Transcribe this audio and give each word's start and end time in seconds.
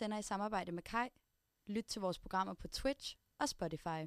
sender 0.00 0.18
i 0.18 0.22
samarbejde 0.22 0.72
med 0.72 0.82
Kai. 0.82 1.08
Lyt 1.66 1.84
til 1.84 2.00
vores 2.00 2.18
programmer 2.18 2.54
på 2.54 2.68
Twitch 2.68 3.16
og 3.40 3.48
Spotify. 3.48 4.00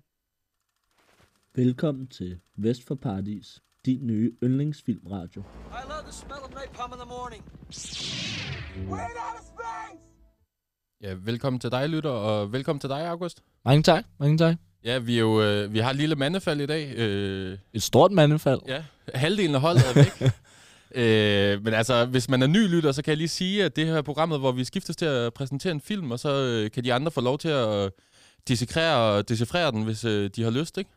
Velkommen 1.55 2.07
til 2.07 2.39
Vest 2.55 2.87
for 2.87 2.95
Paradis, 2.95 3.61
din 3.85 4.07
nye 4.07 4.31
yndlingsfilmradio. 4.43 5.41
I 5.41 5.83
love 5.89 6.03
the 6.03 6.11
smell 6.11 6.39
of 6.43 6.49
napalm 6.49 6.93
in 6.93 6.99
the 6.99 7.09
morning. 7.17 7.43
Ja, 11.01 11.13
velkommen 11.13 11.59
til 11.59 11.71
dig, 11.71 11.89
lytter, 11.89 12.09
og 12.09 12.51
velkommen 12.53 12.79
til 12.79 12.89
dig, 12.89 13.07
August. 13.07 13.43
Mange 13.65 13.83
tak, 13.83 14.05
mange 14.17 14.37
tak. 14.37 14.55
Ja, 14.83 14.99
vi, 14.99 15.15
er 15.15 15.19
jo, 15.19 15.41
øh, 15.41 15.73
vi 15.73 15.79
har 15.79 15.89
et 15.89 15.95
lille 15.95 16.15
mandefald 16.15 16.61
i 16.61 16.65
dag. 16.65 16.93
Øh, 16.97 17.57
Et 17.73 17.83
stort 17.83 18.11
mandefald. 18.11 18.61
ja, 18.67 18.85
halvdelen 19.13 19.55
af 19.55 19.61
holdet 19.61 19.81
er 19.89 19.93
væk. 19.93 20.31
øh, 20.95 21.63
men 21.63 21.73
altså, 21.73 22.05
hvis 22.05 22.29
man 22.29 22.41
er 22.43 22.47
ny 22.47 22.67
lytter, 22.67 22.91
så 22.91 23.01
kan 23.01 23.09
jeg 23.11 23.17
lige 23.17 23.27
sige, 23.27 23.63
at 23.65 23.75
det 23.75 23.85
her 23.87 23.93
er 23.95 24.01
programmet, 24.01 24.39
hvor 24.39 24.51
vi 24.51 24.63
skiftes 24.63 24.95
til 24.95 25.05
at 25.05 25.33
præsentere 25.33 25.71
en 25.71 25.81
film, 25.81 26.11
og 26.11 26.19
så 26.19 26.29
øh, 26.35 26.71
kan 26.71 26.83
de 26.83 26.93
andre 26.93 27.11
få 27.11 27.21
lov 27.21 27.37
til 27.37 27.49
at 27.49 27.91
dissekrere 28.47 28.97
og 29.17 29.29
decifrere 29.29 29.71
den, 29.71 29.83
hvis 29.83 30.05
øh, 30.05 30.29
de 30.35 30.43
har 30.43 30.51
lyst, 30.51 30.77
ikke? 30.77 30.89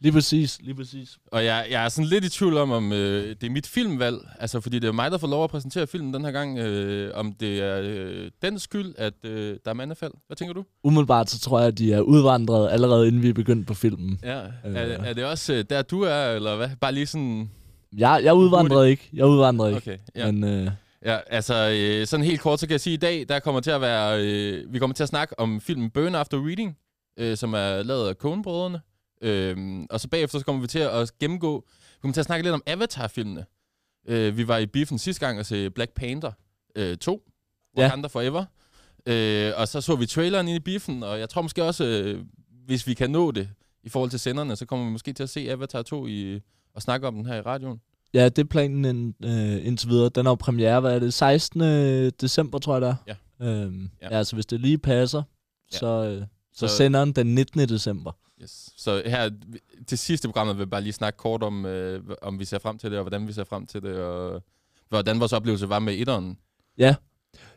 Lige 0.00 0.12
præcis, 0.12 0.58
lige 0.62 0.74
præcis. 0.74 1.18
Og 1.26 1.44
jeg, 1.44 1.66
jeg 1.70 1.84
er 1.84 1.88
sådan 1.88 2.08
lidt 2.08 2.24
i 2.24 2.28
tvivl 2.28 2.56
om, 2.56 2.70
om 2.70 2.92
øh, 2.92 3.28
det 3.40 3.46
er 3.46 3.50
mit 3.50 3.66
filmvalg, 3.66 4.18
altså 4.38 4.60
fordi 4.60 4.78
det 4.78 4.88
er 4.88 4.92
mig, 4.92 5.10
der 5.10 5.18
får 5.18 5.28
lov 5.28 5.44
at 5.44 5.50
præsentere 5.50 5.86
filmen 5.86 6.14
den 6.14 6.24
her 6.24 6.30
gang, 6.32 6.58
øh, 6.58 7.10
om 7.14 7.32
det 7.32 7.60
er 7.60 7.80
øh, 7.82 8.30
den 8.42 8.58
skyld, 8.58 8.94
at 8.98 9.14
øh, 9.24 9.56
der 9.64 9.70
er 9.70 9.74
mandefald. 9.74 10.12
Hvad 10.26 10.36
tænker 10.36 10.54
du? 10.54 10.64
Umiddelbart 10.84 11.30
så 11.30 11.40
tror 11.40 11.58
jeg, 11.58 11.68
at 11.68 11.78
de 11.78 11.92
er 11.92 12.00
udvandret 12.00 12.70
allerede 12.70 13.08
inden 13.08 13.22
vi 13.22 13.28
er 13.28 13.32
begyndt 13.34 13.66
på 13.66 13.74
filmen. 13.74 14.18
Ja, 14.22 14.40
Øh. 14.44 14.74
er, 14.74 14.80
er 14.80 15.12
det 15.12 15.24
også 15.24 15.52
øh, 15.54 15.64
der, 15.70 15.82
du 15.82 16.02
er, 16.02 16.26
eller 16.26 16.56
hvad? 16.56 16.68
Bare 16.80 16.92
lige 16.92 17.06
sådan... 17.06 17.50
Jeg, 17.96 18.20
jeg 18.24 18.34
udvandrede 18.34 18.90
ikke. 18.90 19.08
Jeg 19.12 19.26
udvandrede 19.26 19.74
ikke. 19.74 19.90
Okay, 19.90 19.98
ja. 20.16 20.30
Men 20.32 20.44
øh, 20.44 20.70
Ja, 21.04 21.18
altså 21.26 21.54
øh, 21.80 22.06
sådan 22.06 22.26
helt 22.26 22.40
kort, 22.40 22.60
så 22.60 22.66
kan 22.66 22.72
jeg 22.72 22.80
sige, 22.80 22.94
at 22.94 22.98
i 22.98 23.00
dag, 23.00 23.28
der 23.28 23.38
kommer 23.40 23.60
til 23.60 23.70
at 23.70 23.80
være, 23.80 24.24
øh, 24.24 24.72
vi 24.72 24.78
kommer 24.78 24.94
til 24.94 25.02
at 25.02 25.08
snakke 25.08 25.40
om 25.40 25.60
filmen 25.60 25.90
Burn 25.90 26.14
After 26.14 26.46
Reading, 26.46 26.78
øh, 27.18 27.36
som 27.36 27.54
er 27.54 27.82
lavet 27.82 28.08
af 28.08 28.14
Coen-brødrene. 28.14 28.80
Øh, 29.22 29.56
og 29.90 30.00
så 30.00 30.08
bagefter 30.08 30.38
så 30.38 30.44
kommer 30.44 30.60
vi 30.62 30.66
til 30.66 30.78
at 30.78 31.12
gennemgå, 31.20 31.64
vi 31.68 31.98
kommer 32.00 32.12
til 32.12 32.20
at 32.20 32.26
snakke 32.26 32.42
lidt 32.42 32.54
om 32.54 32.62
Avatar-filmene. 32.66 33.44
Øh, 34.08 34.36
vi 34.36 34.48
var 34.48 34.58
i 34.58 34.66
biffen 34.66 34.98
sidste 34.98 35.26
gang 35.26 35.38
og 35.38 35.46
se 35.46 35.70
Black 35.70 35.94
Panther 35.94 36.32
øh, 36.76 36.96
2, 36.96 37.22
Ja. 37.76 37.82
Wakanda 37.82 38.08
Forever. 38.08 38.44
Øh, 39.06 39.52
og 39.56 39.68
så 39.68 39.80
så 39.80 39.96
vi 39.96 40.06
traileren 40.06 40.48
ind 40.48 40.56
i 40.56 40.60
biffen, 40.60 41.02
og 41.02 41.18
jeg 41.18 41.28
tror 41.28 41.42
måske 41.42 41.64
også, 41.64 41.84
øh, 41.84 42.24
hvis 42.66 42.86
vi 42.86 42.94
kan 42.94 43.10
nå 43.10 43.30
det 43.30 43.48
i 43.82 43.88
forhold 43.88 44.10
til 44.10 44.20
senderne, 44.20 44.56
så 44.56 44.66
kommer 44.66 44.86
vi 44.86 44.92
måske 44.92 45.12
til 45.12 45.22
at 45.22 45.30
se 45.30 45.50
Avatar 45.50 45.82
2 45.82 46.06
i, 46.06 46.40
og 46.74 46.82
snakke 46.82 47.06
om 47.08 47.14
den 47.14 47.26
her 47.26 47.34
i 47.34 47.40
radioen. 47.40 47.80
ja, 48.14 48.24
det 48.28 48.38
er 48.38 48.44
planen 48.48 48.84
ind, 48.84 49.14
øh, 49.24 49.66
indtil 49.66 49.88
videre. 49.88 50.08
Den 50.08 50.26
har 50.26 50.34
premiere, 50.34 50.80
hvad 50.80 50.94
er 50.94 50.98
det, 50.98 51.14
16. 51.14 51.60
december, 52.10 52.58
tror 52.58 52.74
jeg 52.74 52.82
det 52.82 52.88
er. 53.06 53.14
Ja. 53.40 53.46
Øhm, 53.46 53.90
Ja. 54.02 54.08
ja. 54.10 54.18
altså 54.18 54.36
hvis 54.36 54.46
det 54.46 54.60
lige 54.60 54.78
passer, 54.78 55.22
Ja. 55.72 55.78
så, 55.78 55.86
øh, 56.04 56.26
så, 56.54 56.68
Så- 56.68 56.76
sender 56.76 57.04
den 57.04 57.12
den 57.12 57.34
19. 57.34 57.68
december. 57.68 58.12
Yes. 58.42 58.70
Så 58.76 59.02
her 59.06 59.30
til 59.86 59.98
sidste 59.98 60.28
programmet 60.28 60.56
vil 60.56 60.60
jeg 60.62 60.70
bare 60.70 60.80
lige 60.80 60.92
snakke 60.92 61.16
kort 61.16 61.42
om, 61.42 61.66
øh, 61.66 62.00
om 62.22 62.38
vi 62.38 62.44
ser 62.44 62.58
frem 62.58 62.78
til 62.78 62.90
det, 62.90 62.98
og 62.98 63.02
hvordan 63.04 63.26
vi 63.28 63.32
ser 63.32 63.44
frem 63.44 63.66
til 63.66 63.82
det, 63.82 63.94
og 63.96 64.42
hvordan 64.88 65.20
vores 65.20 65.32
oplevelse 65.32 65.68
var 65.68 65.78
med 65.78 65.94
etteren. 65.94 66.38
Ja. 66.78 66.94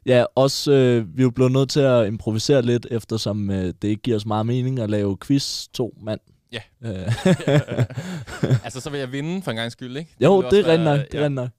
Ja, 0.05 0.25
også 0.35 0.71
øh, 0.71 1.17
vi 1.17 1.21
er 1.21 1.23
jo 1.23 1.29
blevet 1.31 1.51
nødt 1.51 1.69
til 1.69 1.79
at 1.79 2.07
improvisere 2.07 2.61
lidt, 2.61 2.87
eftersom 2.91 3.49
øh, 3.51 3.65
det 3.81 3.83
ikke 3.83 4.01
giver 4.01 4.17
os 4.17 4.25
meget 4.25 4.45
mening 4.45 4.79
at 4.79 4.89
lave 4.89 5.17
quiz 5.25 5.67
to 5.73 5.97
mand. 6.01 6.19
Ja. 6.51 6.61
Øh, 6.83 7.13
altså, 8.65 8.79
så 8.81 8.89
vil 8.89 8.99
jeg 8.99 9.11
vinde 9.11 9.41
for 9.41 9.51
en 9.51 9.57
gang 9.57 9.71
skyld, 9.71 9.97
ikke? 9.97 10.15
jo, 10.21 10.41
det 10.41 10.69
er 10.69 10.77
nok, 10.77 10.99
det 11.11 11.19
er 11.19 11.21
ja. 11.21 11.27
nok. 11.27 11.49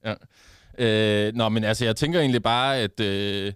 Øh, 0.78 1.34
nå, 1.34 1.48
men 1.48 1.64
altså, 1.64 1.84
jeg 1.84 1.96
tænker 1.96 2.20
egentlig 2.20 2.42
bare, 2.42 2.76
at... 2.76 3.00
Øh, 3.00 3.52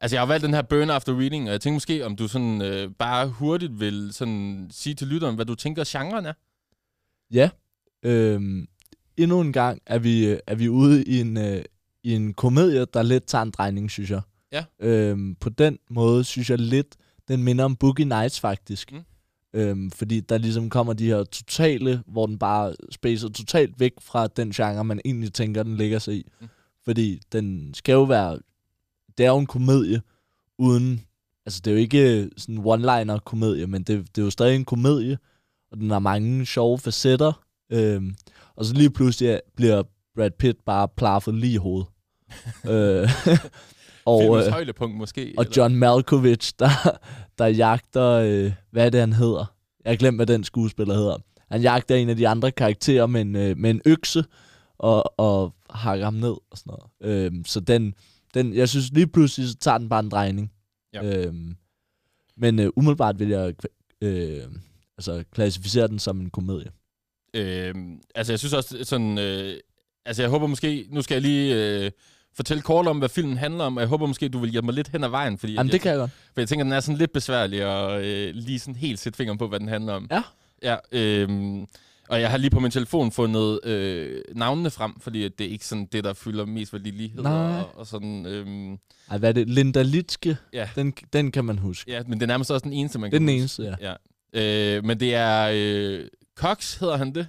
altså, 0.00 0.16
jeg 0.16 0.20
har 0.20 0.26
valgt 0.26 0.44
den 0.44 0.54
her 0.54 0.62
Burn 0.62 0.90
After 0.90 1.18
Reading, 1.20 1.46
og 1.46 1.52
jeg 1.52 1.60
tænker 1.60 1.74
måske, 1.74 2.06
om 2.06 2.16
du 2.16 2.28
sådan 2.28 2.62
øh, 2.62 2.90
bare 2.98 3.28
hurtigt 3.28 3.80
vil 3.80 4.12
sådan 4.12 4.68
sige 4.70 4.94
til 4.94 5.06
lytteren, 5.06 5.34
hvad 5.34 5.44
du 5.44 5.54
tænker, 5.54 5.84
genren 5.86 6.26
er. 6.26 6.32
Ja. 7.32 7.50
Øhm, 8.02 8.66
endnu 9.16 9.40
en 9.40 9.52
gang 9.52 9.82
er 9.86 9.98
vi, 9.98 10.26
øh, 10.26 10.38
er 10.46 10.54
vi 10.54 10.68
ude 10.68 11.04
i 11.04 11.20
en, 11.20 11.36
øh, 11.36 11.64
i 12.02 12.14
en 12.14 12.34
komedie, 12.34 12.86
der 12.94 13.02
lidt 13.02 13.26
tager 13.26 13.42
en 13.42 13.50
drejning, 13.50 13.90
synes 13.90 14.10
jeg. 14.10 14.20
Ja. 14.52 14.64
Øhm, 14.80 15.34
på 15.34 15.48
den 15.48 15.78
måde 15.90 16.24
synes 16.24 16.50
jeg 16.50 16.58
lidt, 16.58 16.96
den 17.28 17.42
minder 17.42 17.64
om 17.64 17.76
Boogie 17.76 18.04
Nights 18.04 18.40
faktisk. 18.40 18.92
Mm. 18.92 19.00
Øhm, 19.56 19.90
fordi 19.90 20.20
der 20.20 20.38
ligesom 20.38 20.70
kommer 20.70 20.92
de 20.92 21.06
her 21.06 21.24
totale, 21.24 22.02
hvor 22.06 22.26
den 22.26 22.38
bare 22.38 22.74
spacer 22.90 23.28
totalt 23.28 23.80
væk 23.80 23.92
fra 24.00 24.26
den 24.26 24.50
genre, 24.52 24.84
man 24.84 25.00
egentlig 25.04 25.32
tænker, 25.32 25.62
den 25.62 25.76
ligger 25.76 25.98
sig 25.98 26.14
i. 26.14 26.26
Mm. 26.40 26.46
Fordi 26.84 27.20
den 27.32 27.74
skal 27.74 27.92
jo 27.92 28.02
være, 28.02 28.38
det 29.18 29.26
er 29.26 29.30
jo 29.30 29.38
en 29.38 29.46
komedie, 29.46 30.02
uden, 30.58 31.00
altså 31.46 31.60
det 31.64 31.70
er 31.70 31.74
jo 31.74 31.80
ikke 31.80 32.30
sådan 32.36 32.54
en 32.58 32.64
one-liner 32.64 33.18
komedie, 33.18 33.66
men 33.66 33.82
det, 33.82 34.16
det 34.16 34.20
er 34.20 34.24
jo 34.24 34.30
stadig 34.30 34.56
en 34.56 34.64
komedie, 34.64 35.18
og 35.72 35.78
den 35.78 35.90
har 35.90 35.98
mange 35.98 36.46
sjove 36.46 36.78
facetter. 36.78 37.32
Øhm, 37.70 38.14
og 38.56 38.64
så 38.64 38.74
lige 38.74 38.90
pludselig 38.90 39.28
er- 39.30 39.40
bliver 39.56 39.82
Brad 40.16 40.30
Pitt 40.30 40.64
bare 40.64 40.88
plaffet 40.96 41.34
lige 41.34 41.52
i 41.52 41.56
hovedet. 41.56 41.86
øh, 42.70 43.08
og, 44.06 44.22
Filmens 44.22 44.46
øh, 44.46 44.52
højdepunkt 44.52 44.96
måske. 44.96 45.34
og 45.38 45.44
eller- 45.44 45.54
John 45.56 45.74
Malkovich, 45.76 46.52
der, 46.58 46.68
der 47.38 47.46
jagter, 47.46 48.10
øh, 48.10 48.52
hvad 48.70 48.86
er 48.86 48.90
det, 48.90 49.00
han 49.00 49.12
hedder? 49.12 49.54
Jeg 49.84 49.90
har 49.92 49.96
glemt, 49.96 50.18
hvad 50.18 50.26
den 50.26 50.44
skuespiller 50.44 50.94
hedder. 50.94 51.16
Han 51.50 51.62
jagter 51.62 51.94
en 51.96 52.08
af 52.08 52.16
de 52.16 52.28
andre 52.28 52.50
karakterer 52.50 53.06
med 53.06 53.20
en, 53.20 53.36
øh, 53.36 53.58
med 53.58 53.70
en 53.70 53.80
økse, 53.86 54.24
og, 54.78 55.20
og 55.20 55.54
hakker 55.70 56.04
ham 56.04 56.14
ned 56.14 56.34
og 56.50 56.58
sådan 56.58 56.74
noget. 57.00 57.24
Øhm, 57.24 57.44
så 57.44 57.60
den, 57.60 57.94
den, 58.34 58.54
jeg 58.54 58.68
synes 58.68 58.90
lige 58.92 59.06
pludselig, 59.06 59.48
så 59.48 59.56
tager 59.56 59.78
den 59.78 59.88
bare 59.88 60.00
en 60.00 60.08
drejning. 60.10 60.52
Ja. 60.94 61.04
Øhm, 61.26 61.56
men 62.36 62.58
øh, 62.58 62.70
umiddelbart 62.76 63.18
vil 63.18 63.28
jeg 63.28 63.54
øh, 64.00 64.42
altså, 64.98 65.24
klassificere 65.32 65.88
den 65.88 65.98
som 65.98 66.20
en 66.20 66.30
komedie. 66.30 66.70
Øh, 67.34 67.74
altså, 68.14 68.32
jeg 68.32 68.38
synes 68.38 68.52
også 68.52 68.78
sådan... 68.82 69.18
Øh, 69.18 69.54
altså, 70.06 70.22
jeg 70.22 70.30
håber 70.30 70.46
måske... 70.46 70.86
Nu 70.90 71.02
skal 71.02 71.14
jeg 71.14 71.22
lige 71.22 71.54
øh, 71.84 71.90
fortælle 72.36 72.62
kort 72.62 72.86
om, 72.86 72.98
hvad 72.98 73.08
filmen 73.08 73.36
handler 73.36 73.64
om, 73.64 73.76
og 73.76 73.80
jeg 73.80 73.88
håber 73.88 74.06
måske, 74.06 74.28
du 74.28 74.38
vil 74.38 74.50
hjælpe 74.50 74.66
mig 74.66 74.74
lidt 74.74 74.88
hen 74.88 75.04
ad 75.04 75.08
vejen, 75.08 75.38
fordi 75.38 75.52
Jamen, 75.52 75.66
jeg, 75.66 75.72
det 75.72 75.80
kan 75.80 75.90
jeg 75.90 75.98
godt. 75.98 76.10
For 76.34 76.40
jeg 76.40 76.48
tænker, 76.48 76.64
den 76.64 76.72
er 76.72 76.80
sådan 76.80 76.98
lidt 76.98 77.12
besværlig 77.12 77.62
at 77.62 78.04
øh, 78.04 78.34
lige 78.34 78.58
sådan 78.58 78.76
helt 78.76 78.98
sætte 78.98 79.16
fingeren 79.16 79.38
på, 79.38 79.48
hvad 79.48 79.60
den 79.60 79.68
handler 79.68 79.92
om. 79.92 80.08
Ja. 80.10 80.22
Ja, 80.62 80.76
øh, 80.92 81.28
og 82.08 82.20
jeg 82.20 82.30
har 82.30 82.36
lige 82.38 82.50
på 82.50 82.60
min 82.60 82.70
telefon 82.70 83.12
fundet 83.12 83.60
øh, 83.64 84.20
navnene 84.34 84.70
frem, 84.70 85.00
fordi 85.00 85.28
det 85.28 85.46
er 85.46 85.50
ikke 85.50 85.66
sådan 85.66 85.88
det, 85.92 86.04
der 86.04 86.12
fylder 86.12 86.44
mest 86.44 86.72
værdi 86.72 86.90
lighed 86.90 87.22
Nej. 87.22 87.32
og, 87.32 87.78
og 87.78 87.86
sådan. 87.86 88.26
Øh, 88.26 88.78
Ej, 89.10 89.18
hvad 89.18 89.28
er 89.28 89.32
det? 89.32 89.48
Linda 89.50 89.82
Litske, 89.82 90.36
Ja. 90.52 90.68
den, 90.74 90.92
den 91.12 91.32
kan 91.32 91.44
man 91.44 91.58
huske. 91.58 91.90
ja, 91.92 92.02
men 92.06 92.12
det 92.12 92.22
er 92.22 92.26
nærmest 92.26 92.50
også 92.50 92.64
den 92.64 92.72
eneste, 92.72 92.98
man 92.98 93.10
Det 93.10 93.20
kan 93.20 93.28
den 93.28 93.40
huske. 93.42 93.62
eneste, 93.62 93.76
ja. 93.80 93.94
ja. 94.34 94.76
Øh, 94.76 94.84
men 94.84 95.00
det 95.00 95.14
er 95.14 95.50
øh, 95.54 96.06
Cox, 96.36 96.74
hedder 96.78 96.96
han 96.96 97.14
det? 97.14 97.28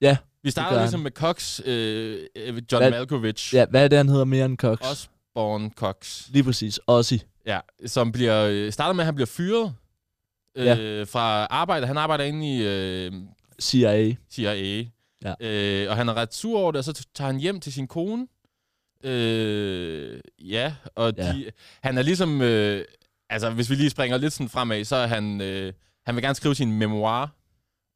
Ja, 0.00 0.16
Vi 0.42 0.50
starter 0.50 0.78
ligesom 0.80 1.00
han. 1.00 1.02
med 1.04 1.10
Cox, 1.10 1.60
øh, 1.64 2.26
øh, 2.36 2.46
John 2.48 2.62
Hvad- 2.82 2.90
Malkovich, 2.90 3.54
Ja, 3.54 3.66
hvad 3.70 3.84
er 3.84 3.88
det, 3.88 3.96
han 3.96 4.08
hedder 4.08 4.24
mere 4.24 4.44
end 4.44 4.56
Cox? 4.58 4.80
Osborne 4.90 5.70
Cox. 5.76 6.28
Lige 6.28 6.44
præcis. 6.44 6.80
Ossie. 6.86 7.20
Ja, 7.46 7.60
som 7.86 8.12
bliver, 8.12 8.44
øh, 8.50 8.72
starter 8.72 8.92
med, 8.92 9.02
at 9.02 9.06
han 9.06 9.14
bliver 9.14 9.26
fyret 9.26 9.74
øh, 10.56 10.66
Ja. 10.66 11.02
fra 11.02 11.46
arbejde. 11.50 11.86
Han 11.86 11.96
arbejder 11.96 12.24
inde 12.24 12.56
i 12.56 12.62
øh, 12.66 13.12
CIA. 13.60 14.14
CIA. 14.32 14.84
Ja. 15.24 15.34
Øh, 15.40 15.90
og 15.90 15.96
han 15.96 16.08
er 16.08 16.14
ret 16.14 16.34
sur 16.34 16.58
over 16.60 16.72
det, 16.72 16.78
og 16.78 16.84
så 16.84 17.06
tager 17.14 17.26
han 17.32 17.40
hjem 17.40 17.60
til 17.60 17.72
sin 17.72 17.86
kone. 17.86 18.26
Øh, 19.04 20.20
ja, 20.38 20.74
og 20.94 21.12
Ja. 21.16 21.32
de, 21.32 21.50
han 21.82 21.98
er 21.98 22.02
ligesom... 22.02 22.42
Øh, 22.42 22.84
altså, 23.30 23.50
hvis 23.50 23.70
vi 23.70 23.74
lige 23.74 23.90
springer 23.90 24.16
lidt 24.18 24.32
sådan 24.32 24.48
fremad, 24.48 24.84
så 24.84 24.96
er 24.96 25.06
han... 25.06 25.40
Øh, 25.40 25.72
han 26.06 26.14
vil 26.14 26.22
gerne 26.22 26.34
skrive 26.34 26.54
sin 26.54 26.72
memoir 26.72 27.34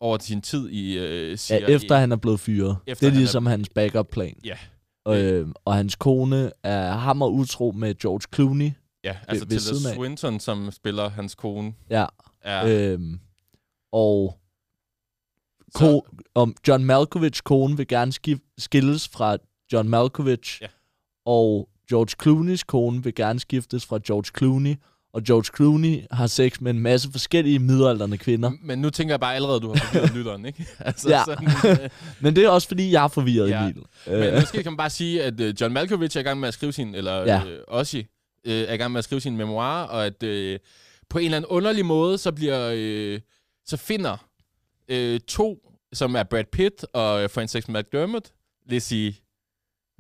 over 0.03 0.19
sin 0.19 0.43
tid 0.43 0.69
i 0.69 0.99
øh, 0.99 1.37
CIA. 1.37 1.59
Ja, 1.59 1.67
efter 1.67 1.97
han 1.97 2.13
er 2.13 2.17
blevet 2.17 2.41
fyret. 2.41 2.77
Efter 2.87 3.01
det 3.01 3.07
er 3.07 3.11
han 3.11 3.17
er- 3.17 3.21
ligesom 3.21 3.47
hans 3.47 3.69
backup-plan. 3.69 4.37
Ja. 4.45 4.57
Og, 5.05 5.21
øh, 5.23 5.49
og 5.65 5.75
hans 5.75 5.97
kone 5.97 6.51
er 6.63 6.93
hammer 6.93 7.27
utro 7.27 7.73
med 7.77 7.95
George 7.95 8.21
Clooney. 8.35 8.71
Ja, 9.05 9.17
altså 9.29 9.47
ved 9.47 9.59
Tilda 9.61 9.89
af. 9.89 9.95
Swinton, 9.95 10.41
som 10.41 10.71
spiller 10.73 11.09
hans 11.09 11.35
kone. 11.35 11.75
Ja. 11.91 12.07
Er, 12.43 12.93
Øhm, 12.93 13.21
og, 13.93 14.39
ko- 15.75 16.07
om 16.35 16.55
John 16.69 16.85
Malkovich 16.85 17.43
kone 17.43 17.77
vil 17.77 17.87
gerne 17.87 18.13
skif- 18.13 18.55
skilles 18.59 19.09
fra 19.09 19.37
John 19.73 19.89
Malkovich. 19.89 20.63
Ja. 20.63 20.67
Og 21.27 21.69
George 21.91 22.15
Clooneys 22.23 22.65
kone 22.65 23.03
vil 23.05 23.15
gerne 23.15 23.41
skiftes 23.41 23.87
fra 23.87 23.99
George 24.07 24.31
Clooney. 24.39 24.75
Og 25.15 25.23
George 25.23 25.57
Clooney 25.57 26.01
har 26.11 26.27
sex 26.27 26.61
med 26.61 26.71
en 26.71 26.79
masse 26.81 27.11
forskellige 27.13 27.59
midaldrende 27.59 28.19
kvinder. 28.19 28.51
Men 28.63 28.79
nu 28.79 28.91
tænker 28.91 29.13
jeg 29.13 29.21
bare 29.21 29.35
allerede, 29.35 29.57
at 29.57 29.63
du 29.63 29.69
har 29.69 29.77
forvirret 29.85 30.15
lytteren, 30.17 30.47
ikke? 30.47 30.67
Altså, 30.79 31.09
Ja. 31.09 31.23
sådan, 31.27 31.49
øh, 31.85 31.91
Men 32.23 32.37
det 32.37 32.45
er 32.45 32.49
også 32.49 32.69
fordi, 32.69 32.93
jeg 32.93 33.05
er 33.05 33.09
forvirret, 33.09 33.49
Ja. 33.51 33.63
Emil. 33.63 33.83
Men 34.07 34.15
Øh, 34.15 34.35
måske 34.41 34.63
kan 34.63 34.73
man 34.73 34.77
bare 34.77 34.91
sige, 34.91 35.23
at 35.23 35.41
øh, 35.41 35.55
John 35.61 35.73
Malkovich 35.75 36.17
er 36.17 36.21
i 36.21 36.25
gang 36.25 36.41
med 36.41 36.49
at 36.49 36.55
skrive 36.55 36.73
sin, 36.73 36.95
eller 36.95 37.17
Ja. 37.19 37.43
øh, 37.47 37.59
Ossie 37.69 38.07
øh, 38.47 38.53
er 38.63 38.73
i 38.75 38.77
gang 38.77 38.93
med 38.93 38.99
at 38.99 39.05
skrive 39.05 39.21
sin 39.21 39.37
memoir, 39.37 39.83
og 39.83 40.07
at 40.07 40.23
øh, 40.23 40.59
på 41.11 41.19
en 41.19 41.25
eller 41.25 41.37
anden 41.37 41.49
underlig 41.49 41.85
måde, 41.87 42.19
så 42.19 42.33
bliver, 42.33 42.73
øh, 42.77 43.21
så 43.67 43.77
finder 43.77 44.17
øh, 44.89 45.21
to, 45.21 45.59
som 45.93 46.15
er 46.17 46.23
Brad 46.23 46.45
Pitt 46.53 46.85
og 46.93 47.23
øh, 47.23 47.31
Frances 47.31 47.69
McDermott, 47.69 48.33
Lizzie, 48.67 49.15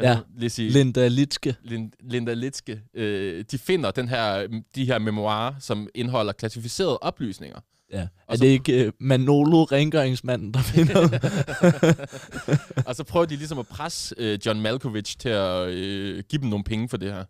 Ja. 0.03 0.19
lige 0.37 0.51
sige, 0.51 0.71
Linda 0.71 1.09
Litske. 1.09 1.55
Lin- 1.65 1.93
Linda 2.01 2.35
Litske, 2.35 2.83
øh, 2.95 3.45
de 3.51 3.59
finder 3.59 3.91
den 3.91 4.09
her, 4.09 4.47
de 4.75 4.85
her 4.85 4.99
memoirer, 4.99 5.55
som 5.61 5.89
indeholder 5.95 6.33
klassificerede 6.33 6.99
oplysninger. 6.99 7.61
Ja. 7.93 8.01
Og 8.03 8.09
Er 8.29 8.37
så- 8.37 8.45
det 8.45 8.49
ikke 8.51 8.87
uh, 8.87 8.93
Manolo, 9.01 9.65
rengøringsmanden, 9.65 10.55
der 10.55 10.61
finder 10.75 11.01
og 12.89 12.97
så 12.97 13.05
prøver 13.05 13.27
de 13.27 13.37
ligesom 13.37 13.59
at 13.59 13.67
presse 13.67 14.15
øh, 14.19 14.39
John 14.47 14.61
Malkovich 14.61 15.19
til 15.19 15.29
at 15.29 15.69
øh, 15.69 16.23
give 16.29 16.43
dem 16.43 16.49
nogle 16.51 16.65
penge 16.65 16.89
for 16.89 16.97
det 16.97 17.13
her. 17.13 17.25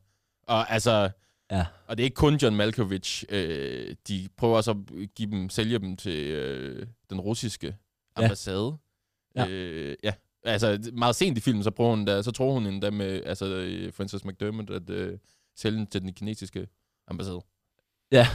Og 0.48 0.70
altså, 0.72 1.10
Ja. 1.50 1.66
og 1.86 1.96
det 1.96 2.02
er 2.02 2.04
ikke 2.04 2.14
kun 2.14 2.34
John 2.36 2.56
Malkovich. 2.56 3.24
Øh, 3.28 3.94
de 4.08 4.28
prøver 4.36 4.56
også 4.56 4.70
at 4.70 4.76
give 5.16 5.30
dem, 5.30 5.48
sælge 5.50 5.78
dem 5.78 5.96
til 5.96 6.16
øh, 6.26 6.86
den 7.10 7.20
russiske 7.20 7.66
Ja. 8.18 8.22
ambassade. 8.24 8.76
Ja. 9.36 9.46
Øh, 9.48 9.96
ja. 10.04 10.12
Altså, 10.44 10.90
meget 10.92 11.16
sent 11.16 11.38
i 11.38 11.40
filmen, 11.40 11.64
så, 11.64 11.70
prøver 11.70 11.90
hun 11.90 12.04
da, 12.04 12.22
så 12.22 12.30
tror 12.30 12.52
hun 12.52 12.66
endda 12.66 12.90
med 12.90 13.22
altså, 13.26 13.46
øh, 13.46 13.92
Frances 13.92 14.24
McDermott 14.24 14.70
at 14.70 14.90
øh, 14.90 15.18
sælge 15.56 15.78
den 15.78 15.86
til 15.86 16.02
den 16.02 16.12
kinesiske 16.12 16.66
ambassade. 17.08 17.40
Ja. 18.12 18.28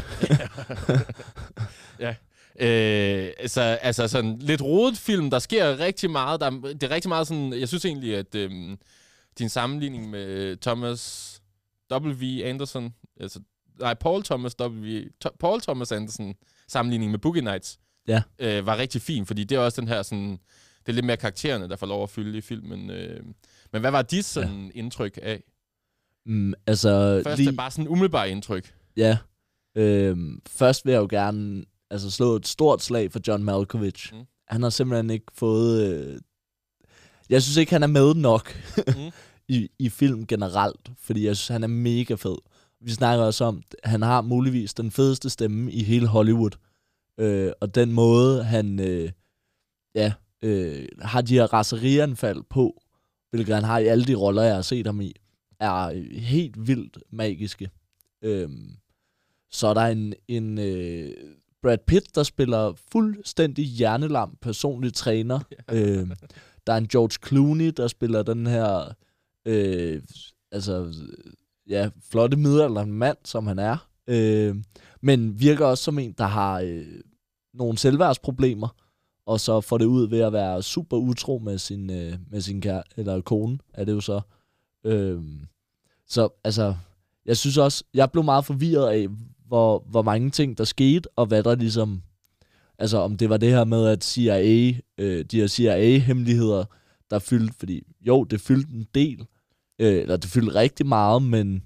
ja. 2.00 2.16
Øh, 2.60 3.34
så, 3.48 3.62
altså 3.62 4.08
sådan 4.08 4.38
lidt 4.40 4.62
rodet 4.62 4.98
film, 4.98 5.30
der 5.30 5.40
sker 5.40 5.80
rigtig 5.80 6.10
meget. 6.12 6.42
Der, 6.42 6.50
det 6.50 6.84
er 6.84 6.90
rigtig 6.92 7.10
meget 7.10 7.28
sådan, 7.28 7.54
jeg 7.54 7.68
synes 7.68 7.86
egentlig, 7.86 8.16
at 8.16 8.36
øhm, 8.36 8.78
din 9.40 9.50
sammenligning 9.50 10.10
med 10.10 10.58
Thomas 10.58 11.34
W. 11.94 12.44
Anderson, 12.44 12.94
altså, 13.20 13.40
nej, 13.80 13.94
Paul 13.94 14.24
Thomas 14.24 14.56
W. 14.62 15.00
To, 15.22 15.30
Paul 15.40 15.62
Thomas 15.62 15.92
Anderson 15.92 16.36
sammenligning 16.68 17.12
med 17.12 17.20
Boogie 17.20 17.42
Nights, 17.42 17.80
Ja. 18.08 18.22
øh, 18.40 18.66
var 18.66 18.78
rigtig 18.78 19.02
fin, 19.02 19.26
fordi 19.26 19.44
det 19.44 19.56
er 19.56 19.60
også 19.60 19.82
den 19.82 19.88
her 19.90 20.02
sådan, 20.02 20.40
det 20.88 20.92
er 20.92 20.96
lidt 20.96 21.06
mere 21.06 21.18
karaktererne, 21.18 21.70
der 21.70 21.76
får 21.76 21.88
lov 21.88 22.04
at 22.04 22.10
fylde 22.10 22.38
i 22.38 22.42
filmen. 22.42 22.90
Øh. 22.90 23.24
Men 23.74 23.82
hvad 23.82 23.92
var 23.92 24.02
dit 24.02 24.26
sådan 24.26 24.66
ja. 24.66 24.80
indtryk 24.80 25.20
af? 25.22 25.44
Mm, 26.26 26.54
altså, 26.68 27.22
Først 27.24 27.38
lige, 27.38 27.50
er 27.52 27.56
bare 27.56 27.72
sådan 27.72 27.88
umiddelbart 27.88 28.30
indtryk. 28.30 28.74
ja. 28.98 29.18
Øhm, 29.78 30.42
først 30.48 30.86
vil 30.86 30.92
jeg 30.92 31.00
jo 31.00 31.08
gerne 31.10 31.64
altså, 31.92 32.12
slå 32.12 32.36
et 32.36 32.48
stort 32.48 32.84
slag 32.84 33.12
for 33.12 33.20
John 33.28 33.44
Malkovich. 33.44 34.14
Mm. 34.16 34.22
Han 34.48 34.64
har 34.64 34.70
simpelthen 34.70 35.10
ikke 35.10 35.26
fået... 35.34 35.94
Øh, 35.94 36.20
jeg 37.30 37.42
synes 37.44 37.58
ikke, 37.58 37.72
han 37.72 37.84
er 37.84 37.88
med 37.88 38.14
nok 38.14 38.56
Mm. 38.88 39.12
i, 39.56 39.70
i 39.80 39.90
film 39.90 40.28
generelt, 40.28 40.92
fordi 41.00 41.26
jeg 41.26 41.38
synes, 41.38 41.48
han 41.48 41.64
er 41.64 41.68
mega 41.68 42.14
fed. 42.14 42.38
Vi 42.82 42.92
snakker 42.92 43.26
også 43.26 43.46
om, 43.46 43.64
at 43.84 43.90
han 43.90 44.02
har 44.02 44.22
muligvis 44.22 44.74
den 44.74 44.92
fedeste 44.92 45.30
stemme 45.30 45.72
i 45.72 45.84
hele 45.84 46.08
Hollywood. 46.08 46.52
Øh, 47.20 47.52
og 47.62 47.76
den 47.76 47.92
måde, 47.92 48.44
han 48.44 48.80
øh, 48.80 49.12
ja, 49.96 50.14
øh, 50.42 50.88
har 51.02 51.22
de 51.22 51.34
her 51.34 51.54
raserianfald 51.54 52.44
på, 52.50 52.82
hvilket 53.30 53.56
han 53.56 53.64
har 53.64 53.80
i 53.80 53.88
alle 53.88 54.06
de 54.06 54.16
roller, 54.16 54.44
jeg 54.44 54.56
har 54.56 54.62
set 54.62 54.86
ham 54.86 55.02
i, 55.02 55.14
er 55.60 56.10
helt 56.20 56.68
vildt 56.68 56.98
magiske. 57.12 57.70
Øhm, 58.22 58.72
så 59.52 59.68
er 59.68 59.74
der 59.74 59.82
en, 59.82 60.14
en 60.28 60.58
øh, 60.60 61.12
Brad 61.62 61.78
Pitt, 61.88 62.16
der 62.16 62.24
spiller 62.24 62.74
fuldstændig 62.92 63.66
hjernelam 63.66 64.38
personlig 64.42 64.94
træner. 64.94 65.40
øhm, 65.72 66.12
der 66.68 66.74
er 66.74 66.78
en 66.78 66.88
George 66.88 67.28
Clooney, 67.28 67.74
der 67.78 67.88
spiller 67.88 68.24
den 68.24 68.48
her 68.48 68.94
øh, 69.46 70.02
altså, 70.52 70.94
ja, 71.70 71.90
flotte 72.12 72.38
middelalderen 72.38 72.92
mand, 72.94 73.18
som 73.26 73.48
han 73.48 73.60
er. 73.60 73.88
Øh, 74.08 74.56
men 75.02 75.40
virker 75.40 75.66
også 75.66 75.84
som 75.84 76.00
en, 76.00 76.12
der 76.18 76.26
har 76.26 76.60
øh, 76.60 76.86
nogle 77.54 77.78
selvværdsproblemer, 77.78 78.76
og 79.28 79.40
så 79.40 79.62
får 79.62 79.78
det 79.78 79.86
ud 79.86 80.08
ved 80.08 80.20
at 80.20 80.34
være 80.34 80.64
super 80.64 80.98
utro 80.98 81.42
med 81.44 81.58
sin, 81.58 81.90
øh, 81.90 82.14
med 82.30 82.42
sin 82.42 82.62
kære, 82.62 82.84
eller 82.98 83.22
kone, 83.22 83.60
er 83.74 83.86
det 83.86 83.92
jo 83.92 84.02
så. 84.02 84.22
Øh, 84.86 85.22
så 86.08 86.30
altså, 86.44 86.76
jeg 87.26 87.38
synes 87.38 87.58
også, 87.58 87.84
jeg 87.94 88.12
blev 88.12 88.24
meget 88.24 88.46
forvirret 88.46 88.90
af, 88.90 89.08
hvor, 89.48 89.84
hvor 89.90 90.02
mange 90.02 90.30
ting 90.30 90.58
der 90.58 90.64
skete, 90.64 91.10
og 91.16 91.26
hvad 91.26 91.44
der 91.44 91.56
ligesom, 91.56 92.02
altså 92.78 92.98
om 92.98 93.18
det 93.18 93.30
var 93.30 93.38
det 93.38 93.50
her 93.50 93.64
med, 93.64 93.88
at 93.88 94.04
CIA, 94.04 94.74
øh, 94.98 95.26
de 95.26 95.40
her 95.40 95.48
CIA-hemmeligheder, 95.48 96.66
der 97.10 97.20
fyldte, 97.20 97.54
fordi 97.60 97.84
jo, 98.02 98.24
det 98.24 98.42
fyldte 98.42 98.74
en 98.74 98.88
del, 98.96 99.26
øh, 99.80 100.02
eller 100.02 100.18
det 100.18 100.30
fyldte 100.30 100.56
rigtig 100.56 100.86
meget, 100.86 101.24
men 101.24 101.64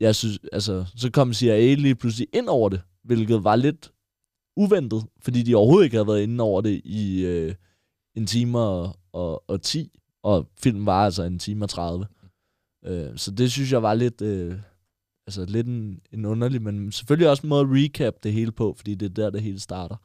jeg 0.00 0.14
synes, 0.14 0.38
altså, 0.52 0.84
så 0.96 1.10
kom 1.10 1.34
CIA 1.34 1.74
lige 1.74 1.94
pludselig 1.94 2.28
ind 2.32 2.48
over 2.48 2.68
det, 2.68 2.80
hvilket 3.04 3.44
var 3.44 3.56
lidt 3.56 3.92
uventet, 4.60 5.04
fordi 5.22 5.42
de 5.42 5.54
overhovedet 5.54 5.84
ikke 5.84 5.96
havde 5.96 6.06
været 6.06 6.22
inde 6.22 6.44
over 6.44 6.60
det 6.60 6.80
i 6.84 7.24
øh, 7.24 7.54
en 8.14 8.26
time 8.26 8.58
og, 8.58 8.96
og, 9.12 9.50
og 9.50 9.62
10, 9.62 9.90
og 10.22 10.48
filmen 10.62 10.86
var 10.86 11.04
altså 11.04 11.22
en 11.22 11.38
time 11.38 11.64
og 11.64 11.68
30. 11.70 12.06
Øh, 12.86 13.08
så 13.16 13.30
det 13.30 13.52
synes 13.52 13.72
jeg 13.72 13.82
var 13.82 13.94
lidt, 13.94 14.20
øh, 14.22 14.54
altså 15.26 15.44
lidt 15.44 15.66
en, 15.66 16.00
en 16.12 16.24
underlig, 16.24 16.62
men 16.62 16.92
selvfølgelig 16.92 17.28
også 17.30 17.42
en 17.42 17.48
måde 17.48 17.60
at 17.60 17.68
recap 17.70 18.14
det 18.22 18.32
hele 18.32 18.52
på, 18.52 18.74
fordi 18.76 18.94
det 18.94 19.06
er 19.06 19.14
der, 19.14 19.30
det 19.30 19.42
hele 19.42 19.60
starter. 19.60 19.96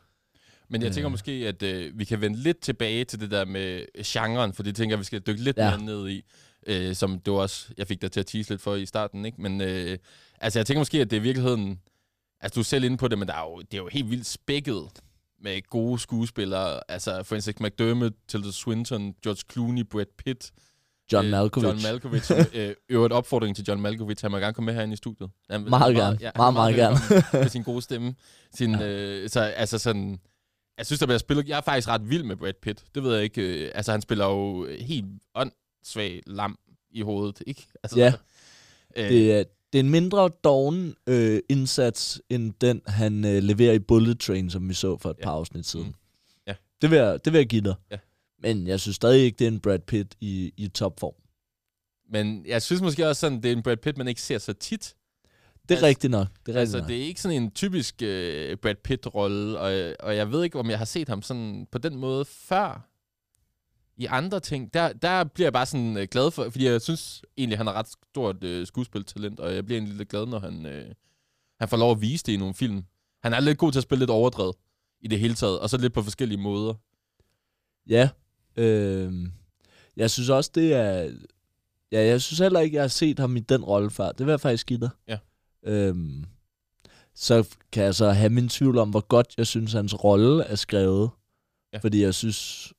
Men 0.70 0.82
jeg 0.82 0.92
tænker 0.92 1.08
Øh. 1.08 1.12
måske, 1.12 1.32
at 1.32 1.64
øh, 1.64 2.00
vi 2.00 2.06
kan 2.06 2.22
vende 2.22 2.38
lidt 2.38 2.60
tilbage 2.60 3.06
til 3.06 3.20
det 3.20 3.32
der 3.32 3.46
med 3.46 3.82
genren, 4.06 4.54
for 4.54 4.64
det 4.64 4.76
tænker 4.76 4.94
jeg, 4.96 5.00
vi 5.00 5.04
skal 5.06 5.20
dykke 5.20 5.44
lidt 5.44 5.58
Ja. 5.58 5.78
mere 5.78 5.86
ned 5.86 6.10
i, 6.10 6.22
øh, 6.68 6.96
som 6.96 7.20
du 7.20 7.36
også, 7.36 7.74
jeg 7.78 7.88
fik 7.88 8.02
dig 8.02 8.12
til 8.12 8.20
at 8.20 8.26
tease 8.26 8.50
lidt 8.50 8.62
for 8.62 8.76
i 8.76 8.86
starten, 8.86 9.26
ikke? 9.26 9.42
Men 9.42 9.62
øh, 9.62 9.98
altså, 10.42 10.60
jeg 10.60 10.66
tænker 10.66 10.80
måske, 10.80 11.02
at 11.02 11.12
det 11.12 11.18
i 11.18 11.22
virkeligheden, 11.22 11.80
altså 12.46 12.56
du 12.56 12.60
er 12.60 12.64
selv 12.64 12.84
inde 12.84 12.98
på 12.98 13.08
det, 13.08 13.20
men 13.20 13.28
der 13.28 13.34
er 13.34 13.42
jo, 13.52 13.62
det 13.62 13.74
er 13.74 13.78
jo 13.78 13.88
helt 13.92 14.10
vildt 14.10 14.26
spækket 14.28 14.82
med 15.42 15.70
gode 15.70 16.00
skuespillere, 16.00 16.80
altså 16.90 17.24
Francis 17.24 17.60
McDermott, 17.60 18.16
Tilda 18.28 18.52
Swinton, 18.52 19.14
George 19.24 19.42
Clooney, 19.52 19.84
Brad 19.84 20.06
Pitt, 20.26 20.52
John 21.14 21.26
øh, 21.26 21.32
Malkovich. 21.32 21.68
John 21.68 21.82
Malkovich. 21.84 22.32
øh, 22.54 22.76
øvrigt 22.90 23.14
opfordring 23.14 23.56
til 23.56 23.66
John 23.68 23.82
Malkovich, 23.82 24.24
han 24.24 24.32
må 24.32 24.38
gerne 24.38 24.54
komme 24.54 24.66
med 24.66 24.74
herinde 24.74 24.94
i 24.94 24.98
studiet. 24.98 25.30
Han, 25.50 25.62
Meget 25.64 25.96
gerne. 25.96 26.18
han 26.22 26.32
er 26.36 26.38
Meget, 26.38 26.54
meget 26.54 26.76
gerne. 26.76 26.98
med 27.34 27.50
sin 27.50 27.64
gode 27.64 27.82
stemme. 27.82 28.16
Sin, 28.56 28.72
ja. 28.76 28.88
øh, 28.88 29.30
så 29.30 29.40
altså 29.42 29.78
sådan, 29.78 30.20
jeg 30.78 30.86
synes, 30.86 31.00
der 31.00 31.06
bliver 31.06 31.18
spillet... 31.18 31.50
Jeg 31.50 31.58
er 31.58 31.62
faktisk 31.62 31.88
ret 31.88 32.10
vild 32.10 32.24
med 32.24 32.36
Brad 32.36 32.54
Pitt. 32.62 32.84
Det 32.96 33.04
ved 33.04 33.14
jeg 33.16 33.24
ikke. 33.24 33.66
Øh, 33.66 33.72
altså, 33.76 33.92
han 33.92 34.02
spiller 34.02 34.26
jo 34.26 34.68
helt 34.80 35.06
åndssvag 35.36 36.22
lam 36.28 36.58
i 36.92 37.02
hovedet, 37.02 37.42
ikke? 37.48 37.68
Altså, 37.84 38.00
Ja. 38.00 38.14
Øh, 38.96 39.10
Det 39.10 39.34
er, 39.40 39.44
det 39.76 39.80
er 39.80 39.84
en 39.84 39.90
mindre 39.90 40.30
doven 40.44 40.96
øh, 41.08 41.40
indsats, 41.50 42.22
end 42.30 42.54
den, 42.62 42.82
han 42.88 43.26
øh, 43.26 43.44
leverer 43.44 43.74
i 43.74 43.80
Bullet 43.80 44.20
Train, 44.20 44.50
som 44.50 44.70
vi 44.70 44.74
så 44.74 44.98
for 44.98 45.10
et 45.10 45.16
Ja. 45.20 45.24
par 45.24 45.32
afsnit 45.32 45.66
siden. 45.66 45.88
Mm. 45.88 45.94
Ja. 46.48 46.54
Det 46.82 46.92
vil, 46.92 46.98
jeg, 46.98 47.26
det 47.26 47.34
vil 47.34 47.40
jeg 47.40 47.48
give 47.48 47.62
dig. 47.62 47.76
Ja. 47.92 47.98
Men 48.42 48.68
jeg 48.68 48.80
synes 48.80 48.96
stadig 48.96 49.22
ikke, 49.24 49.36
det 49.40 49.48
er 49.48 49.52
en 49.52 49.60
Brad 49.60 49.80
Pitt 49.80 50.16
i, 50.22 50.54
i 50.58 50.68
topform. 50.68 51.14
Men 52.12 52.46
jeg 52.48 52.62
synes 52.62 52.82
måske 52.82 53.08
også 53.08 53.20
sådan, 53.20 53.42
det 53.44 53.52
er 53.52 53.56
en 53.56 53.64
Brad 53.64 53.78
Pitt, 53.78 53.98
man 53.98 54.08
ikke 54.08 54.22
ser 54.22 54.38
så 54.38 54.54
tit. 54.54 54.96
Det 55.62 55.72
er 55.72 55.76
Altså- 55.76 55.86
rigtigt 55.88 56.12
nok. 56.12 56.28
Det 56.28 56.36
er 56.36 56.40
rigtigt 56.40 56.58
Altså, 56.58 56.78
nok. 56.78 56.88
det 56.88 56.98
er 56.98 57.04
ikke 57.06 57.22
sådan 57.22 57.44
en 57.44 57.52
typisk 57.52 57.96
øh, 58.02 58.58
Brad 58.58 58.76
Pitt-rolle, 58.84 59.60
og, 59.60 59.94
og 60.00 60.16
jeg 60.16 60.32
ved 60.32 60.44
ikke, 60.44 60.60
om 60.60 60.70
jeg 60.70 60.78
har 60.78 60.86
set 60.86 61.10
ham 61.10 61.22
sådan 61.22 61.68
på 61.72 61.78
den 61.78 61.96
måde 61.96 62.26
før 62.26 62.90
i 63.98 64.06
andre 64.06 64.40
ting. 64.40 64.74
Der, 64.74 64.94
der 64.94 65.24
bliver 65.24 65.46
jeg 65.46 65.54
bare 65.54 65.66
sådan 65.66 65.98
øh, 65.98 66.08
glad 66.12 66.32
for, 66.32 66.50
fordi 66.50 66.66
jeg 66.66 66.82
synes 66.82 67.22
egentlig, 67.38 67.58
han 67.58 67.68
har 67.68 67.74
ret 67.74 67.88
stort 67.88 68.44
øh, 68.44 68.68
skuespiltalent, 68.68 69.40
og 69.40 69.56
jeg 69.56 69.66
bliver 69.66 69.78
egentlig 69.78 69.98
lidt 69.98 70.10
glad, 70.10 70.26
når 70.26 70.40
han, 70.40 70.66
øh, 70.66 70.92
han 71.60 71.70
får 71.70 71.78
lov 71.78 71.92
at 71.92 72.02
vise 72.02 72.24
det 72.26 72.32
i 72.32 72.38
nogle 72.38 72.54
film. 72.54 72.84
Han 73.24 73.34
er 73.34 73.40
lidt 73.40 73.58
god 73.58 73.72
til 73.72 73.80
at 73.80 73.84
spille 73.84 74.00
lidt 74.00 74.10
overdrevet 74.10 74.56
i 75.02 75.08
det 75.08 75.20
hele 75.20 75.34
taget, 75.34 75.60
og 75.60 75.70
så 75.70 75.78
lidt 75.78 75.94
på 75.94 76.02
forskellige 76.02 76.42
måder. 76.42 76.74
Ja. 77.90 78.10
Øh, 78.56 79.14
jeg 79.96 80.12
synes 80.12 80.30
også, 80.30 80.52
det 80.56 80.74
er... 80.74 81.12
Ja, 81.92 82.06
jeg 82.06 82.22
synes 82.22 82.40
heller 82.40 82.60
ikke, 82.60 82.76
jeg 82.76 82.84
har 82.84 82.88
set 82.88 83.20
ham 83.20 83.38
i 83.38 83.40
den 83.40 83.64
rolle 83.64 83.90
før. 83.90 84.12
Det 84.12 84.26
vil 84.26 84.32
jeg 84.32 84.42
faktisk 84.42 84.68
give 84.68 84.80
dig. 84.80 84.90
Ja. 85.08 85.18
Øhm, 85.64 86.26
så 87.16 87.56
kan 87.72 87.84
jeg 87.84 87.96
så 87.96 88.12
have 88.12 88.30
min 88.30 88.50
tvivl 88.50 88.78
om, 88.78 88.90
hvor 88.90 89.08
godt 89.08 89.34
jeg 89.38 89.48
synes, 89.48 89.74
hans 89.74 90.04
rolle 90.04 90.44
er 90.44 90.56
skrevet. 90.56 91.10
Ja. 91.74 91.78
Fordi 91.78 92.02
jeg 92.02 92.14
synes, 92.14 92.74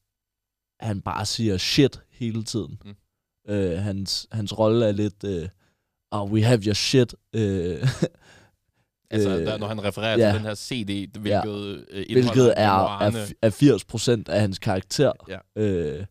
han 0.81 1.01
bare 1.01 1.27
siger 1.27 1.57
shit 1.57 2.01
hele 2.11 2.43
tiden. 2.43 2.79
Mm. 2.85 3.53
Øh, 3.55 3.79
hans, 3.79 4.27
hans 4.33 4.59
rolle 4.59 4.87
er 4.87 4.93
lidt... 4.93 5.25
Øh, 5.25 5.49
oh, 6.11 6.33
we 6.33 6.43
have 6.43 6.63
your 6.67 6.75
shit. 6.75 7.15
Øh, 7.33 7.79
Altså, 9.11 9.39
Øh, 9.39 9.47
der, 9.47 9.59
når 9.59 9.67
han 9.67 9.85
refererer 9.85 10.19
ja. 10.19 10.31
til 10.33 10.39
den 10.39 10.47
her 10.47 10.55
CD, 10.55 11.19
hvilket, 11.19 11.85
ja. 11.93 11.99
øh, 11.99 12.05
hvilket 12.13 12.55
er, 12.57 12.99
er, 13.01 13.33
er 13.43 13.51
80 13.51 13.85
procent 13.85 14.29
af 14.29 14.41
hans 14.41 14.59
karakter. 14.59 15.13
Ja. 15.29 15.63
Øh, 15.63 16.05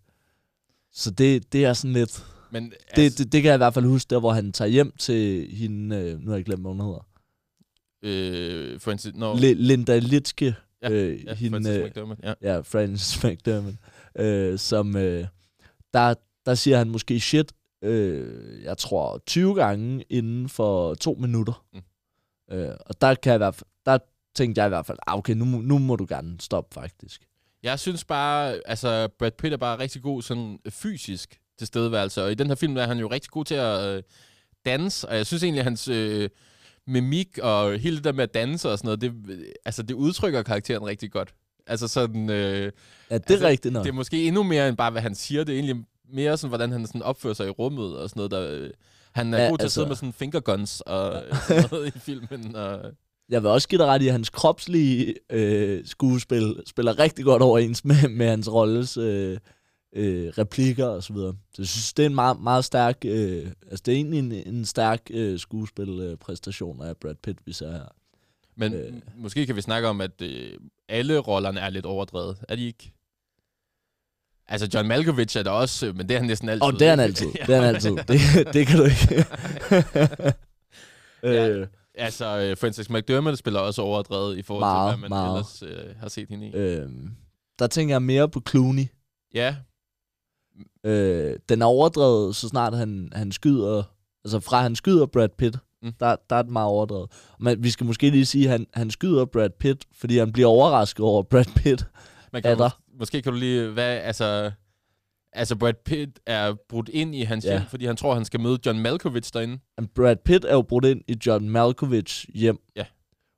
så 0.94 1.12
det, 1.12 1.54
det 1.54 1.66
er 1.66 1.74
sådan 1.74 1.94
lidt... 1.94 2.26
Men 2.52 2.64
Det, 2.96 3.02
altså, 3.04 3.24
det, 3.24 3.32
det 3.32 3.42
kan 3.42 3.50
jeg 3.50 3.56
i 3.56 3.58
hvert 3.58 3.74
fald 3.74 3.86
huske, 3.86 4.10
der 4.10 4.20
hvor 4.20 4.32
han 4.34 4.52
tager 4.52 4.70
hjem 4.70 4.92
til 5.00 5.48
hende, 5.56 5.96
øh, 5.96 6.20
nu 6.20 6.30
har 6.30 6.38
jeg 6.38 6.46
glemt, 6.46 6.62
hvad 6.62 6.72
hun 6.72 6.82
hedder. 6.82 7.08
øh, 8.04 8.80
Francis, 8.82 9.14
no, 9.16 9.34
Li- 9.34 9.54
Linda 9.58 10.00
Litske, 10.00 10.56
Ja, 10.82 10.90
øh, 10.92 11.26
ja, 11.26 11.34
hende, 11.34 11.56
Francis 11.56 11.78
øh, 11.78 11.86
McDermott, 11.86 12.20
ja. 12.24 12.34
ja, 12.42 12.60
Francis 12.60 13.24
McDermott, 13.24 13.76
øh, 14.16 14.60
som, 14.60 14.96
øh, 14.98 15.26
der, 15.94 16.14
der 16.46 16.56
siger 16.56 16.78
han 16.78 16.90
måske 16.90 17.20
shit, 17.20 17.54
øh, 17.82 18.64
jeg 18.64 18.78
tror 18.78 19.18
20 19.26 19.56
gange 19.56 20.04
inden 20.10 20.50
for 20.50 20.94
to 20.94 21.18
minutter. 21.20 21.66
Mm. 21.74 21.82
Øh, 22.52 22.76
og 22.86 23.02
der 23.02 23.16
kan 23.16 23.30
jeg 23.30 23.36
i 23.36 23.38
hvert 23.38 23.56
fald, 23.56 23.70
der 23.86 23.98
tænkte 24.36 24.60
jeg 24.60 24.68
i 24.68 24.70
hvert 24.70 24.86
fald, 24.86 24.98
ah, 25.08 25.18
okay, 25.18 25.34
nu, 25.34 25.46
nu 25.46 25.78
må 25.78 25.96
du 25.96 26.06
gerne 26.10 26.36
stoppe 26.40 26.74
faktisk. 26.74 27.22
Jeg 27.64 27.80
synes 27.80 28.04
bare, 28.04 28.60
altså 28.66 29.08
Brad 29.20 29.32
Pitt 29.32 29.54
er 29.54 29.58
bare 29.58 29.80
rigtig 29.80 30.02
god 30.02 30.22
sådan 30.22 30.60
fysisk 30.70 31.40
tilstedeværelse. 31.58 32.24
Og 32.24 32.32
i 32.32 32.36
den 32.36 32.48
her 32.48 32.56
film 32.56 32.78
er 32.78 32.88
han 32.88 33.00
jo 33.00 33.08
rigtig 33.08 33.32
god 33.32 33.46
til 33.46 33.56
at 33.56 33.86
øh, 33.86 34.04
danse, 34.66 35.10
og 35.10 35.16
jeg 35.16 35.26
synes 35.26 35.44
egentlig, 35.44 35.60
at 35.60 35.66
hans 35.66 35.88
øh, 35.88 36.30
mimik 36.88 37.38
og 37.38 37.80
hele 37.80 37.96
det 37.96 38.04
der 38.04 38.12
med 38.12 38.24
at 38.24 38.34
danse 38.34 38.72
og 38.72 38.78
sådan 38.78 38.88
noget, 38.88 39.02
det, 39.02 39.54
altså, 39.66 39.84
det 39.84 39.94
udtrykker 39.94 40.44
karakteren 40.44 40.86
rigtig 40.86 41.12
godt. 41.12 41.34
Altså 41.68 41.88
sådan... 41.88 42.30
Øh, 42.30 42.72
Ja, 43.12 43.18
det 43.18 43.26
er 43.30 43.34
Altså, 43.34 43.48
rigtigt 43.48 43.74
nok. 43.74 43.84
det 43.84 43.90
er 43.90 43.94
måske 43.94 44.28
endnu 44.28 44.44
mere 44.44 44.70
end 44.70 44.78
bare, 44.78 44.92
hvad 44.92 45.02
han 45.02 45.16
siger. 45.16 45.44
Det 45.44 45.54
er 45.56 45.60
egentlig 45.60 45.86
mere 46.14 46.38
sådan, 46.38 46.50
hvordan 46.50 46.72
han 46.72 46.88
sådan 46.88 47.02
opfører 47.02 47.34
sig 47.34 47.48
i 47.48 47.50
rummet 47.50 47.98
og 47.98 48.10
sådan 48.10 48.20
noget. 48.20 48.32
Der, 48.32 48.60
øh, 48.66 48.70
han 49.12 49.34
er 49.34 49.44
Ja, 49.44 49.50
god 49.50 49.58
til 49.58 49.64
altså- 49.64 49.66
at 49.66 49.72
sidde 49.72 49.88
med 49.88 49.96
sådan 49.96 50.14
fingerguns 50.14 50.82
og 50.86 51.24
sådan 51.48 51.64
noget 51.72 51.96
i 51.96 52.00
filmen. 52.00 52.56
Og, 52.56 52.80
Jeg 53.30 53.44
vil 53.44 53.50
også 53.52 53.68
give 53.68 53.80
dig 53.80 53.88
ret 53.88 54.02
i, 54.02 54.06
at 54.08 54.12
hans 54.12 54.30
kropslige 54.30 55.16
øh, 55.30 55.82
skuespil 55.86 56.56
spiller 56.68 57.00
rigtig 57.00 57.26
godt 57.26 57.42
overens 57.42 57.86
med, 57.86 58.10
med 58.10 58.28
hans 58.28 58.52
rolles 58.54 58.98
øh, 58.98 59.38
øh, 59.96 60.28
replikker 60.38 60.86
og 60.86 61.04
så 61.04 61.14
videre. 61.14 61.34
Så 61.54 61.62
jeg 61.62 61.68
synes, 61.68 61.94
det 61.94 62.04
er 62.04 62.10
en 62.10 62.16
meget, 62.16 62.40
meget 62.42 62.66
stærk, 62.66 62.98
øh, 63.06 63.46
altså 63.70 63.84
det 63.86 63.92
er 63.92 63.96
egentlig 63.96 64.20
en, 64.20 64.32
en 64.56 64.66
stærk 64.66 65.02
øh, 65.12 65.40
skuespilpræstation 65.40 66.82
af 66.82 66.98
Brad 66.98 67.16
Pitt, 67.24 67.40
vi 67.46 67.54
ser 67.54 67.72
her. 67.72 67.86
Men 68.58 68.74
Øh. 68.74 68.94
måske 69.16 69.46
kan 69.46 69.56
vi 69.56 69.62
snakke 69.62 69.88
om, 69.88 70.02
at 70.02 70.22
øh, 70.22 70.54
alle 70.90 71.18
rollerne 71.20 71.60
er 71.60 71.70
lidt 71.70 71.86
overdrevet. 71.86 72.38
Er 72.50 72.56
de 72.56 72.66
ikke? 72.68 72.92
Altså, 74.48 74.70
John 74.74 74.88
Malkovich 74.88 75.38
er 75.38 75.44
der 75.44 75.52
også, 75.52 75.88
øh, 75.88 75.96
men 75.98 76.10
det 76.10 76.16
er 76.16 76.20
han 76.20 76.28
næsten 76.28 76.50
altid. 76.50 76.62
Og 76.64 76.74
det 76.74 76.82
er 76.82 76.90
han 76.90 77.00
altid. 77.10 77.28
Det 77.48 77.50
er 77.56 77.62
han 77.62 77.76
altid. 77.76 77.92
Det, 77.92 78.54
det 78.54 78.68
kan 78.68 78.78
du 78.80 78.84
ikke. 78.84 79.26
Ja. 81.24 81.48
øh, 81.50 81.68
Altså, 81.98 82.26
øh, 82.40 82.58
Frances 82.58 82.90
McDermott 82.90 83.38
spiller 83.38 83.60
også 83.60 83.82
overdrevet 83.82 84.38
i 84.38 84.42
forhold 84.42 84.62
Meget, 84.62 84.94
til, 84.94 85.00
hvad 85.00 85.10
man 85.10 85.18
meget. 85.18 85.30
ellers 85.38 85.64
øh, 85.90 85.96
har 86.00 86.08
set 86.10 86.30
hende 86.30 86.48
i. 86.48 86.52
øh, 86.54 86.90
der 87.60 87.68
tænker 87.68 87.94
jeg 87.96 88.02
mere 88.02 88.30
på 88.30 88.42
Clooney. 88.50 88.86
Ja, 89.34 89.56
Øh, 90.84 91.40
den 91.50 91.62
er 91.62 91.66
overdrevet, 91.66 92.36
så 92.36 92.48
snart 92.48 92.78
han, 92.78 93.10
han 93.14 93.32
skyder, 93.32 93.84
altså 94.26 94.40
fra 94.40 94.62
han 94.62 94.76
skyder 94.76 95.06
Brad 95.06 95.30
Pitt. 95.30 95.58
Mm. 95.82 95.92
der, 96.00 96.16
der 96.30 96.36
er 96.36 96.42
det 96.42 96.52
meget 96.52 96.68
overdrevet. 96.68 97.12
Men 97.40 97.64
vi 97.64 97.70
skal 97.70 97.86
måske 97.86 98.10
lige 98.10 98.26
sige, 98.26 98.46
at 98.46 98.52
han, 98.52 98.68
han 98.74 98.92
skyder 98.92 99.26
Brad 99.26 99.50
Pitt, 99.50 99.86
fordi 99.94 100.18
han 100.18 100.32
bliver 100.32 100.48
overrasket 100.50 101.06
over 101.06 101.24
Brad 101.24 101.46
Pitt. 101.56 101.88
Man 102.34 102.40
Er 102.46 102.50
kan 102.50 102.58
der? 102.58 102.70
mås- 102.70 102.98
måske 103.00 103.22
kan 103.22 103.34
du 103.34 103.40
lige, 103.40 103.68
hvad, 103.70 103.98
altså, 103.98 104.52
altså 105.34 105.56
Brad 105.56 105.74
Pitt 105.86 106.20
er 106.26 106.54
brudt 106.70 106.90
ind 106.90 107.16
i 107.16 107.22
hans 107.22 107.46
ja. 107.46 107.52
hjem, 107.52 107.62
fordi 107.70 107.86
han 107.86 107.96
tror, 107.96 108.14
han 108.14 108.26
skal 108.26 108.40
møde 108.40 108.60
John 108.66 108.80
Malkovich 108.80 109.34
derinde. 109.34 109.60
Men 109.78 109.88
Brad 109.88 110.16
Pitt 110.16 110.46
er 110.46 110.54
jo 110.54 110.62
brudt 110.62 110.86
ind 110.86 111.02
i 111.08 111.18
John 111.26 111.50
Malkovich 111.50 112.26
hjem, 112.34 112.58
Ja. 112.76 112.86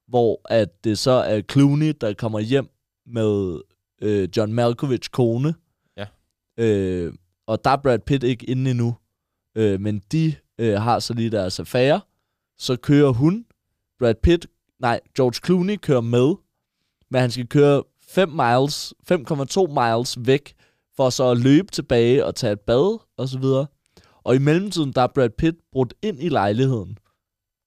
hvor 0.07 0.41
at 0.49 0.83
det 0.83 0.99
så 0.99 1.11
er 1.11 1.41
Clooney, 1.51 1.93
der 2.01 2.13
kommer 2.13 2.39
hjem 2.39 2.69
med 3.05 3.61
øh, 4.01 4.29
John 4.37 4.53
Malkovich 4.53 5.09
kone. 5.11 5.55
Ja. 5.97 6.05
Øh, 6.59 7.13
og 7.47 7.63
der 7.63 7.69
er 7.69 7.77
Brad 7.77 7.99
Pitt 7.99 8.23
ikke 8.23 8.45
inde 8.49 8.71
endnu. 8.71 8.95
Øh, 9.57 9.81
men 9.81 10.01
de 10.11 10.35
øh, 10.59 10.81
har 10.81 10.99
så 10.99 11.13
lige 11.13 11.29
deres 11.29 11.59
affære. 11.59 12.01
Så 12.57 12.75
kører 12.75 13.09
hun. 13.09 13.45
Brad 13.99 14.15
Pitt, 14.23 14.47
nej, 14.79 14.99
George 15.15 15.45
Clooney 15.45 15.77
kører 15.77 16.01
med. 16.01 16.35
Men 17.09 17.21
han 17.21 17.31
skal 17.31 17.47
køre 17.47 17.83
5 18.07 18.29
miles, 18.29 18.93
5,2 19.11 19.67
miles 19.67 20.17
væk, 20.27 20.53
for 20.95 21.09
så 21.09 21.31
at 21.31 21.37
løbe 21.37 21.71
tilbage 21.71 22.25
og 22.25 22.35
tage 22.35 22.53
et 22.53 22.59
bad 22.59 22.99
og 23.17 23.27
så 23.29 23.39
videre. 23.39 23.67
Og 24.23 24.35
i 24.35 24.39
mellemtiden, 24.39 24.93
der 24.93 25.01
er 25.01 25.07
Brad 25.07 25.29
Pitt 25.29 25.57
brudt 25.71 25.93
ind 26.01 26.23
i 26.23 26.29
lejligheden, 26.29 26.97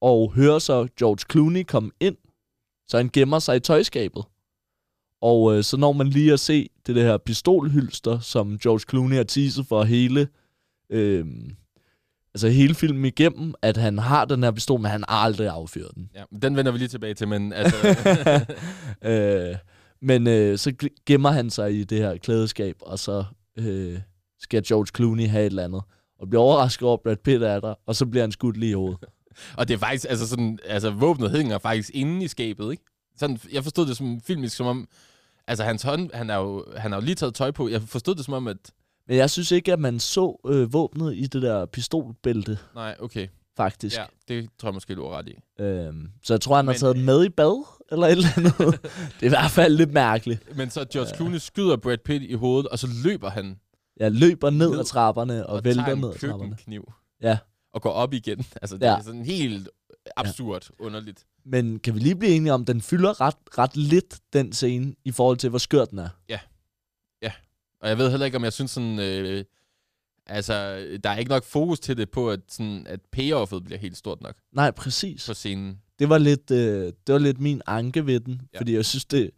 og 0.00 0.32
hører 0.32 0.58
så 0.58 0.88
George 0.98 1.24
Clooney 1.30 1.62
komme 1.62 1.90
ind, 2.00 2.16
så 2.88 2.96
han 2.96 3.10
gemmer 3.12 3.38
sig 3.38 3.56
i 3.56 3.60
tøjskabet. 3.60 4.24
Og 5.20 5.56
øh, 5.56 5.64
så 5.64 5.76
når 5.76 5.92
man 5.92 6.06
lige 6.06 6.32
at 6.32 6.40
se 6.40 6.68
det, 6.86 6.94
det 6.94 7.04
her 7.04 7.18
pistolhylster, 7.18 8.18
som 8.18 8.58
George 8.58 8.84
Clooney 8.90 9.16
har 9.16 9.24
teaset 9.24 9.66
for 9.66 9.84
hele, 9.84 10.28
øh, 10.90 11.26
altså 12.34 12.48
hele 12.48 12.74
filmen 12.74 13.04
igennem, 13.04 13.54
at 13.62 13.76
han 13.76 13.98
har 13.98 14.24
den 14.24 14.42
her 14.42 14.50
pistol, 14.50 14.80
men 14.80 14.90
han 14.90 15.04
har 15.08 15.16
aldrig 15.16 15.48
affyret 15.48 15.94
den. 15.94 16.10
Ja, 16.14 16.22
den 16.42 16.56
vender 16.56 16.72
vi 16.72 16.78
lige 16.78 16.88
tilbage 16.88 17.14
til, 17.14 17.28
men 17.28 17.52
altså... 17.52 17.76
øh, 19.10 19.56
men 20.02 20.26
øh, 20.26 20.58
så 20.58 20.72
gemmer 21.06 21.30
han 21.30 21.50
sig 21.50 21.74
i 21.74 21.84
det 21.84 21.98
her 21.98 22.16
klædeskab, 22.16 22.76
og 22.80 22.98
så 22.98 23.24
øh, 23.58 23.98
skal 24.40 24.62
George 24.66 24.86
Clooney 24.96 25.28
have 25.28 25.46
et 25.46 25.50
eller 25.50 25.64
andet. 25.64 25.82
Og 26.20 26.28
bliver 26.28 26.42
overrasket 26.42 26.88
over, 26.88 26.96
at 26.96 27.00
Brad 27.02 27.16
Pitt 27.16 27.42
er 27.42 27.60
der, 27.60 27.74
og 27.86 27.96
så 27.96 28.06
bliver 28.06 28.22
han 28.22 28.32
skudt 28.32 28.56
lige 28.56 28.70
i 28.70 28.74
hovedet. 28.74 28.98
og 29.58 29.68
det 29.68 29.74
er 29.74 29.78
faktisk, 29.78 30.06
altså 30.08 30.28
sådan, 30.28 30.58
altså 30.64 30.90
våbnet 30.90 31.30
hænger 31.30 31.58
faktisk 31.58 31.90
inde 31.94 32.24
i 32.24 32.28
skabet, 32.28 32.70
ikke? 32.70 32.84
Sådan, 33.16 33.38
jeg 33.52 33.62
forstod 33.62 33.86
det 33.86 33.96
som 33.96 34.20
filmisk, 34.20 34.56
som 34.56 34.66
om, 34.66 34.88
altså 35.46 35.64
hans 35.64 35.82
hånd, 35.82 36.10
han 36.14 36.28
har 36.28 36.38
jo, 36.38 36.64
han 36.76 36.92
har 36.92 37.00
jo 37.00 37.04
lige 37.04 37.14
taget 37.14 37.34
tøj 37.34 37.50
på. 37.50 37.68
Jeg 37.68 37.82
forstod 37.82 38.14
det 38.14 38.24
som 38.24 38.34
om, 38.34 38.48
at, 38.48 38.70
Men 39.10 39.18
jeg 39.18 39.30
synes 39.30 39.50
ikke, 39.50 39.72
at 39.72 39.78
man 39.78 39.98
så 40.00 40.40
øh, 40.46 40.72
våbnet 40.72 41.14
i 41.16 41.26
det 41.26 41.42
der 41.42 41.66
pistolbælte, 41.66 42.58
nej, 42.74 42.96
okay. 43.00 43.28
faktisk. 43.56 43.96
Ja, 43.96 44.04
det 44.28 44.48
tror 44.58 44.68
jeg 44.68 44.74
måske, 44.74 44.94
du 44.94 45.02
har 45.08 45.18
ret 45.18 45.28
i. 45.28 45.62
Øhm, 45.62 46.08
så 46.22 46.32
jeg 46.34 46.40
tror, 46.40 46.56
han 46.56 46.64
har 46.66 46.72
Men- 46.72 46.78
taget 46.80 46.96
den 46.96 47.04
med 47.04 47.24
i 47.24 47.28
bad, 47.28 47.64
eller 47.92 48.06
et 48.06 48.12
eller 48.12 48.28
andet. 48.36 48.54
det 49.16 49.22
er 49.22 49.26
i 49.26 49.28
hvert 49.28 49.50
fald 49.50 49.76
lidt 49.76 49.92
mærkeligt. 49.92 50.56
Men 50.56 50.70
så 50.70 50.84
George 50.92 51.14
Clooney 51.16 51.38
skyder 51.38 51.76
Brad 51.76 51.98
Pitt 52.04 52.24
i 52.24 52.34
hovedet, 52.34 52.68
og 52.68 52.78
så 52.78 52.88
løber 53.04 53.30
han 53.30 53.56
Jeg 53.96 54.12
løber 54.12 54.50
ned 54.50 54.70
Ned 54.70 54.78
ad 54.78 54.84
trapperne 54.84 55.46
og, 55.46 55.56
og, 55.56 55.64
vælter 55.64 55.84
tager 55.84 55.96
ned 55.96 56.04
en 56.04 56.10
ad 56.10 56.18
trapperne. 56.18 56.50
køkkenkniv. 56.50 56.92
Ja. 57.22 57.38
Og 57.74 57.82
går 57.82 57.90
op 57.90 58.12
igen. 58.14 58.38
Altså, 58.62 58.76
det 58.76 58.82
Ja. 58.86 58.96
er 58.96 59.02
sådan 59.02 59.24
helt 59.24 59.68
absurd 60.16 60.68
underligt. 60.78 61.24
Men 61.44 61.78
kan 61.78 61.94
vi 61.94 61.98
lige 61.98 62.16
blive 62.16 62.32
enige 62.34 62.52
om, 62.52 62.64
den 62.64 62.80
fylder 62.80 63.20
ret, 63.20 63.34
ret 63.58 63.76
lidt, 63.76 64.18
den 64.32 64.52
scene, 64.52 64.94
i 65.04 65.10
forhold 65.12 65.36
til, 65.36 65.50
hvor 65.50 65.58
skør 65.58 65.84
den 65.84 65.98
er? 65.98 66.08
Og 67.80 67.88
jeg 67.88 67.98
ved 67.98 68.10
heller 68.10 68.26
ikke, 68.26 68.36
om 68.36 68.44
jeg 68.44 68.52
synes 68.52 68.70
sådan... 68.70 68.98
Øh, 68.98 69.44
altså, 70.26 70.86
der 71.04 71.10
er 71.10 71.16
ikke 71.16 71.30
nok 71.30 71.44
fokus 71.44 71.80
til 71.80 71.96
det 71.96 72.10
på, 72.10 72.30
at, 72.30 72.40
sådan, 72.48 72.86
at 72.86 73.00
payoffet 73.12 73.64
bliver 73.64 73.78
helt 73.78 73.96
stort 73.96 74.20
nok 74.20 74.34
Nej, 74.52 74.70
præcis. 74.70 75.26
på 75.26 75.34
scenen. 75.34 75.78
det 75.98 76.08
var 76.08 76.18
lidt, 76.18 76.50
øh, 76.50 76.92
det 77.06 77.12
var 77.12 77.18
lidt 77.18 77.40
min 77.40 77.62
anke 77.66 78.06
ved 78.06 78.20
den, 78.20 78.40
ja. 78.54 78.58
Fordi 78.58 78.74
jeg 78.74 78.84
synes, 78.84 79.04
det, 79.04 79.30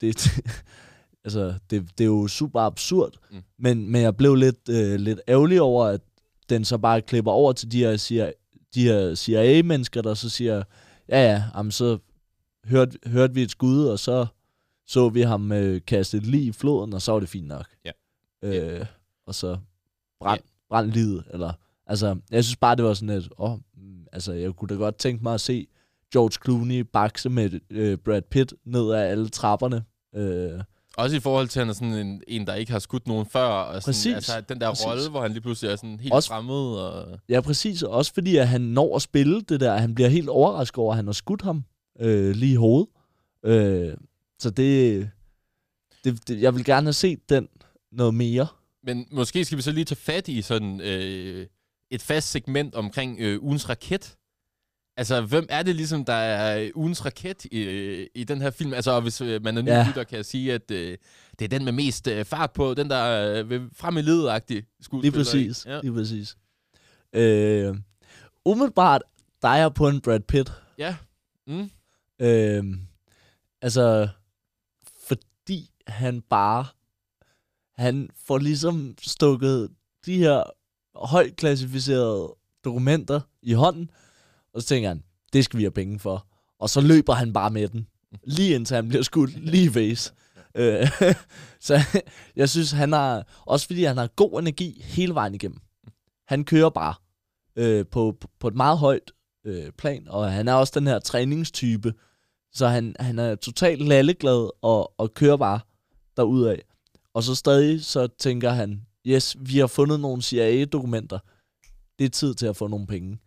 det, 0.00 0.28
altså, 1.24 1.54
det, 1.70 1.88
det 1.98 2.04
er 2.04 2.08
jo 2.08 2.28
super 2.28 2.60
absurd, 2.60 3.16
mm. 3.30 3.42
Men, 3.58 3.90
men 3.90 4.02
jeg 4.02 4.16
blev 4.16 4.34
lidt, 4.34 4.68
øh, 4.70 5.00
lidt 5.00 5.20
ærgerlig 5.28 5.60
over, 5.60 5.84
at 5.84 6.00
den 6.48 6.64
så 6.64 6.78
bare 6.78 7.02
klipper 7.02 7.30
over 7.30 7.52
til 7.52 7.72
de 7.72 7.78
her, 7.78 7.96
CIA, 7.96 8.32
de 8.74 8.82
her 8.82 9.14
CIA-mennesker, 9.14 10.02
der 10.02 10.14
så 10.14 10.28
siger, 10.28 10.62
ja 11.08 11.32
ja, 11.32 11.42
jamen, 11.56 11.72
så 11.72 11.98
hørte, 12.64 12.98
hørte 13.06 13.34
vi 13.34 13.42
et 13.42 13.50
skud, 13.50 13.84
og 13.84 13.98
så 13.98 14.26
så 14.86 15.08
vi 15.08 15.20
ham 15.22 15.52
øh, 15.52 15.80
kaste 15.86 16.16
et 16.16 16.26
lig 16.26 16.44
i 16.44 16.52
floden, 16.52 16.92
og 16.94 17.02
så 17.02 17.12
var 17.12 17.20
det 17.20 17.28
fint 17.28 17.48
nok. 17.48 17.66
Ja. 17.84 17.90
Øh, 18.44 18.86
og 19.26 19.34
så 19.34 19.58
brænd, 20.20 20.40
brænd 20.68 20.90
livet, 20.92 21.24
eller, 21.32 21.52
altså, 21.86 22.16
jeg 22.30 22.44
synes 22.44 22.56
bare, 22.56 22.76
det 22.76 22.84
var 22.84 22.94
sådan 22.94 23.16
et, 23.16 23.28
åh, 23.38 23.54
mm, 23.76 24.06
altså, 24.12 24.32
jeg 24.32 24.52
kunne 24.52 24.68
da 24.68 24.74
godt 24.74 24.96
tænke 24.98 25.22
mig 25.22 25.34
at 25.34 25.40
se 25.40 25.66
George 26.12 26.32
Clooney 26.44 26.80
bakse 26.80 27.28
med 27.28 27.60
øh, 27.70 27.98
Brad 27.98 28.22
Pitt 28.22 28.54
ned 28.64 28.92
ad 28.92 29.00
alle 29.00 29.28
trapperne. 29.28 29.84
Øh, 30.14 30.60
Også 30.96 31.16
i 31.16 31.20
forhold 31.20 31.48
til, 31.48 31.60
at 31.60 31.66
han 31.66 31.70
er 31.70 31.74
sådan 31.74 32.06
en, 32.06 32.22
en 32.28 32.46
der 32.46 32.54
ikke 32.54 32.72
har 32.72 32.78
skudt 32.78 33.06
nogen 33.08 33.26
før. 33.26 33.44
Og 33.44 33.74
sådan, 33.82 33.82
Præcis. 33.92 34.14
Altså, 34.14 34.40
den 34.40 34.60
der 34.60 34.68
Præcis. 34.68 34.86
rolle, 34.86 35.10
hvor 35.10 35.22
han 35.22 35.30
lige 35.32 35.40
pludselig 35.40 35.72
er 35.72 35.76
sådan 35.76 36.00
helt 36.00 36.12
Også- 36.14 36.28
fremmed. 36.28 36.54
Og... 36.54 37.18
ja, 37.28 37.40
præcis. 37.40 37.82
og 37.82 37.90
Også 37.90 38.14
fordi, 38.14 38.36
at 38.36 38.48
han 38.48 38.60
når 38.60 38.96
at 38.96 39.02
spille 39.02 39.40
det 39.40 39.60
der. 39.60 39.76
Han 39.76 39.94
bliver 39.94 40.08
helt 40.08 40.28
overrasket 40.28 40.78
over, 40.78 40.92
at 40.92 40.96
han 40.96 41.06
har 41.06 41.12
skudt 41.12 41.42
ham 41.42 41.64
øh, 42.00 42.30
lige 42.36 42.52
i 42.52 42.56
hovedet. 42.56 42.88
Øh, 43.44 43.94
så 44.42 44.50
det, 44.50 45.10
det, 46.04 46.28
det... 46.28 46.42
Jeg 46.42 46.54
vil 46.54 46.64
gerne 46.64 46.86
have 46.86 46.92
set 46.92 47.28
den 47.28 47.48
noget 47.92 48.14
mere. 48.14 48.46
Men 48.82 49.06
måske 49.10 49.44
skal 49.44 49.58
vi 49.58 49.62
så 49.62 49.72
lige 49.72 49.84
tage 49.84 49.96
fat 49.96 50.28
i 50.28 50.42
sådan 50.42 50.80
øh, 50.80 51.46
et 51.90 52.02
fast 52.02 52.30
segment 52.30 52.74
omkring 52.74 53.16
øh, 53.20 53.42
ugens 53.42 53.68
raket. 53.68 54.16
Altså, 54.96 55.20
hvem 55.20 55.46
er 55.48 55.62
det 55.62 55.76
ligesom, 55.76 56.04
der 56.04 56.12
er 56.12 56.70
ugens 56.74 57.04
raket 57.04 57.44
i, 57.44 57.58
øh, 57.60 58.06
i 58.14 58.24
den 58.24 58.40
her 58.42 58.50
film? 58.50 58.74
Altså, 58.74 58.90
og 58.90 59.02
hvis 59.02 59.20
øh, 59.20 59.42
man 59.44 59.56
er 59.58 59.62
ny 59.62 59.68
Ja. 59.68 59.84
lytter, 59.88 60.04
kan 60.04 60.16
jeg 60.16 60.24
sige, 60.24 60.52
at 60.54 60.70
øh, 60.70 60.98
det 61.38 61.44
er 61.44 61.48
den 61.48 61.64
med 61.64 61.72
mest 61.72 62.08
øh, 62.08 62.24
fart 62.24 62.52
på, 62.52 62.74
den 62.74 62.90
der 62.90 63.34
øh, 63.50 63.62
frem 63.72 63.96
i 63.96 64.02
ledet-agtig 64.02 64.62
skuespiller. 64.80 65.02
Lige 65.02 65.12
præcis. 65.12 65.66
Ja. 65.66 65.80
Lige 65.80 65.92
præcis. 65.92 66.36
Øh, 67.12 67.76
umiddelbart, 68.44 69.02
der 69.42 69.48
er 69.48 69.56
jeg 69.56 69.74
på 69.74 69.88
en 69.88 70.00
Brad 70.00 70.20
Pitt. 70.20 70.52
ja. 70.78 70.96
Mm. 71.46 71.70
Øh, 72.20 72.64
altså, 73.62 74.08
han 75.86 76.22
bare, 76.30 76.66
han 77.74 78.10
får 78.26 78.38
ligesom 78.38 78.94
stukket 79.02 79.70
de 80.06 80.18
her 80.18 80.42
højt 80.94 81.36
klassificerede 81.36 82.34
dokumenter 82.64 83.20
i 83.42 83.52
hånden, 83.52 83.90
og 84.54 84.62
så 84.62 84.68
tænker 84.68 84.88
han, 84.88 85.02
det 85.32 85.44
skal 85.44 85.58
vi 85.58 85.64
have 85.64 85.70
penge 85.70 85.98
for. 85.98 86.26
Og 86.58 86.70
så 86.70 86.80
løber 86.80 87.12
han 87.12 87.32
bare 87.32 87.50
med 87.50 87.68
den, 87.68 87.86
lige 88.24 88.54
indtil 88.54 88.74
han 88.74 88.88
bliver 88.88 89.02
skudt 89.02 89.38
lige 89.38 89.64
i 89.64 89.70
face. 89.70 90.12
Øh, 90.54 90.90
så 91.60 91.80
jeg 92.36 92.48
synes, 92.48 92.70
han 92.70 92.92
har, 92.92 93.26
også 93.46 93.66
fordi 93.66 93.84
han 93.84 93.96
har 93.96 94.06
god 94.06 94.40
energi 94.40 94.82
hele 94.84 95.14
vejen 95.14 95.34
igennem. 95.34 95.60
Han 96.28 96.44
kører 96.44 96.70
bare 96.70 96.94
øh, 97.56 97.86
på, 97.86 98.16
på 98.40 98.48
et 98.48 98.54
meget 98.54 98.78
højt 98.78 99.12
øh, 99.44 99.72
plan, 99.78 100.08
og 100.08 100.32
han 100.32 100.48
er 100.48 100.54
også 100.54 100.80
den 100.80 100.86
her 100.86 100.98
træningstype, 100.98 101.94
så 102.52 102.66
han, 102.66 102.96
han 103.00 103.18
er 103.18 103.34
totalt 103.34 103.82
lalleglad 103.82 104.50
og, 104.62 105.00
og 105.00 105.14
kører 105.14 105.36
bare 105.36 105.60
derudad. 106.16 106.56
Og 107.14 107.22
så 107.22 107.34
stadig 107.34 107.84
så 107.84 108.06
tænker 108.06 108.50
han, 108.50 108.86
yes, 109.06 109.36
vi 109.40 109.58
har 109.58 109.66
fundet 109.66 110.00
nogle 110.00 110.22
CIA-dokumenter. 110.22 111.18
Det 111.98 112.04
er 112.04 112.08
tid 112.08 112.34
til 112.34 112.46
at 112.46 112.56
få 112.56 112.66
nogle 112.66 112.86
penge. 112.86 113.18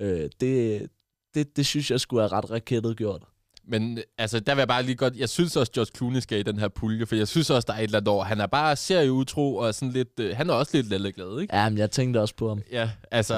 Øh, 0.00 0.30
det, 0.40 0.86
det, 1.34 1.56
det 1.56 1.66
synes 1.66 1.90
jeg 1.90 2.00
skulle 2.00 2.22
have 2.22 2.32
ret 2.32 2.50
rakettet 2.50 2.96
gjort. 2.96 3.22
Men 3.64 3.98
altså, 4.18 4.40
der 4.40 4.54
vil 4.54 4.60
jeg 4.60 4.68
bare 4.68 4.82
lige 4.82 4.96
godt... 4.96 5.16
Jeg 5.16 5.28
synes 5.28 5.56
også, 5.56 5.72
George 5.72 5.90
Clooney 5.96 6.20
skal 6.20 6.38
i 6.38 6.42
den 6.42 6.58
her 6.58 6.68
pulje, 6.68 7.06
for 7.06 7.16
jeg 7.16 7.28
synes 7.28 7.50
også, 7.50 7.66
der 7.66 7.72
er 7.72 7.78
et 7.78 7.82
eller 7.82 7.98
andet 7.98 8.08
over. 8.08 8.24
Han 8.24 8.40
er 8.40 8.46
bare 8.46 8.76
serieutro, 8.76 9.56
og 9.56 9.74
sådan 9.74 9.92
lidt... 9.92 10.20
Øh, 10.20 10.36
han 10.36 10.50
er 10.50 10.54
også 10.54 10.76
lidt 10.76 10.88
lalleglad, 10.88 11.40
ikke? 11.40 11.56
Ja, 11.56 11.68
men 11.68 11.78
jeg 11.78 11.90
tænkte 11.90 12.20
også 12.20 12.34
på 12.34 12.48
ham. 12.48 12.62
Ja, 12.72 12.90
altså, 13.10 13.34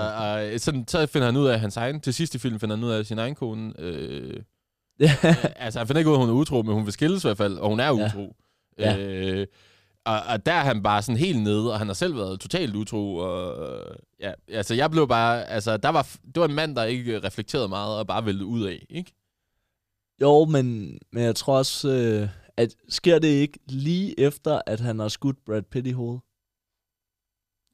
øh, 0.52 0.60
sådan, 0.60 0.88
så 0.88 1.06
finder 1.06 1.26
han 1.26 1.36
ud 1.36 1.46
af 1.46 1.60
hans 1.60 1.76
egen... 1.76 2.00
Til 2.00 2.14
sidst 2.14 2.34
i 2.34 2.38
filmen 2.38 2.60
finder 2.60 2.76
han 2.76 2.84
ud 2.84 2.90
af 2.90 3.06
sin 3.06 3.18
egen 3.18 3.34
kone. 3.34 3.72
Øh, 3.78 4.40
øh, 5.00 5.24
altså, 5.56 5.80
han 5.80 5.86
finder 5.86 5.98
ikke 5.98 6.10
ud 6.10 6.14
af, 6.14 6.18
at 6.18 6.26
hun 6.26 6.34
er 6.34 6.40
utro, 6.40 6.62
men 6.62 6.74
hun 6.74 6.84
vil 6.84 6.92
skilles 6.92 7.24
i 7.24 7.26
hvert 7.26 7.36
fald, 7.36 7.58
og 7.58 7.68
hun 7.68 7.80
er 7.80 7.90
utro. 7.90 8.20
Ja. 8.20 8.28
Øh, 8.78 9.46
og, 10.04 10.20
og 10.28 10.46
der 10.46 10.52
er 10.52 10.64
han 10.64 10.82
bare 10.82 11.02
sådan 11.02 11.18
helt 11.18 11.42
nede, 11.42 11.72
og 11.72 11.78
han 11.78 11.86
har 11.86 11.94
selv 11.94 12.16
været 12.16 12.40
totalt 12.40 12.76
utro. 12.76 13.16
Og, 13.16 13.56
ja, 14.20 14.32
altså, 14.48 14.74
jeg 14.74 14.90
blev 14.90 15.08
bare... 15.08 15.46
Altså, 15.48 15.76
der 15.76 15.88
var, 15.88 16.16
det 16.24 16.40
var 16.40 16.48
en 16.48 16.54
mand, 16.54 16.76
der 16.76 16.84
ikke 16.84 17.18
reflekterede 17.18 17.68
meget, 17.68 17.98
og 17.98 18.06
bare 18.06 18.26
væltede 18.26 18.46
ud 18.46 18.66
af, 18.66 18.86
ikke? 18.90 19.12
Jo, 20.20 20.44
men, 20.44 20.98
men 21.12 21.22
jeg 21.22 21.36
tror 21.36 21.58
også, 21.58 21.88
øh, 21.88 22.28
at 22.56 22.74
sker 22.88 23.18
det 23.18 23.28
ikke 23.28 23.58
lige 23.68 24.20
efter, 24.20 24.60
at 24.66 24.80
han 24.80 24.98
har 24.98 25.08
skudt 25.08 25.44
Brad 25.46 25.62
Pitt 25.62 25.86
i 25.86 25.92
hovedet? 25.92 26.22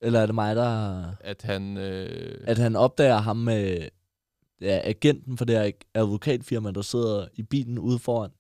Eller 0.03 0.21
er 0.21 0.27
det 0.27 0.35
mig, 0.35 0.57
der... 0.57 1.05
At 1.21 1.43
han... 1.43 1.77
Øh, 1.77 2.45
At 2.47 2.59
han 2.59 2.77
opdager 2.77 3.19
ham 3.19 3.37
med 3.37 3.89
ja, 4.61 4.81
agenten 4.85 5.39
for 5.39 5.45
det 5.45 5.59
her 5.59 5.71
advokatfirma, 5.95 6.71
der 6.71 6.83
sidder 6.83 7.27
i 7.35 7.43
bilen 7.43 7.79
ude 7.79 7.99
foran? 7.99 8.31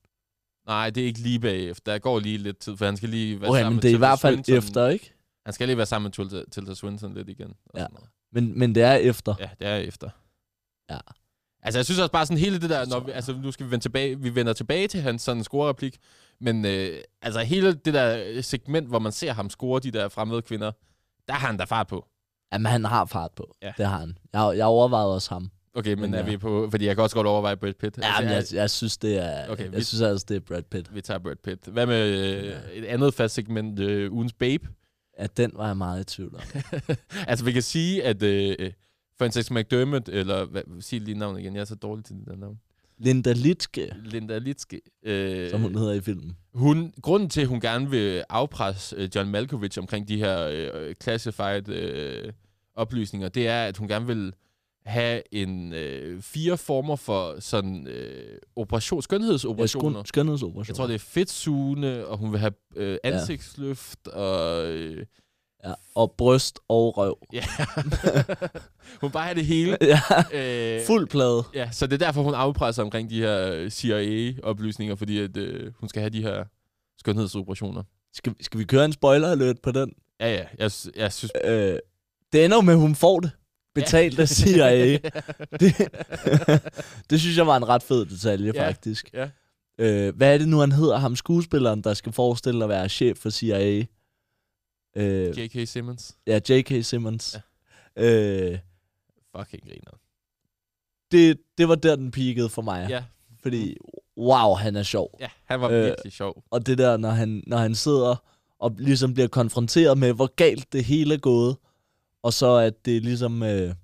Nej, 0.66 0.90
det 0.90 1.02
er 1.02 1.06
ikke 1.06 1.18
lige 1.20 1.40
bagefter. 1.40 1.92
Der 1.92 1.98
går 1.98 2.18
lige 2.20 2.38
lidt 2.38 2.58
tid, 2.58 2.76
for 2.76 2.84
han 2.84 2.96
skal 2.96 3.08
lige 3.08 3.40
være 3.40 3.50
Okay, 3.50 3.60
sammen 3.60 3.74
men 3.76 3.82
det 3.82 3.90
er 3.90 3.94
i 3.94 3.98
hvert 3.98 4.18
fald 4.20 4.34
Swinton. 4.34 4.54
efter, 4.56 4.88
ikke? 4.88 5.12
Han 5.44 5.52
skal 5.54 5.68
lige 5.68 5.76
være 5.76 5.86
sammen 5.86 6.12
med 6.18 6.28
Tilda, 6.28 6.44
Tilda 6.52 6.74
Swinton 6.74 7.14
lidt 7.14 7.28
igen. 7.28 7.48
Og 7.48 7.54
Ja. 7.74 7.80
sådan 7.80 7.94
noget. 7.94 8.08
Men, 8.32 8.58
men 8.58 8.74
det 8.74 8.82
er 8.82 8.94
efter. 8.94 9.34
ja, 9.40 9.48
det 9.58 9.66
er 9.68 9.76
efter. 9.76 10.10
Ja. 10.90 10.98
Altså, 11.62 11.78
jeg 11.78 11.84
synes 11.84 11.98
også 12.00 12.12
bare 12.12 12.26
sådan 12.26 12.38
hele 12.38 12.60
det 12.60 12.70
der, 12.70 12.86
når 12.86 13.00
vi, 13.00 13.10
altså 13.12 13.32
nu 13.32 13.52
skal 13.52 13.66
vi 13.66 13.70
vende 13.70 13.84
tilbage, 13.84 14.20
vi 14.20 14.34
vender 14.34 14.52
tilbage 14.52 14.88
til 14.88 15.00
hans 15.00 15.22
sådan 15.22 15.44
score-replik, 15.44 15.96
men 16.40 16.64
øh, 16.64 17.00
altså 17.22 17.40
hele 17.40 17.74
det 17.74 17.94
der 17.94 18.40
segment, 18.42 18.88
hvor 18.88 18.98
man 18.98 19.12
ser 19.12 19.32
ham 19.32 19.50
score 19.50 19.80
de 19.80 19.90
der 19.90 20.08
fremmede 20.08 20.42
kvinder, 20.42 20.72
der 21.28 21.34
har 21.34 21.46
han 21.46 21.56
da 21.56 21.64
fart 21.64 21.86
på. 21.86 22.06
Jamen, 22.52 22.66
han 22.72 22.84
har 22.84 23.04
fart 23.04 23.30
på. 23.36 23.54
Ja. 23.62 23.72
Det 23.78 23.86
har 23.86 23.98
han. 23.98 24.18
Jeg, 24.32 24.52
jeg 24.56 24.66
overvejede 24.66 25.14
også 25.14 25.34
ham. 25.34 25.50
Okay, 25.74 25.90
men, 25.94 26.00
Men 26.00 26.14
er 26.14 26.18
ja. 26.18 26.30
vi 26.30 26.36
på, 26.36 26.68
fordi 26.70 26.86
jeg 26.86 26.94
kan 26.96 27.02
også 27.02 27.16
godt 27.16 27.26
overveje 27.26 27.56
Brad 27.56 27.72
Pitt. 27.74 27.98
Ja, 28.02 28.20
men 28.20 28.30
jeg, 28.30 28.44
jeg 28.52 28.70
synes, 28.70 28.98
det 28.98 29.16
er... 29.18 29.42
Okay, 29.44 29.52
Okay, 29.52 29.68
vi- 29.68 29.74
jeg 29.74 29.86
synes 29.86 30.00
altså, 30.02 30.26
det 30.28 30.36
er 30.36 30.40
Brad 30.40 30.62
Pitt. 30.62 30.94
vi 30.94 31.00
tager 31.00 31.18
Brad 31.18 31.36
Pitt. 31.44 31.66
Hvad 31.66 31.86
med 31.86 32.08
øh, 32.08 32.44
Ja. 32.44 32.58
et 32.72 32.84
andet 32.84 33.14
fast 33.14 33.34
segment, 33.34 33.78
øh, 33.80 34.12
ugens 34.12 34.32
babe? 34.32 34.68
Ja, 35.18 35.26
den 35.36 35.50
var 35.54 35.66
jeg 35.66 35.76
meget 35.76 36.00
i 36.00 36.04
tvivl 36.04 36.34
om. 36.34 36.40
altså, 37.28 37.44
vi 37.44 37.52
kan 37.52 37.62
sige, 37.62 38.04
at 38.04 38.22
øh, 38.22 38.72
Frances 39.18 39.50
McDermott, 39.50 40.08
eller 40.08 40.44
hvad, 40.44 40.62
sig 40.80 41.00
lige 41.00 41.18
navnet 41.18 41.40
igen, 41.40 41.54
jeg 41.54 41.60
er 41.60 41.64
så 41.64 41.74
dårlig 41.74 42.04
til 42.04 42.16
det 42.16 42.26
der 42.26 42.36
navn. 42.36 42.58
Linda 42.98 43.32
Litske, 43.32 43.92
Linda 44.04 44.38
Litske. 44.38 44.80
Øh, 45.02 45.50
som 45.50 45.60
hun 45.60 45.74
hedder 45.74 45.92
i 45.92 46.00
filmen. 46.00 46.36
hun, 46.54 46.92
grunden 47.02 47.28
til, 47.28 47.40
at 47.40 47.46
hun 47.46 47.60
gerne 47.60 47.90
vil 47.90 48.24
afpresse 48.28 48.96
øh, 48.96 49.08
John 49.14 49.30
Malkovich 49.30 49.78
omkring 49.78 50.08
de 50.08 50.16
her 50.16 50.48
øh, 50.52 50.94
classified 51.02 51.68
øh, 51.68 52.32
oplysninger, 52.74 53.28
det 53.28 53.48
er, 53.48 53.64
at 53.64 53.76
hun 53.76 53.88
gerne 53.88 54.06
vil 54.06 54.32
have 54.86 55.22
en 55.34 55.72
øh, 55.72 56.22
fire 56.22 56.56
former 56.56 56.96
for 56.96 57.40
sådan 57.40 57.86
øh, 57.86 58.38
operation, 58.56 58.98
Ja, 58.98 59.02
skønhedsoperationer. 59.02 59.98
skøn, 60.00 60.06
skønhedsoperation. 60.06 60.68
Jeg 60.68 60.76
tror, 60.76 60.86
det 60.86 60.94
er 60.94 60.98
fedtsugende, 60.98 62.06
og 62.06 62.18
hun 62.18 62.32
vil 62.32 62.40
have 62.40 62.52
øh, 62.76 62.98
ansigtsløft, 63.04 64.08
og... 64.08 64.64
Øh, 64.66 65.06
Ja, 65.64 65.72
og 65.94 66.14
bryst 66.18 66.58
og 66.68 66.98
røv. 66.98 67.18
ja. 67.32 67.44
hun 69.00 69.10
bare 69.10 69.24
have 69.24 69.34
det 69.34 69.46
hele. 69.46 69.78
ja, 69.92 70.00
Øh, 70.32 70.86
fuld 70.86 71.06
plade. 71.08 71.44
Ja, 71.54 71.70
så 71.72 71.86
det 71.86 71.92
er 72.02 72.06
derfor, 72.06 72.22
hun 72.22 72.34
afpresser 72.34 72.82
omkring 72.82 73.10
de 73.10 73.20
her 73.20 73.52
øh, 73.52 73.70
CIA-oplysninger, 73.70 74.94
fordi 74.94 75.18
at, 75.18 75.36
øh, 75.36 75.72
hun 75.80 75.88
skal 75.88 76.00
have 76.00 76.10
de 76.10 76.22
her 76.22 76.44
skønhedsoperationer. 76.98 77.82
Skal, 78.14 78.34
skal 78.40 78.60
vi 78.60 78.64
køre 78.64 78.84
en 78.84 78.92
spoiler 78.92 79.28
alert 79.30 79.56
på 79.62 79.72
den? 79.72 79.92
Ja, 80.20 80.32
ja, 80.34 80.44
jeg, 80.58 80.70
jeg 80.96 81.12
synes... 81.12 81.32
Øh, 81.44 81.78
det 82.32 82.44
ender 82.44 82.60
med, 82.60 82.74
at 82.74 82.80
hun 82.80 82.94
får 82.94 83.20
det. 83.20 83.30
Betalt 83.74 84.18
af 84.20 84.28
CIA. 84.28 84.98
det, 85.60 85.88
det 87.10 87.20
synes 87.20 87.36
jeg 87.36 87.46
var 87.46 87.56
en 87.56 87.68
ret 87.68 87.82
fed 87.82 88.06
detalje, 88.06 88.52
Ja, 88.54 88.68
faktisk. 88.68 89.10
ja. 89.14 89.30
Øh, 89.78 90.16
hvad 90.16 90.34
er 90.34 90.38
det 90.38 90.48
nu, 90.48 90.58
han 90.58 90.72
hedder, 90.72 90.96
ham 90.98 91.16
skuespilleren, 91.16 91.82
der 91.84 91.94
skal 91.94 92.12
forestille 92.12 92.64
at 92.64 92.68
være 92.68 92.88
chef 92.88 93.18
for 93.18 93.30
CIA? 93.30 93.84
Øh, 94.96 95.38
J.K. 95.38 95.68
Simmons. 95.68 96.16
ja, 96.26 96.40
J.K. 96.48 96.84
Simmons. 96.84 97.36
Ja. 97.96 98.02
Øh, 98.52 98.58
Fucking 99.36 99.62
griner. 99.62 99.92
det, 101.12 101.38
det 101.58 101.68
var 101.68 101.74
der, 101.74 101.96
den 101.96 102.10
peakede 102.10 102.48
for 102.48 102.62
mig. 102.62 102.86
Ja, 102.90 103.04
Fordi, 103.42 103.76
wow, 104.16 104.54
han 104.54 104.76
er 104.76 104.82
sjov. 104.82 105.16
ja, 105.20 105.28
han 105.44 105.60
var 105.60 105.68
Øh, 105.70 105.84
virkelig 105.84 106.12
sjov. 106.12 106.44
Og 106.50 106.66
det 106.66 106.78
der, 106.78 106.96
når 106.96 107.10
han, 107.10 107.42
når 107.46 107.56
han 107.56 107.74
sidder 107.74 108.24
og 108.58 108.74
ligesom 108.78 109.14
bliver 109.14 109.28
konfronteret 109.28 109.98
med, 109.98 110.12
hvor 110.12 110.34
galt 110.36 110.72
det 110.72 110.84
hele 110.84 111.14
er 111.14 111.18
gået, 111.18 111.56
og 112.22 112.32
så 112.32 112.54
at 112.56 112.84
det 112.84 113.02
ligesom... 113.02 113.42
Øh, 113.42 113.74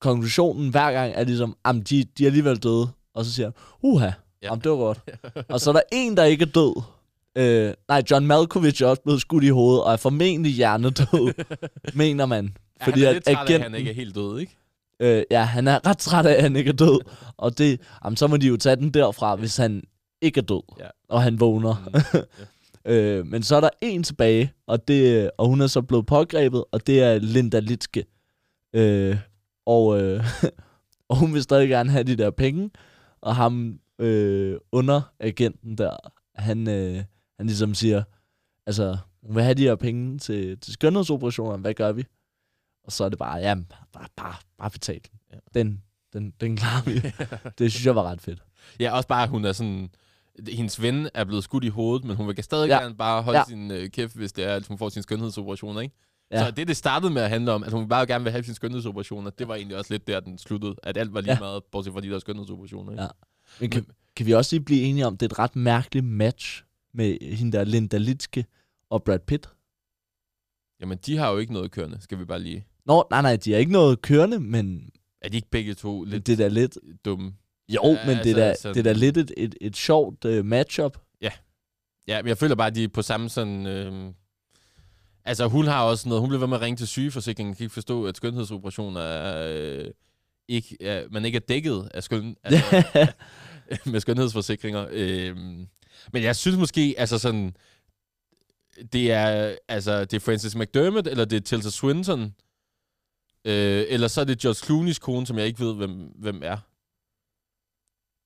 konklusionen 0.00 0.70
hver 0.70 0.92
gang 0.92 1.12
er 1.16 1.24
ligesom, 1.24 1.56
jamen, 1.66 1.82
de, 1.82 2.04
de 2.18 2.22
er 2.22 2.26
alligevel 2.28 2.56
døde. 2.56 2.88
Og 3.14 3.24
så 3.24 3.32
siger 3.32 3.46
han, 3.46 3.54
uha, 3.82 4.04
Ja. 4.06 4.12
ja. 4.42 4.48
jamen, 4.48 4.60
det 4.64 4.70
var 4.70 4.76
godt. 4.76 5.00
og 5.52 5.60
så 5.60 5.70
er 5.70 5.72
der 5.74 5.80
en, 5.92 6.16
der 6.16 6.24
ikke 6.24 6.42
er 6.42 6.46
død. 6.46 6.82
Øh, 7.36 7.74
nej, 7.88 8.02
John 8.10 8.26
Malkovich 8.26 8.82
er 8.82 8.86
også 8.86 9.02
blevet 9.02 9.20
skudt 9.20 9.44
i 9.44 9.48
hovedet, 9.48 9.84
og 9.84 9.92
er 9.92 9.96
formentlig 9.96 10.52
hjernedød, 10.52 11.32
mener 11.94 12.26
man. 12.26 12.56
Fordi 12.82 13.00
han 13.00 13.08
er 13.08 13.12
lidt 13.12 13.24
træt 13.24 13.50
af, 13.50 13.54
at 13.54 13.62
han 13.62 13.74
ikke 13.74 13.90
er 13.90 13.94
helt 13.94 14.14
død, 14.14 14.38
ikke? 14.40 14.56
Øh, 15.00 15.22
ja, 15.30 15.42
han 15.42 15.68
er 15.68 15.86
ret 15.86 15.98
træt 15.98 16.26
af, 16.26 16.32
at 16.34 16.42
han 16.42 16.56
ikke 16.56 16.68
er 16.68 16.72
død. 16.74 16.98
Og 17.36 17.58
det, 17.58 17.80
jamen, 18.04 18.16
så 18.16 18.26
må 18.26 18.36
de 18.36 18.46
jo 18.46 18.56
tage 18.56 18.76
den 18.76 18.90
derfra, 18.94 19.36
hvis 19.36 19.56
han 19.56 19.82
ikke 20.22 20.38
er 20.40 20.44
død, 20.44 20.62
Ja. 20.78 20.86
og 21.08 21.22
han 21.22 21.40
vågner. 21.40 21.90
Mm, 21.94 22.20
Øh, 22.88 23.26
men 23.26 23.42
så 23.42 23.56
er 23.56 23.60
der 23.60 23.70
en 23.82 24.02
tilbage, 24.02 24.52
og, 24.66 24.88
det, 24.88 25.30
og 25.38 25.48
hun 25.48 25.60
er 25.60 25.66
så 25.66 25.82
blevet 25.82 26.06
pågrebet, 26.06 26.64
og 26.72 26.86
det 26.86 27.02
er 27.02 27.18
Linda 27.18 27.58
Litske. 27.58 28.04
Øh, 28.72 29.16
og, 29.66 30.00
øh, 30.02 30.24
og 31.08 31.16
hun 31.16 31.34
vil 31.34 31.42
stadig 31.42 31.68
gerne 31.68 31.90
have 31.90 32.04
de 32.04 32.16
der 32.16 32.30
penge, 32.30 32.70
og 33.20 33.36
ham 33.36 33.80
øh, 33.98 34.58
underagenten 34.72 35.78
der, 35.78 35.96
han, 36.34 36.68
øh, 36.68 37.04
han 37.36 37.46
ligesom 37.46 37.74
siger, 37.74 38.02
altså, 38.66 38.96
hun 39.22 39.34
vil 39.34 39.42
have 39.44 39.54
de 39.54 39.62
her 39.62 39.76
penge 39.76 40.18
til, 40.18 40.58
til 40.58 40.72
skønhedsoperationer, 40.72 41.56
hvad 41.56 41.74
gør 41.74 41.92
vi? 41.92 42.04
Og 42.84 42.92
så 42.92 43.04
er 43.04 43.08
det 43.08 43.18
bare, 43.18 43.36
ja, 43.36 43.54
bare, 43.92 44.08
bare, 44.16 44.34
bare 44.58 44.70
betal 44.70 45.00
den. 45.10 45.20
Ja. 45.32 45.38
Den, 45.54 45.82
den, 46.12 46.32
den 46.40 46.56
klarer 46.56 46.84
vi. 46.84 46.94
det 47.58 47.72
synes 47.72 47.86
jeg 47.86 47.96
var 47.96 48.02
ret 48.02 48.20
fedt. 48.20 48.42
Ja, 48.80 48.92
også 48.92 49.08
bare, 49.08 49.22
at 49.22 49.28
hun 49.28 49.44
er 49.44 49.52
sådan... 49.52 49.90
Hendes 50.48 50.82
ven 50.82 51.08
er 51.14 51.24
blevet 51.24 51.44
skudt 51.44 51.64
i 51.64 51.68
hovedet, 51.68 52.04
men 52.06 52.16
hun 52.16 52.26
vil 52.28 52.44
stadig 52.44 52.68
Ja. 52.68 52.78
gerne 52.80 52.94
bare 52.94 53.22
holde 53.22 53.38
Ja. 53.38 53.44
sin 53.48 53.70
øh, 53.70 53.90
kæft, 53.90 54.14
hvis 54.16 54.32
det 54.32 54.44
er, 54.44 54.54
at 54.54 54.66
hun 54.66 54.78
får 54.78 54.88
sin 54.88 55.02
skønhedsoperationer, 55.02 55.80
ikke? 55.80 55.94
Ja. 56.30 56.44
Så 56.44 56.50
det, 56.50 56.68
det 56.68 56.76
startede 56.76 57.12
med 57.12 57.22
at 57.22 57.28
handle 57.30 57.52
om, 57.52 57.62
at 57.64 57.72
hun 57.72 57.88
bare 57.88 58.06
gerne 58.06 58.24
vil 58.24 58.30
have 58.30 58.44
sin 58.44 58.54
skønhedsoperationer, 58.54 59.30
det 59.30 59.48
var 59.48 59.54
egentlig 59.54 59.76
også 59.76 59.94
lidt 59.94 60.06
der, 60.06 60.20
den 60.20 60.38
sluttede. 60.38 60.74
At 60.82 60.96
alt 60.96 61.14
var 61.14 61.20
lige 61.20 61.32
Ja. 61.32 61.38
meget, 61.38 61.62
bortset 61.72 61.92
fra 61.92 62.00
de 62.00 62.08
der 62.10 62.18
skønhedsoperationer, 62.18 62.90
ikke? 62.92 63.02
Ja. 63.02 63.08
Men 63.60 63.70
kan, 63.70 63.86
kan 64.16 64.26
vi 64.26 64.32
også 64.34 64.56
lige 64.56 64.64
blive 64.64 64.82
enige 64.82 65.06
om, 65.06 65.16
det 65.16 65.26
er 65.26 65.34
et 65.34 65.38
ret 65.38 65.56
mærkeligt 65.56 66.06
match 66.06 66.64
med 66.94 67.34
hende 67.36 67.56
der 67.58 67.64
Linda 67.64 67.96
Litske 67.98 68.44
og 68.90 69.02
Brad 69.04 69.18
Pitt? 69.18 69.48
Jamen, 70.80 70.98
de 71.06 71.16
har 71.16 71.30
jo 71.30 71.38
ikke 71.38 71.52
noget 71.52 71.70
kørende, 71.70 72.00
skal 72.00 72.18
vi 72.18 72.24
bare 72.24 72.38
lige... 72.40 72.66
Nå, 72.86 73.04
nej, 73.10 73.22
nej, 73.22 73.36
de 73.36 73.54
er 73.54 73.58
ikke 73.58 73.72
noget 73.72 74.02
kørende, 74.02 74.40
men 74.40 74.90
Er 75.20 75.28
de 75.28 75.36
ikke 75.36 75.50
begge 75.50 75.74
to 75.74 76.04
lidt. 76.04 76.26
det 76.26 76.32
er 76.32 76.36
da 76.36 76.48
lidt... 76.48 76.78
dumme? 77.04 77.32
Jo, 77.68 77.80
Ja, 77.84 77.90
ja, 77.90 78.06
men 78.06 78.24
det, 78.24 78.30
er 78.30 78.34
da, 78.34 78.48
altså, 78.48 78.68
det 78.68 78.76
er 78.76 78.82
da 78.82 78.92
lidt 78.92 79.16
et, 79.16 79.32
et, 79.36 79.54
et 79.60 79.76
sjovt 79.76 80.24
uh, 80.24 80.44
matchup. 80.44 80.98
Ja, 82.08 82.22
men 82.22 82.28
jeg 82.28 82.38
føler 82.38 82.54
bare, 82.54 82.66
at 82.66 82.74
de 82.74 82.84
er 82.84 82.88
på 82.88 83.02
samme 83.02 83.28
sådan... 83.28 83.66
Øh... 83.66 84.12
Altså, 85.24 85.46
hun 85.46 85.66
har 85.66 85.82
også 85.82 86.08
noget... 86.08 86.20
Hun 86.20 86.28
blev 86.28 86.40
ved 86.40 86.46
med 86.46 86.56
at 86.56 86.62
ringe 86.62 86.76
til 86.76 86.88
sygeforsikringen. 86.88 87.54
Kan 87.54 87.64
ikke 87.64 87.74
forstå, 87.74 88.06
at 88.06 88.16
skønhedsoperationer 88.16 89.00
er... 89.00 89.48
Øh... 89.56 89.90
Ikke, 90.50 90.76
ja, 90.80 91.02
man 91.10 91.24
ikke 91.24 91.36
er 91.36 91.40
dækket 91.48 91.88
af 91.94 92.02
skøn, 92.02 92.36
altså, 92.44 92.86
med 93.90 94.00
skønhedsforsikringer. 94.00 94.86
Øhm, 94.90 95.66
men 96.12 96.22
jeg 96.22 96.36
synes 96.36 96.58
måske, 96.58 96.94
altså 96.98 97.18
sådan, 97.18 97.56
det 98.92 99.12
er, 99.12 99.56
altså, 99.68 100.00
det 100.00 100.14
er 100.14 100.20
Francis 100.20 100.56
McDermott, 100.56 101.06
eller 101.06 101.24
det 101.24 101.36
er 101.36 101.40
Tilda 101.40 101.70
Swinton, 101.70 102.34
øh, 103.44 103.84
eller 103.88 104.08
så 104.08 104.20
er 104.20 104.24
det 104.24 104.38
George 104.38 104.66
Clooney's 104.66 104.98
kone, 104.98 105.26
som 105.26 105.38
jeg 105.38 105.46
ikke 105.46 105.60
ved, 105.60 105.74
hvem, 105.74 106.12
hvem 106.18 106.40
er. 106.44 106.58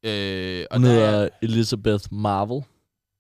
Øh, 0.03 0.67
og 0.71 0.77
Hun 0.77 0.85
der 0.85 0.91
hedder 0.93 1.09
er 1.25 1.29
Elizabeth 1.43 2.05
Marvel. 2.15 2.63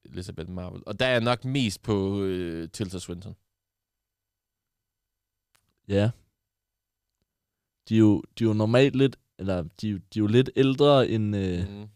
Elizabeth 0.04 0.50
Marvel. 0.50 0.82
Og 0.86 1.00
der 1.00 1.06
er 1.06 1.10
jeg 1.10 1.20
nok 1.20 1.44
mest 1.44 1.82
på 1.82 2.20
øh, 2.22 2.68
Tilda 2.70 2.98
Swinton. 2.98 3.36
Ja. 5.88 6.10
De 7.88 7.94
er 7.94 7.98
jo, 7.98 8.22
de 8.38 8.44
er 8.44 8.48
jo 8.48 8.54
normalt 8.54 8.96
lidt, 8.96 9.16
eller 9.38 9.62
de, 9.62 9.68
de 9.92 9.92
er 9.92 10.00
jo 10.20 10.26
lidt 10.26 10.50
ældre 10.56 11.08
end, 11.08 11.36
øh, 11.36 11.68
Mm. 11.70 11.88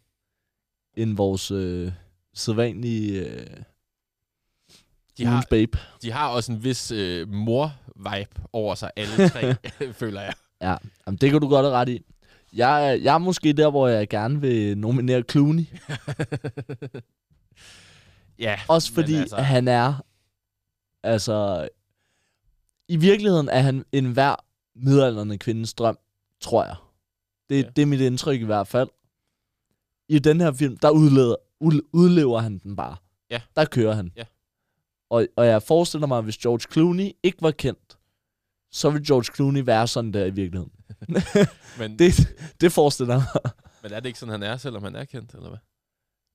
end 0.96 1.16
vores 1.16 1.50
øh, 1.50 1.92
sædvanlige... 2.34 3.28
Øh, 3.30 3.46
De 5.18 5.24
har, 5.24 5.46
babe. 5.50 5.78
de 6.02 6.10
har 6.12 6.28
også 6.28 6.52
en 6.52 6.64
vis 6.64 6.90
øh, 6.90 7.28
mor-vibe 7.28 8.40
over 8.52 8.74
sig, 8.74 8.90
alle 8.96 9.28
tre, 9.28 9.54
føler 10.00 10.20
jeg. 10.20 10.34
Ja, 10.60 10.76
Jamen, 11.06 11.18
det 11.18 11.30
kan 11.30 11.40
du 11.40 11.48
godt 11.48 11.66
have 11.66 11.74
ret 11.76 11.88
i. 11.88 12.04
Jeg, 12.52 13.00
jeg 13.02 13.14
er 13.14 13.18
måske 13.18 13.52
der, 13.52 13.70
hvor 13.70 13.88
jeg 13.88 14.08
gerne 14.08 14.40
vil 14.40 14.78
nominere 14.78 15.22
Clooney. 15.30 15.64
ja, 18.38 18.60
Også 18.68 18.92
fordi 18.92 19.14
altså- 19.14 19.36
han 19.36 19.68
er... 19.68 19.94
Altså... 21.02 21.68
I 22.88 22.96
virkeligheden 22.96 23.48
er 23.48 23.60
han 23.60 23.84
en 23.92 24.12
hver 24.12 24.34
midaldrende 24.76 25.38
kvindes 25.38 25.74
drøm, 25.74 25.98
tror 26.40 26.64
jeg. 26.64 26.76
Det, 27.50 27.64
Ja. 27.64 27.70
det 27.76 27.82
er 27.82 27.86
mit 27.86 28.00
indtryk 28.00 28.40
i 28.40 28.44
hvert 28.44 28.68
fald. 28.68 28.88
I 30.08 30.18
den 30.18 30.40
her 30.40 30.52
film, 30.52 30.76
der 30.76 30.90
udlever, 30.90 31.34
ud- 31.60 31.88
udlever 31.92 32.40
han 32.40 32.58
den 32.58 32.76
bare. 32.76 32.96
Ja. 33.30 33.40
Der 33.56 33.64
kører 33.64 33.94
han. 33.94 34.12
Ja. 34.16 34.24
Og, 35.10 35.26
og 35.36 35.46
jeg 35.46 35.62
forestiller 35.62 36.06
mig, 36.06 36.18
at 36.18 36.24
hvis 36.24 36.38
George 36.38 36.72
Clooney 36.72 37.10
ikke 37.22 37.42
var 37.42 37.50
kendt, 37.50 37.98
så 38.72 38.90
ville 38.90 39.06
George 39.06 39.34
Clooney 39.34 39.60
være 39.64 39.86
sådan 39.86 40.12
der 40.12 40.24
i 40.24 40.30
virkeligheden. 40.30 40.72
men, 41.78 41.98
Det, 41.98 42.34
det 42.60 42.72
forestiller 42.72 43.14
jeg 43.14 43.22
mig. 43.34 43.52
men 43.82 43.92
er 43.92 44.00
det 44.00 44.06
ikke 44.06 44.18
sådan, 44.18 44.32
han 44.32 44.42
er, 44.42 44.56
selvom 44.56 44.82
han 44.82 44.96
er 44.96 45.04
kendt, 45.04 45.34
eller 45.34 45.48
hvad? 45.48 45.58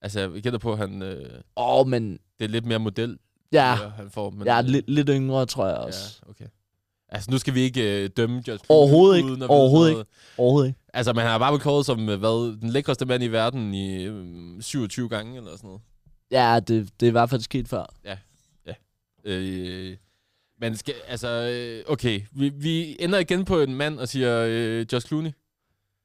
Altså, 0.02 0.20
jeg 0.20 0.44
gætter 0.44 0.60
på, 0.60 0.72
at 0.72 0.78
han, 0.78 1.02
øh, 1.02 1.26
Åh, 1.58 1.80
oh, 1.80 1.88
men 1.88 2.12
det 2.12 2.46
er 2.46 2.48
lidt 2.48 2.66
mere 2.66 2.80
model, 2.80 3.18
ja, 3.52 3.74
øh, 3.74 3.92
han 3.92 4.10
får. 4.10 4.30
Men, 4.30 4.48
er 4.48 4.58
øh, 4.58 4.66
lidt, 4.66 4.90
lidt 4.90 5.10
yngre, 5.12 5.46
tror 5.46 5.68
jeg 5.68 5.78
også. 5.78 6.20
Ja, 6.26 6.30
okay. 6.30 6.46
Altså, 7.10 7.32
nu 7.32 7.38
skal 7.38 7.54
vi 7.54 7.62
ikke 7.62 8.04
øh, 8.04 8.10
dømme 8.18 8.42
George 8.46 8.66
Clooney 8.66 8.80
Overhovedet 8.80 9.18
ikke. 9.18 9.30
uden 9.30 9.44
Overhovedet 9.44 9.94
noget. 9.94 10.08
Overhovedet 10.38 10.68
ikke. 10.68 10.80
Altså, 10.94 11.14
man 11.14 11.26
har 11.26 11.38
bare 11.38 11.52
blevet 11.52 11.62
kåret 11.62 11.86
som, 11.86 12.10
øh, 12.10 12.20
hvad, 12.20 12.60
den 12.62 12.70
lækreste 12.70 13.06
mand 13.06 13.24
i 13.24 13.28
verden 13.28 13.74
i 13.74 14.04
øh, 14.04 14.62
27 14.62 15.10
gange, 15.10 15.38
eller 15.38 15.52
sådan 15.52 15.68
noget. 15.68 15.82
Ja, 16.32 16.60
det, 16.60 16.90
det 17.00 17.06
er 17.06 17.10
i 17.10 17.12
hvert 17.12 17.30
fald 17.30 17.42
sket 17.42 17.68
før. 17.68 17.86
Øh, 19.24 19.98
men 20.62 20.78
skal, 20.78 20.94
altså, 21.08 21.28
øh, 21.28 21.92
okay, 21.92 22.22
vi, 22.32 22.50
vi 22.50 22.96
ender 23.00 23.20
igen 23.20 23.46
på 23.46 23.60
en 23.62 23.76
mand 23.76 24.00
og 24.00 24.08
siger 24.08 24.46
øh, 24.50 24.86
Josh 24.94 25.08
Clooney. 25.08 25.32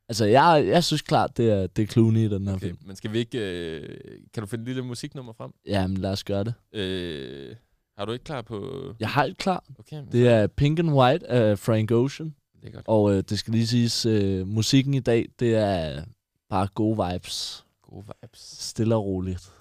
Altså, 0.08 0.24
jeg, 0.24 0.64
jeg 0.66 0.84
synes 0.84 1.02
klart, 1.02 1.36
det 1.36 1.50
er, 1.50 1.66
det 1.66 1.82
er 1.82 1.86
Clooney 1.86 2.20
i 2.20 2.28
den 2.28 2.46
her 2.48 2.54
Okay, 2.54 2.66
film. 2.66 2.78
men 2.86 2.96
skal 2.96 3.12
vi 3.12 3.18
ikke, 3.18 3.38
øh, 3.38 3.98
kan 4.34 4.42
du 4.42 4.46
finde 4.46 4.62
et 4.62 4.68
lille 4.68 4.82
musiknummer 4.82 5.32
frem? 5.32 5.50
Jamen, 5.66 5.96
lad 5.96 6.10
os 6.10 6.24
gøre 6.24 6.44
det. 6.44 6.54
Øh, 6.72 7.56
har 7.98 8.04
du 8.04 8.12
ikke 8.12 8.24
klar 8.24 8.42
på... 8.42 8.84
Jeg 9.00 9.08
har 9.08 9.24
et 9.24 9.38
klar. 9.38 9.64
Okay, 9.78 9.96
men 9.96 10.12
Det 10.12 10.28
er 10.28 10.46
Pink 10.46 10.78
and 10.78 10.90
White 10.90 11.26
af 11.30 11.58
Frank 11.58 11.90
Ocean. 11.90 12.34
det 12.62 12.68
er 12.68 12.72
godt. 12.72 12.84
Og 12.88 13.12
øh, 13.14 13.22
det 13.28 13.38
skal 13.38 13.52
lige 13.52 13.66
siges, 13.66 14.06
øh, 14.06 14.46
musikken 14.46 14.94
i 14.94 15.00
dag, 15.00 15.26
det 15.40 15.54
er 15.54 16.02
bare 16.50 16.68
gode 16.74 17.12
vibes. 17.12 17.64
Gode 17.82 18.04
vibes. 18.22 18.40
Stille 18.40 18.94
og 18.94 19.04
roligt. 19.04 19.52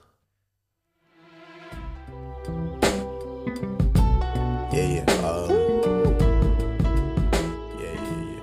Yeah, 4.75 4.87
yeah. 4.87 5.05
Uh, 5.23 5.47
yeah, 7.79 7.95
yeah, 7.95 8.23
yeah. 8.29 8.41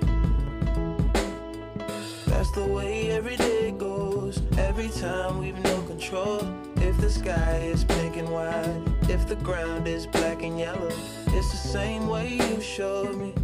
That's 2.28 2.50
the 2.52 2.64
way 2.64 3.10
every 3.10 3.36
day 3.36 3.70
goes. 3.72 4.40
Every 4.56 4.88
time 4.88 5.40
we've 5.40 5.58
no 5.58 5.82
control. 5.82 6.40
If 6.76 6.96
the 7.02 7.10
sky 7.10 7.58
is 7.70 7.84
pink 7.84 8.16
and 8.16 8.30
white, 8.30 8.82
if 9.10 9.28
the 9.28 9.36
ground 9.36 9.86
is 9.86 10.06
black 10.06 10.42
and 10.42 10.58
yellow, 10.58 10.90
it's 11.26 11.50
the 11.50 11.68
same 11.68 12.08
way 12.08 12.40
you 12.48 12.62
showed 12.62 13.14
me. 13.14 13.34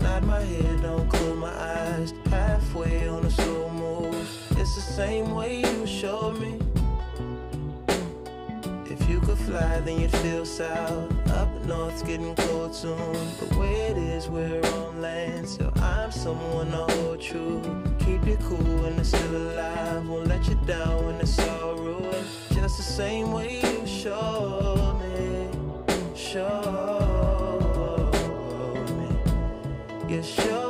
Nod 0.00 0.24
my 0.24 0.40
head, 0.40 0.80
don't 0.80 1.06
close 1.10 1.36
my 1.36 1.52
eyes. 1.52 2.14
Halfway 2.30 3.06
on 3.08 3.26
a 3.26 3.30
slow 3.30 3.68
move. 3.68 4.26
It's 4.52 4.74
the 4.74 4.80
same 4.80 5.34
way 5.34 5.60
you 5.60 5.86
showed 5.86 6.40
me. 6.40 6.58
If 9.06 9.12
you 9.12 9.20
could 9.20 9.38
fly, 9.38 9.78
then 9.84 10.00
you'd 10.00 10.10
feel 10.10 10.44
south. 10.44 11.30
Up 11.30 11.48
north's 11.64 12.02
getting 12.02 12.34
cold 12.34 12.74
soon. 12.74 13.12
The 13.38 13.56
way 13.56 13.72
it 13.90 13.96
is, 13.96 14.28
we're 14.28 14.60
on 14.60 15.00
land. 15.00 15.48
So 15.48 15.72
I'm 15.76 16.10
someone 16.10 16.72
to 16.72 16.78
hold 16.92 17.20
true. 17.20 17.62
Keep 18.00 18.26
you 18.26 18.36
cool 18.48 18.82
when 18.82 18.98
it's 18.98 19.10
still 19.10 19.36
alive. 19.36 20.08
Won't 20.08 20.26
let 20.26 20.48
you 20.48 20.56
down 20.66 21.06
when 21.06 21.20
it's 21.20 21.38
all 21.38 21.76
ruined. 21.76 22.26
Just 22.50 22.78
the 22.78 22.82
same 22.82 23.30
way 23.30 23.60
you 23.60 23.86
showed 23.86 24.98
me. 24.98 25.50
Showed 26.16 28.10
me. 28.98 30.14
You 30.16 30.22
showed 30.24 30.65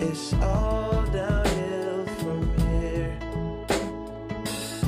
It's 0.00 0.32
all 0.34 1.02
downhill 1.06 2.06
from 2.20 2.56
here. 2.58 3.18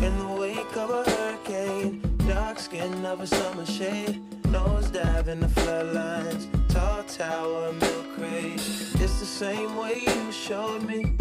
In 0.07 0.17
the 0.19 0.37
wake 0.39 0.77
of 0.77 0.91
a 0.91 1.11
hurricane, 1.11 2.01
dark 2.29 2.61
skin 2.61 3.05
of 3.05 3.21
a 3.21 3.27
summer 3.27 3.67
shade, 3.67 4.23
nose 4.47 4.89
dive 4.91 5.27
in 5.27 5.41
the 5.41 5.49
floodlines, 5.49 6.47
tall 6.69 7.03
tower, 7.03 7.73
milk 7.73 8.07
crate. 8.15 8.55
It's 8.55 9.19
the 9.19 9.27
same 9.27 9.77
way 9.77 10.01
you 10.07 10.31
showed 10.31 10.83
me. 10.83 11.13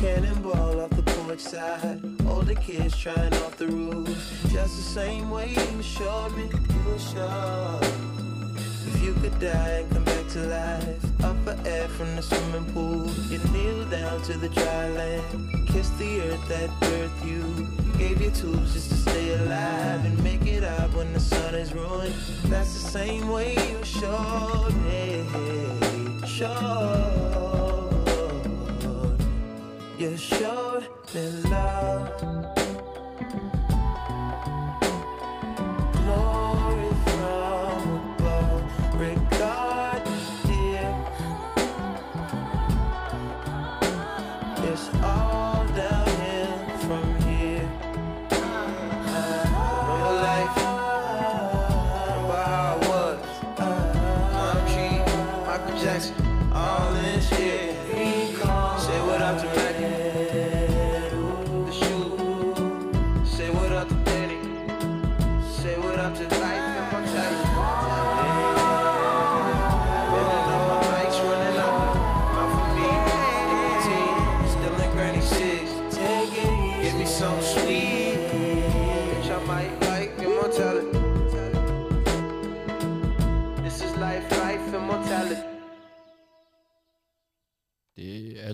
Cannonball 0.00 0.80
off 0.80 0.90
the 0.90 1.02
porch 1.02 1.40
side, 1.40 2.00
older 2.26 2.54
kids 2.54 2.96
trying 2.96 3.34
off 3.34 3.58
the 3.58 3.66
roof. 3.66 4.08
Just 4.48 4.76
the 4.76 4.82
same 5.00 5.30
way 5.30 5.50
you 5.50 5.82
showed 5.82 6.34
me, 6.34 6.44
you 6.44 6.98
showed. 6.98 8.09
If 8.92 9.02
you 9.02 9.14
could 9.14 9.38
die 9.38 9.70
and 9.80 9.90
come 9.92 10.04
back 10.04 10.26
to 10.30 10.40
life, 10.46 11.24
up 11.24 11.36
for 11.44 11.56
air 11.64 11.86
from 11.88 12.16
the 12.16 12.22
swimming 12.22 12.72
pool, 12.72 13.08
you 13.30 13.38
kneel 13.52 13.84
down 13.86 14.20
to 14.22 14.36
the 14.36 14.48
dry 14.48 14.88
land, 14.88 15.68
kiss 15.68 15.90
the 15.90 16.20
earth 16.22 16.48
that 16.48 16.70
birthed 16.80 17.24
you, 17.24 17.42
gave 17.98 18.20
you 18.20 18.30
tools 18.30 18.72
just 18.72 18.90
to 18.90 18.96
stay 18.96 19.34
alive 19.34 20.04
and 20.04 20.22
make 20.24 20.44
it 20.46 20.64
out 20.64 20.92
when 20.94 21.12
the 21.12 21.20
sun 21.20 21.54
is 21.54 21.72
ruined. 21.72 22.14
That's 22.46 22.72
the 22.74 22.90
same 22.90 23.28
way 23.28 23.54
you 23.54 23.84
showed 23.84 24.74
me, 24.84 25.24
showed. 26.26 27.60
You 29.98 30.16
showed 30.16 30.88
me 31.14 31.30
love. 31.50 32.59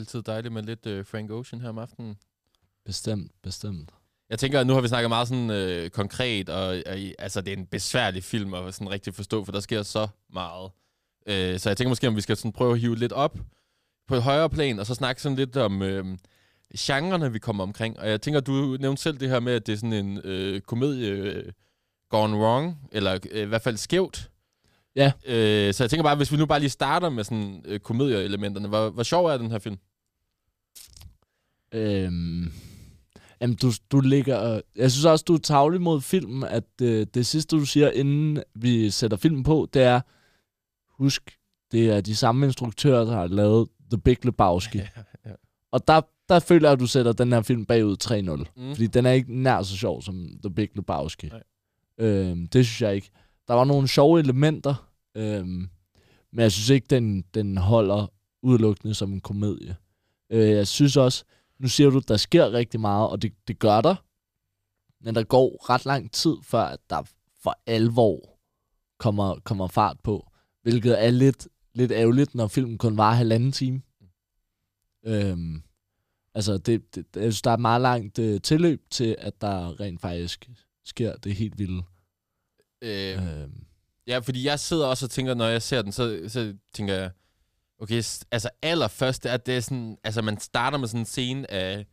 Altid 0.06 0.22
dejligt 0.22 0.54
med 0.54 0.62
lidt 0.62 0.86
øh, 0.86 1.04
Frank 1.06 1.30
Ocean 1.30 1.60
her 1.62 1.68
om 1.68 1.78
aftenen. 1.78 2.16
Bestemt, 2.84 3.32
bestemt. 3.42 3.90
Jeg 4.30 4.38
tænker, 4.38 4.60
at 4.60 4.66
nu 4.66 4.72
har 4.74 4.80
vi 4.80 4.88
snakket 4.88 5.08
meget 5.08 5.28
sådan 5.28 5.50
øh, 5.50 5.90
konkret, 5.90 6.48
og, 6.48 6.82
og 6.86 6.98
i- 6.98 7.14
altså, 7.18 7.40
det 7.40 7.52
er 7.52 7.56
en 7.56 7.66
besværlig 7.66 8.24
film 8.24 8.54
at 8.54 8.74
sådan 8.74 8.90
rigtig 8.90 9.14
forstå, 9.14 9.44
for 9.44 9.52
der 9.52 9.60
sker 9.60 9.82
så 9.82 10.08
meget. 10.32 10.70
Øh, 11.26 11.58
så 11.58 11.70
jeg 11.70 11.76
tænker 11.76 11.88
måske, 11.88 12.08
om 12.08 12.16
vi 12.16 12.20
skal 12.20 12.36
sådan 12.36 12.52
prøve 12.52 12.72
at 12.72 12.80
hive 12.80 12.96
lidt 12.96 13.12
op 13.12 13.38
på 14.08 14.14
et 14.14 14.22
højere 14.22 14.50
plan, 14.50 14.78
og 14.78 14.86
så 14.86 14.94
snakke 14.94 15.22
sådan 15.22 15.36
lidt 15.36 15.56
om 15.56 15.82
øh, 15.82 16.04
genrerne, 16.78 17.32
vi 17.32 17.38
kommer 17.38 17.62
omkring. 17.62 17.98
Og 18.00 18.08
jeg 18.10 18.20
tænker, 18.20 18.40
du 18.40 18.76
nævnte 18.80 19.02
selv 19.02 19.18
det 19.20 19.28
her 19.28 19.40
med, 19.40 19.52
at 19.52 19.66
det 19.66 19.72
er 19.72 19.76
sådan 19.76 19.92
en 19.92 20.20
øh, 20.24 20.60
komedie 20.60 21.08
øh, 21.10 21.52
gone 22.10 22.36
wrong, 22.36 22.88
eller 22.92 23.18
øh, 23.30 23.42
i 23.42 23.44
hvert 23.44 23.62
fald 23.62 23.76
skævt. 23.76 24.30
Ja. 24.96 25.12
Øh, 25.26 25.74
så 25.74 25.82
jeg 25.84 25.90
tænker 25.90 26.02
bare, 26.02 26.16
hvis 26.16 26.32
vi 26.32 26.36
nu 26.36 26.46
bare 26.46 26.60
lige 26.60 26.70
starter 26.70 27.08
med 27.08 27.24
sådan 27.24 27.62
øh, 27.64 27.80
komedieelementerne, 27.80 28.68
hvor, 28.68 28.90
hvor 28.90 29.02
sjov 29.02 29.26
er 29.26 29.36
den 29.36 29.50
her 29.50 29.58
film? 29.58 29.78
Øhm, 31.76 32.52
Jamen, 33.40 33.56
du, 33.56 33.72
du 33.92 34.00
ligger... 34.00 34.54
øh, 34.54 34.60
Jeg 34.76 34.90
synes 34.92 35.04
også, 35.04 35.24
du 35.28 35.34
er 35.34 35.38
tavlig 35.38 35.80
mod 35.80 36.00
filmen, 36.00 36.42
at 36.44 36.64
øh, 36.82 37.06
det 37.14 37.26
sidste, 37.26 37.56
du 37.56 37.64
siger, 37.64 37.90
inden 37.90 38.42
vi 38.54 38.90
sætter 38.90 39.16
filmen 39.16 39.42
på, 39.42 39.68
det 39.74 39.82
er, 39.82 40.00
husk, 41.02 41.36
det 41.72 41.90
er 41.90 42.00
de 42.00 42.16
samme 42.16 42.46
instruktører, 42.46 43.04
der 43.04 43.12
har 43.12 43.26
lavet 43.26 43.68
The 43.90 43.98
Big 43.98 44.24
Lebowski. 44.24 44.78
Ja, 44.96 45.02
ja. 45.26 45.30
Og 45.72 45.88
der, 45.88 46.00
der 46.28 46.38
føler 46.38 46.68
jeg, 46.68 46.72
at 46.72 46.80
du 46.80 46.86
sætter 46.86 47.12
den 47.12 47.32
her 47.32 47.42
film 47.42 47.64
bagud 47.66 47.96
3-0. 48.04 48.60
Mm. 48.62 48.74
Fordi 48.74 48.86
den 48.86 49.06
er 49.06 49.10
ikke 49.12 49.42
nær 49.42 49.62
så 49.62 49.76
sjov 49.76 50.02
som 50.02 50.28
The 50.44 50.54
Big 50.54 50.68
Lebowski. 50.74 51.26
Nej. 51.28 51.42
Øhm, 51.98 52.46
det 52.46 52.66
synes 52.66 52.82
jeg 52.82 52.94
ikke. 52.94 53.10
Der 53.48 53.54
var 53.54 53.64
nogle 53.64 53.88
sjove 53.88 54.20
elementer, 54.20 54.88
øhm, 55.16 55.68
men 56.32 56.40
jeg 56.42 56.52
synes 56.52 56.68
ikke, 56.70 56.86
den, 56.90 57.24
den 57.34 57.56
holder 57.56 58.06
udelukkende 58.42 58.94
som 58.94 59.12
en 59.12 59.20
komedie. 59.20 59.76
Øh, 60.32 60.48
jeg 60.50 60.66
synes 60.66 60.96
også, 60.96 61.24
nu 61.58 61.68
siger 61.68 61.90
du, 61.90 61.98
der 62.08 62.16
sker 62.16 62.52
rigtig 62.52 62.80
meget, 62.80 63.08
og 63.10 63.22
det, 63.22 63.32
det 63.48 63.58
gør 63.58 63.80
der. 63.80 63.96
Men 65.04 65.14
der 65.14 65.24
går 65.24 65.70
ret 65.70 65.84
lang 65.84 66.12
tid, 66.12 66.36
før 66.42 66.62
at 66.62 66.80
der 66.90 67.02
for 67.42 67.58
alvor 67.66 68.38
kommer, 68.98 69.40
kommer 69.44 69.66
fart 69.66 70.00
på. 70.04 70.30
Hvilket 70.62 71.04
er 71.04 71.10
lidt, 71.10 71.48
lidt 71.74 71.92
ærgerligt, 71.92 72.34
når 72.34 72.48
filmen 72.48 72.78
kun 72.78 72.96
var 72.96 73.12
halvanden 73.12 73.52
time. 73.52 73.82
Øhm, 75.06 75.62
altså, 76.34 76.58
det, 76.58 76.94
det, 76.94 77.06
jeg 77.14 77.22
synes, 77.22 77.42
der 77.42 77.50
er 77.50 77.56
meget 77.56 77.80
langt 77.80 78.18
øh, 78.18 78.40
tilløb 78.40 78.82
til, 78.90 79.16
at 79.18 79.40
der 79.40 79.80
rent 79.80 80.00
faktisk 80.00 80.50
sker 80.84 81.16
det 81.16 81.34
helt 81.34 81.58
vilde. 81.58 81.82
Øh, 82.82 83.42
Øhm, 83.42 83.66
Ja, 84.06 84.18
fordi 84.18 84.44
jeg 84.46 84.60
sidder 84.60 84.86
også 84.86 85.06
og 85.06 85.10
tænker, 85.10 85.34
når 85.34 85.44
jeg 85.46 85.62
ser 85.62 85.82
den, 85.82 85.92
så, 85.92 86.24
så 86.28 86.56
tænker 86.72 86.94
jeg, 86.94 87.10
okay, 87.78 88.02
altså 88.30 88.50
allerførst, 88.62 89.26
er, 89.26 89.36
det 89.36 89.64
sådan, 89.64 89.98
altså 90.04 90.22
man 90.22 90.40
starter 90.40 90.78
med 90.78 90.88
sådan 90.88 91.00
en 91.00 91.06
scene 91.06 91.50
af, 91.50 91.86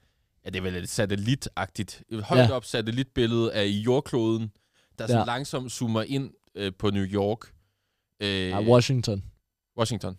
ja, 0.46 0.50
det 0.50 0.56
er 0.56 0.62
vel 0.62 0.76
et 0.76 0.90
satellitagtigt, 0.90 2.04
et 2.10 2.24
højt 2.24 2.50
Ja. 2.50 2.52
op 2.56 2.66
satellitbillede 2.66 3.54
af 3.54 3.66
jordkloden, 3.66 4.52
der 5.00 5.08
sådan 5.08 5.20
Ja. 5.20 5.26
langsomt 5.26 5.72
zoomer 5.72 6.02
ind 6.02 6.32
øh, 6.56 6.72
på 6.80 6.90
New 6.90 7.04
York. 7.06 7.54
Øh, 8.20 8.50
ja, 8.50 8.62
Washington. 8.62 9.24
Washington. 9.78 10.18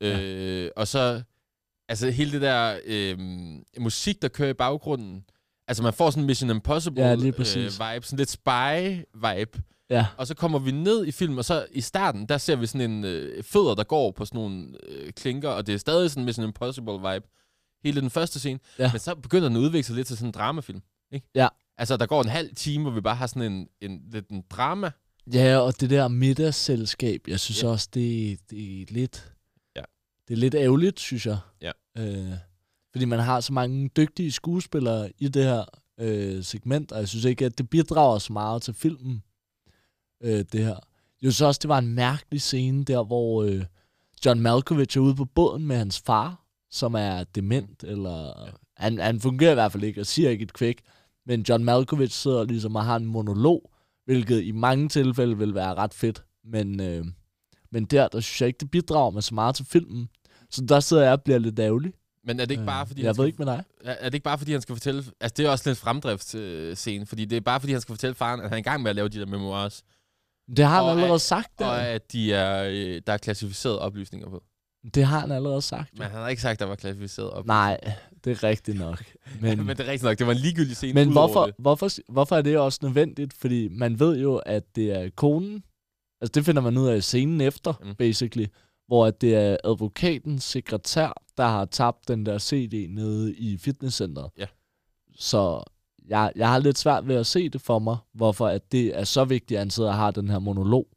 Øh, 0.00 0.70
og 0.76 0.88
så, 0.88 1.22
altså 1.88 2.10
hele 2.10 2.32
det 2.32 2.40
der 2.40 2.78
øh, 2.84 3.18
musik, 3.78 4.22
der 4.22 4.28
kører 4.28 4.50
i 4.50 4.54
baggrunden, 4.54 5.24
altså 5.68 5.82
man 5.82 5.92
får 5.92 6.10
sådan 6.10 6.24
Mission 6.24 6.50
Impossible 6.50 7.02
Ja, 7.04 7.12
øh, 7.12 7.22
vibe, 7.24 7.44
sådan 8.06 8.18
lidt 8.18 8.38
spy-vibe. 8.48 9.60
Ja, 9.90 10.06
Og 10.16 10.26
så 10.26 10.34
kommer 10.34 10.58
vi 10.58 10.70
ned 10.70 11.06
i 11.06 11.12
filmen, 11.12 11.38
og 11.38 11.44
så 11.44 11.66
i 11.72 11.80
starten, 11.80 12.26
der 12.26 12.38
ser 12.38 12.56
vi 12.56 12.66
sådan 12.66 12.90
en 12.90 13.04
øh, 13.04 13.42
fødder, 13.44 13.74
der 13.74 13.84
går 13.84 14.10
på 14.10 14.24
sådan 14.24 14.38
nogle 14.40 14.76
øh, 14.88 15.12
klinker, 15.12 15.48
og 15.48 15.66
det 15.66 15.74
er 15.74 15.78
stadig 15.78 16.10
sådan 16.10 16.24
Mission 16.24 16.48
Impossible-vibe. 16.52 17.30
Hele 17.84 18.00
den 18.00 18.10
første 18.10 18.38
scene. 18.38 18.58
Ja. 18.78 18.92
Men 18.92 18.98
så 19.00 19.14
begynder 19.14 19.48
den 19.48 19.56
at 19.56 19.60
udvikle 19.60 19.82
sig 19.84 19.94
lidt 19.96 20.06
til 20.06 20.16
sådan 20.16 20.28
en 20.28 20.32
dramafilm. 20.32 20.82
Ikke? 21.12 21.26
Ja. 21.34 21.48
Altså, 21.78 21.96
der 21.96 22.06
går 22.06 22.22
en 22.22 22.28
halv 22.28 22.54
time, 22.54 22.82
hvor 22.82 22.90
vi 22.92 23.00
bare 23.00 23.14
har 23.14 23.26
sådan 23.26 23.52
en, 23.52 23.68
en, 23.80 24.02
lidt 24.12 24.28
en 24.28 24.44
drama. 24.50 24.90
ja 25.32 25.56
og 25.58 25.80
det 25.80 25.90
der 25.90 26.08
middagsselskab, 26.08 27.20
jeg 27.28 27.40
synes 27.40 27.62
Ja. 27.62 27.68
også, 27.68 27.88
det, 27.94 28.38
det 28.50 28.82
er 28.82 28.86
lidt... 28.88 29.32
Ja. 29.76 29.82
Det 30.28 30.34
er 30.34 30.38
lidt 30.38 30.54
ærgerligt, 30.54 31.00
synes 31.00 31.26
jeg. 31.26 31.38
Ja. 31.62 31.70
Øh, 31.98 32.32
fordi 32.92 33.04
man 33.04 33.18
har 33.18 33.40
så 33.40 33.52
mange 33.52 33.88
dygtige 33.96 34.32
skuespillere 34.32 35.10
i 35.18 35.28
det 35.28 35.44
her 35.44 35.64
øh, 36.00 36.44
segment, 36.44 36.92
og 36.92 36.98
jeg 37.00 37.08
synes 37.08 37.24
ikke, 37.24 37.44
at 37.46 37.58
det 37.58 37.70
bidrager 37.70 38.18
så 38.18 38.32
meget 38.32 38.62
til 38.62 38.74
filmen, 38.74 39.22
øh, 40.24 40.44
det 40.52 40.64
her. 40.64 40.76
Jeg 41.22 41.32
synes 41.32 41.40
også, 41.40 41.58
det 41.62 41.68
var 41.68 41.78
en 41.78 41.94
mærkelig 41.94 42.40
scene 42.40 42.84
der, 42.84 43.04
hvor 43.04 43.42
øh, 43.42 43.64
John 44.24 44.40
Malkovich 44.40 44.96
er 44.98 45.02
ude 45.02 45.14
på 45.14 45.24
båden 45.24 45.66
med 45.66 45.76
hans 45.76 46.00
far, 46.00 46.44
som 46.70 46.94
er 46.94 47.24
dement, 47.24 47.84
eller... 47.84 48.44
Ja. 48.46 48.50
Han, 48.76 48.98
han 48.98 49.20
fungerer 49.20 49.50
i 49.50 49.54
hvert 49.54 49.72
fald 49.72 49.84
ikke, 49.84 50.00
og 50.00 50.06
siger 50.06 50.30
ikke 50.30 50.42
et 50.42 50.52
kvæk. 50.52 50.80
Men 51.26 51.44
John 51.48 51.64
Malkovich 51.64 52.14
sidder 52.14 52.44
ligesom 52.44 52.76
og 52.76 52.84
har 52.84 52.96
en 52.96 53.06
monolog, 53.06 53.70
hvilket 54.04 54.42
i 54.42 54.52
mange 54.52 54.88
tilfælde 54.88 55.38
vil 55.38 55.54
være 55.54 55.74
ret 55.74 55.94
fedt. 55.94 56.24
Men, 56.44 56.80
øh, 56.80 57.04
men 57.72 57.84
der, 57.84 58.08
der 58.08 58.20
synes 58.20 58.40
jeg 58.40 58.46
ikke, 58.46 58.58
det 58.58 58.70
bidrager 58.70 59.10
med 59.10 59.22
så 59.22 59.34
meget 59.34 59.54
til 59.54 59.64
filmen. 59.64 60.08
Så 60.50 60.64
der 60.68 60.80
sidder 60.80 61.02
jeg 61.02 61.12
og 61.12 61.22
bliver 61.22 61.38
lidt 61.38 61.58
ærgerlig. 61.58 61.92
Men 62.24 62.40
er 62.40 62.44
det 62.44 62.50
ikke 62.50 62.66
bare, 62.66 62.86
fordi 62.86 63.00
Øh, 63.00 63.04
jeg 63.04 63.08
han 63.08 63.16
ved 63.18 63.24
skal, 63.24 63.26
ikke 63.26 63.44
med 63.44 63.46
dig. 63.46 63.64
er 63.84 64.04
det 64.04 64.14
ikke 64.14 64.24
bare, 64.24 64.38
fordi 64.38 64.52
han 64.52 64.60
skal 64.60 64.74
fortælle... 64.74 65.04
Altså, 65.20 65.34
det 65.36 65.46
er 65.46 65.50
også 65.50 65.70
lidt 65.70 65.78
fremdriftsscene, 65.78 67.06
fordi 67.06 67.24
det 67.24 67.36
er 67.36 67.40
bare, 67.40 67.60
fordi 67.60 67.72
han 67.72 67.80
skal 67.80 67.92
fortælle 67.92 68.14
faren, 68.14 68.40
at 68.40 68.46
han 68.48 68.52
er 68.52 68.58
i 68.58 68.62
gang 68.62 68.82
med 68.82 68.90
at 68.90 68.96
lave 68.96 69.08
de 69.08 69.18
der 69.20 69.26
memoirs, 69.26 69.82
Det 70.56 70.64
har 70.64 70.74
han 70.74 70.84
Og 70.84 70.90
allerede 70.90 71.14
at- 71.14 71.20
sagt. 71.20 71.58
Der. 71.58 71.66
og 71.66 71.86
at 71.86 72.12
de 72.12 72.32
er, 72.32 72.64
øh, 72.70 73.02
der 73.06 73.12
er 73.12 73.16
klassificerede 73.18 73.80
oplysninger 73.80 74.28
på. 74.28 74.42
Det 74.94 75.04
har 75.04 75.18
han 75.20 75.30
allerede 75.32 75.62
sagt. 75.62 75.98
Men 75.98 76.02
han 76.02 76.20
har 76.20 76.28
ikke 76.28 76.42
sagt, 76.42 76.52
at 76.52 76.58
der 76.60 76.66
var 76.66 76.74
klassificerede 76.74 77.32
oplysninger. 77.32 77.54
Nej, 77.54 77.80
det 78.24 78.30
er 78.30 78.42
rigtigt 78.44 78.78
nok. 78.78 79.04
Men, 79.40 79.58
Men, 79.58 79.68
det 79.68 79.80
er 79.80 79.84
rigtigt 79.90 80.02
nok, 80.02 80.18
det 80.18 80.26
var 80.26 80.32
en 80.32 80.38
ligegyldig 80.38 80.76
scene. 80.76 80.92
Men 80.94 81.12
hvorfor, 81.12 81.46
det. 81.46 81.54
hvorfor, 81.58 81.88
hvorfor 82.12 82.36
er 82.36 82.42
det 82.42 82.58
også 82.58 82.78
nødvendigt? 82.82 83.32
Fordi 83.34 83.68
man 83.68 84.00
ved 84.00 84.18
jo, 84.18 84.36
at 84.36 84.76
det 84.76 84.90
er 84.92 85.10
konen. 85.16 85.64
Altså 86.20 86.32
det 86.34 86.44
finder 86.44 86.62
man 86.62 86.78
ud 86.78 86.88
af 86.88 86.96
i 86.96 87.00
scenen 87.00 87.40
efter, 87.40 87.72
mm. 87.84 87.94
basically. 87.94 88.46
Hvor 88.86 89.06
at 89.06 89.20
det 89.20 89.34
er 89.34 89.56
advokatens 89.64 90.44
sekretær, 90.44 91.22
der 91.36 91.46
har 91.46 91.64
tabt 91.64 92.08
den 92.08 92.26
der 92.26 92.38
CD 92.38 92.86
nede 92.90 93.34
i 93.34 93.58
fitnesscenteret. 93.58 94.30
Ja. 94.38 94.46
Så 95.16 95.62
jeg, 96.08 96.32
jeg 96.36 96.48
har 96.48 96.58
lidt 96.58 96.78
svært 96.78 97.08
ved 97.08 97.14
at 97.14 97.26
se 97.26 97.48
det 97.48 97.60
for 97.60 97.78
mig, 97.78 97.96
hvorfor 98.14 98.46
at 98.48 98.72
det 98.72 98.98
er 98.98 99.04
så 99.04 99.24
vigtigt, 99.24 99.58
at 99.58 99.60
han 99.60 99.70
sidder 99.70 99.88
og 99.90 99.96
har 99.96 100.10
den 100.10 100.28
her 100.28 100.38
monolog. 100.38 100.88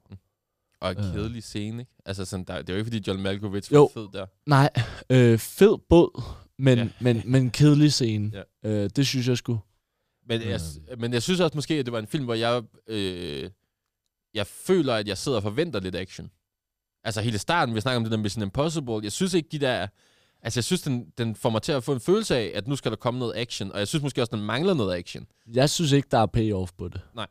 Og 0.82 0.91
en 0.91 0.98
Øh. 0.98 1.04
kedelig 1.13 1.43
scene, 1.43 1.80
ikke? 1.82 1.91
Altså, 2.06 2.26
sådan, 2.26 2.46
der, 2.46 2.58
det 2.62 2.70
er 2.70 2.74
jo 2.74 2.78
ikke, 2.78 2.86
fordi 2.86 3.04
John 3.08 3.22
Malkovich 3.22 3.74
Jo. 3.74 3.82
var 3.82 4.02
fed 4.02 4.08
der. 4.13 4.26
Nej, 4.46 4.70
øh, 5.10 5.38
fed 5.39 5.78
båd, 5.89 6.22
men, 6.60 6.78
Ja. 6.78 6.88
men, 7.02 7.22
men 7.26 7.50
kedelig 7.52 7.93
scene. 7.93 8.32
Ja. 8.63 8.70
Øh, 8.70 8.89
det 8.96 9.08
synes 9.08 9.28
jeg 9.28 9.38
skulle. 9.38 9.60
Men, 10.28 10.41
jeg, 10.41 10.60
men 10.98 11.13
jeg 11.13 11.24
synes 11.24 11.39
også 11.39 11.58
måske, 11.58 11.74
at 11.74 11.86
det 11.86 11.91
var 11.91 12.00
en 12.00 12.08
film, 12.08 12.24
hvor 12.26 12.34
jeg, 12.34 12.63
øh, 12.88 13.50
jeg 14.34 14.48
føler, 14.48 14.93
at 14.93 15.08
jeg 15.08 15.17
sidder 15.17 15.38
og 15.38 15.43
forventer 15.43 15.80
lidt 15.80 15.96
action. 15.96 16.32
Altså 17.04 17.22
hele 17.22 17.38
starten, 17.38 17.76
vi 17.76 17.82
snakker 17.82 17.98
om 17.98 18.04
det 18.04 18.12
der 18.12 18.17
Mission 18.17 18.43
Impossible. 18.43 19.00
Jeg 19.04 19.12
synes 19.12 19.34
ikke, 19.34 19.50
de 19.52 19.60
der... 19.60 19.88
Altså 20.41 20.58
jeg 20.60 20.63
synes, 20.63 20.82
den, 20.82 21.10
den 21.17 21.36
får 21.36 21.50
mig 21.50 21.62
til 21.62 21.71
at 21.71 21.84
få 21.84 21.93
en 21.93 22.00
følelse 22.00 22.36
af, 22.38 22.52
at 22.56 22.67
nu 22.67 22.76
skal 22.76 22.91
der 22.91 22.97
komme 22.97 23.19
noget 23.19 23.34
action. 23.36 23.71
Og 23.71 23.80
jeg 23.80 23.88
synes 23.88 24.04
måske 24.04 24.21
også, 24.21 24.36
den 24.36 24.45
mangler 24.45 24.73
noget 24.73 24.95
action. 24.95 25.28
Jeg 25.54 25.69
synes 25.69 25.91
ikke, 25.91 26.08
der 26.12 26.17
er 26.17 26.26
payoff 26.26 26.71
på 26.78 26.88
det. 26.88 27.02
Nej. 27.15 27.28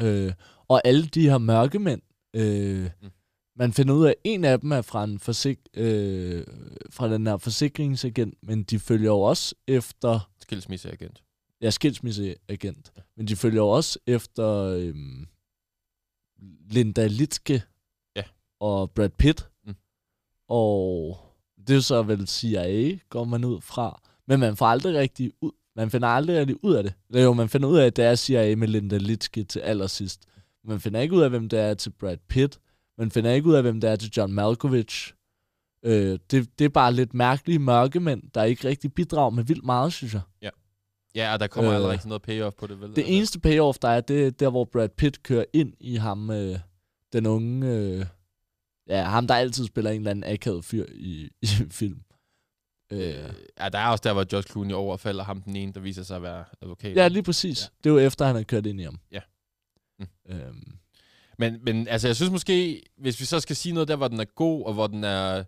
Øh, 0.00 0.32
og 0.68 0.80
alle 0.84 1.06
de 1.06 1.22
her 1.30 1.38
mørkemænd, 1.38 2.02
øh, 2.34 2.90
Mm. 3.02 3.10
man 3.56 3.72
finder 3.72 3.94
ud 3.94 4.04
af, 4.06 4.10
at 4.10 4.14
en 4.24 4.44
af 4.44 4.60
dem 4.60 4.72
er 4.72 4.82
fra, 4.82 5.04
en 5.04 5.18
forsik- 5.20 5.66
øh, 5.74 6.44
fra 6.90 7.12
den 7.12 7.26
her 7.26 7.36
forsikringsagent, 7.36 8.34
men 8.42 8.62
de 8.62 8.78
følger 8.78 9.10
jo 9.10 9.20
også 9.20 9.54
efter, 9.68 10.30
Skilsmisseagent. 10.40 11.22
ja, 11.60 11.70
skilsmisseagent, 11.70 12.92
men 13.16 13.26
de 13.28 13.36
følger 13.36 13.62
jo 13.62 13.68
også 13.68 13.98
efter 14.06 14.46
øh, 14.48 14.94
Linda 16.70 17.06
Litske 17.06 17.62
Ja. 18.16 18.22
og 18.60 18.90
Brad 18.90 19.08
Pitt. 19.08 19.48
Mm. 19.66 19.74
Og 20.48 21.18
det 21.68 21.76
er 21.76 21.80
så 21.80 22.02
vel 22.02 22.28
CIA, 22.28 22.98
går 23.08 23.24
man 23.24 23.44
ud 23.44 23.60
fra. 23.60 24.00
Men 24.28 24.40
man 24.40 24.56
får 24.56 24.66
aldrig 24.66 24.94
rigtig 24.94 25.32
ud, 25.40 25.50
man 25.76 25.90
finder 25.90 26.08
aldrig 26.08 26.38
rigtig 26.38 26.64
ud 26.64 26.74
af 26.74 26.82
det. 26.82 26.94
Eller 27.10 27.22
jo, 27.22 27.32
man 27.32 27.48
finder 27.48 27.68
ud 27.68 27.78
af, 27.78 27.86
at 27.86 27.96
det 27.96 28.04
er 28.04 28.14
CIA 28.14 28.56
med 28.56 28.68
Linda 28.68 28.96
Litske 28.96 29.44
til 29.44 29.60
allersidst. 29.60 30.20
Man 30.64 30.80
finder 30.80 31.00
ikke 31.00 31.14
ud 31.14 31.22
af, 31.22 31.30
hvem 31.30 31.48
det 31.48 31.58
er 31.58 31.74
til 31.74 31.90
Brad 31.90 32.16
Pitt. 32.28 32.60
Man 32.98 33.10
finder 33.10 33.32
ikke 33.32 33.48
ud 33.48 33.54
af, 33.54 33.62
hvem 33.62 33.80
det 33.80 33.90
er 33.90 33.96
til 33.96 34.10
John 34.16 34.32
Malkovich. 34.32 35.12
Øh, 35.84 36.18
det, 36.30 36.58
det 36.58 36.64
er 36.64 36.68
bare 36.68 36.92
lidt 36.92 37.14
mærkelige 37.14 37.58
mørkemænd, 37.58 38.22
der 38.34 38.42
ikke 38.42 38.68
rigtig 38.68 38.92
bidrager 38.92 39.30
med 39.30 39.44
vildt 39.44 39.64
meget, 39.64 39.92
synes 39.92 40.14
jeg. 40.14 40.20
Ja, 41.14 41.32
og 41.32 41.40
der 41.40 41.46
kommer 41.46 41.70
øh, 41.70 41.76
aldrig 41.76 41.92
rigtig 41.92 42.08
noget 42.08 42.22
payoff 42.22 42.56
på 42.56 42.66
det, 42.66 42.80
vel? 42.80 42.96
Det 42.96 43.16
eneste 43.16 43.40
payoff, 43.40 43.78
der 43.78 43.88
er, 43.88 44.00
det 44.00 44.26
er 44.26 44.30
der, 44.30 44.50
hvor 44.50 44.64
Brad 44.64 44.88
Pitt 44.88 45.22
kører 45.22 45.44
ind 45.52 45.72
i 45.80 45.96
ham, 45.96 46.30
øh, 46.30 46.58
den 47.12 47.26
unge... 47.26 47.68
Øh, 47.68 48.06
ja, 48.90 49.02
ham, 49.02 49.26
der 49.26 49.34
altid 49.34 49.66
spiller 49.66 49.90
en 49.90 49.96
eller 49.96 50.10
anden 50.10 50.32
akavet 50.32 50.64
fyr 50.64 50.86
i, 50.94 51.30
i 51.42 51.46
film. 51.70 52.00
Øh, 52.92 53.32
ja, 53.58 53.68
der 53.68 53.78
er 53.78 53.86
også 53.88 54.02
der, 54.04 54.12
hvor 54.12 54.24
George 54.30 54.48
Clooney 54.50 54.74
overfalder 54.74 55.24
ham, 55.24 55.42
den 55.42 55.56
ene, 55.56 55.72
der 55.72 55.80
viser 55.80 56.02
sig 56.02 56.16
at 56.16 56.22
være 56.22 56.44
advokat. 56.62 56.96
ja, 56.96 57.08
lige 57.08 57.22
præcis. 57.22 57.60
Ja. 57.62 57.66
Det 57.84 57.90
er 57.90 57.94
jo 57.94 58.06
efter, 58.06 58.26
han 58.26 58.36
har 58.36 58.42
kørt 58.42 58.66
ind 58.66 58.80
i 58.80 58.84
ham. 58.84 59.00
Ja. 59.12 59.20
Mm. 59.98 60.06
Øhm, 60.28 60.72
Men, 61.38 61.58
men 61.64 61.88
altså, 61.88 62.08
jeg 62.08 62.16
synes 62.16 62.30
måske, 62.30 62.82
hvis 62.96 63.20
vi 63.20 63.24
så 63.24 63.40
skal 63.40 63.56
sige 63.56 63.72
noget 63.72 63.88
der, 63.88 63.96
hvor 63.96 64.08
den 64.08 64.20
er 64.20 64.24
god, 64.24 64.64
og 64.66 64.72
hvor 64.72 64.86
den 64.86 65.04
er 65.04 65.44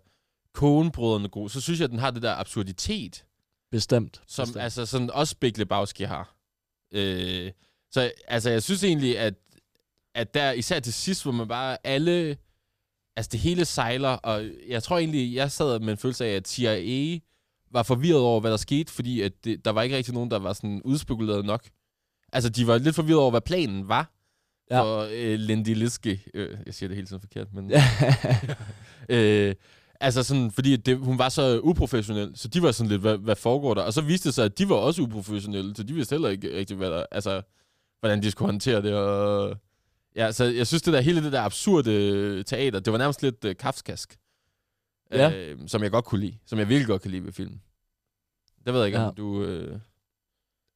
konebrødrene 0.53 1.29
god, 1.29 1.49
så 1.49 1.61
synes 1.61 1.79
jeg, 1.79 1.83
at 1.85 1.91
den 1.91 1.99
har 1.99 2.11
det 2.11 2.21
der 2.21 2.33
absurditet, 2.35 3.25
bestemt. 3.71 4.21
som 4.27 4.43
bestemt. 4.47 4.63
altså 4.63 4.85
sådan 4.85 5.11
også 5.11 5.35
Big 5.37 5.57
Lebowski 5.57 6.03
har. 6.03 6.35
Øh, 6.93 7.51
så 7.91 8.11
altså, 8.27 8.49
jeg 8.49 8.63
synes 8.63 8.83
egentlig, 8.83 9.19
at, 9.19 9.33
at 10.15 10.33
der, 10.33 10.51
især 10.51 10.79
til 10.79 10.93
sidst, 10.93 11.23
hvor 11.23 11.31
man 11.31 11.47
bare 11.47 11.77
alle, 11.83 12.37
altså 13.15 13.29
det 13.31 13.39
hele 13.39 13.65
sejler, 13.65 14.09
og 14.09 14.43
jeg 14.67 14.83
tror 14.83 14.97
egentlig, 14.97 15.35
jeg 15.35 15.51
sad 15.51 15.79
med 15.79 15.89
en 15.93 15.97
følelse 15.97 16.25
af, 16.25 16.35
at 16.35 16.47
CIA 16.47 17.19
var 17.71 17.83
forvirret 17.83 18.21
over, 18.21 18.39
hvad 18.39 18.51
der 18.51 18.57
skete, 18.57 18.91
fordi 18.93 19.21
at 19.21 19.31
det, 19.43 19.65
der 19.65 19.71
var 19.71 19.81
ikke 19.81 19.97
rigtig 19.97 20.13
nogen, 20.13 20.31
der 20.31 20.39
var 20.39 20.53
sådan 20.53 20.81
udspekuleret 20.85 21.45
nok. 21.45 21.63
Altså, 22.33 22.49
de 22.49 22.67
var 22.67 22.77
lidt 22.77 22.95
forvirret 22.95 23.19
over, 23.21 23.31
hvad 23.31 23.41
planen 23.41 23.87
var 23.87 24.09
Ja. 24.71 24.81
for 24.81 25.07
øh, 25.13 25.39
Lindy 25.39 25.75
Liske. 25.75 26.23
Øh, 26.33 26.57
jeg 26.65 26.73
siger 26.73 26.87
det 26.87 26.95
hele 26.95 27.07
tiden 27.07 27.19
forkert, 27.19 27.47
men... 27.53 27.71
Øh, 29.09 29.55
altså 29.99 30.23
sådan, 30.23 30.51
fordi 30.51 30.75
det, 30.75 30.97
hun 30.97 31.17
var 31.17 31.29
så 31.29 31.59
uprofessionel, 31.59 32.31
så 32.35 32.47
de 32.47 32.61
var 32.61 32.71
sådan 32.71 32.89
lidt, 32.89 33.01
hvad, 33.01 33.17
hvad 33.17 33.35
foregår 33.35 33.73
der? 33.73 33.81
Og 33.81 33.93
så 33.93 34.01
viste 34.01 34.29
det 34.29 34.33
sig, 34.35 34.45
at 34.45 34.57
de 34.57 34.69
var 34.69 34.75
også 34.75 35.01
uprofessionelle, 35.01 35.75
så 35.75 35.83
de 35.83 35.93
vidste 35.93 36.13
heller 36.13 36.29
ikke 36.29 36.57
rigtig, 36.57 36.77
hvad 36.77 36.91
der, 36.91 37.05
altså, 37.11 37.41
hvordan 37.99 38.23
de 38.23 38.31
skulle 38.31 38.51
håndtere 38.51 38.81
det. 38.81 38.93
Og, 38.93 39.57
ja, 40.15 40.31
så 40.31 40.43
jeg 40.43 40.67
synes, 40.67 40.81
det 40.83 40.93
der 40.93 41.01
hele 41.01 41.23
det 41.23 41.31
der 41.31 41.41
absurde 41.41 42.43
teater, 42.43 42.79
det 42.79 42.93
var 42.93 42.99
nærmest 42.99 43.21
lidt 43.23 43.45
uh, 43.45 43.51
kafskask. 43.59 44.17
Ja. 45.11 45.31
Øh, 45.31 45.57
som 45.67 45.83
jeg 45.83 45.91
godt 45.91 46.05
kunne 46.05 46.21
lide. 46.21 46.37
Som 46.45 46.59
jeg 46.59 46.69
virkelig 46.69 46.87
godt 46.87 47.01
kan 47.01 47.11
lide 47.11 47.25
ved 47.25 47.33
filmen. 47.33 47.61
Det 48.65 48.73
ved 48.73 48.79
jeg 48.79 48.87
ikke, 48.87 48.99
Ja. 48.99 49.07
om 49.07 49.15
du... 49.15 49.43
Øh, 49.43 49.79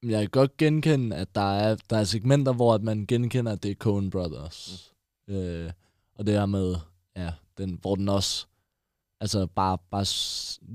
Jeg 0.04 0.20
kan 0.22 0.30
godt 0.30 0.58
genkende, 0.58 1.16
at 1.16 1.36
der 1.36 1.58
er, 1.60 1.76
der 1.90 1.98
er 1.98 2.04
segmenter, 2.04 2.54
hvor 2.54 2.74
at 2.74 2.82
man 2.84 3.06
genkender, 3.08 3.52
at 3.52 3.64
det 3.64 3.72
er 3.72 3.76
Coen 3.76 4.10
Brothers. 4.10 4.92
Mm. 5.28 5.34
Øh, 5.36 5.72
og 6.16 6.26
det 6.28 6.34
her 6.34 6.46
med, 6.46 6.76
ja, 7.16 7.32
den, 7.58 7.78
hvor 7.82 7.96
den 7.96 8.10
også 8.10 8.46
altså 9.22 9.46
bare, 9.46 9.78
bare 9.92 10.06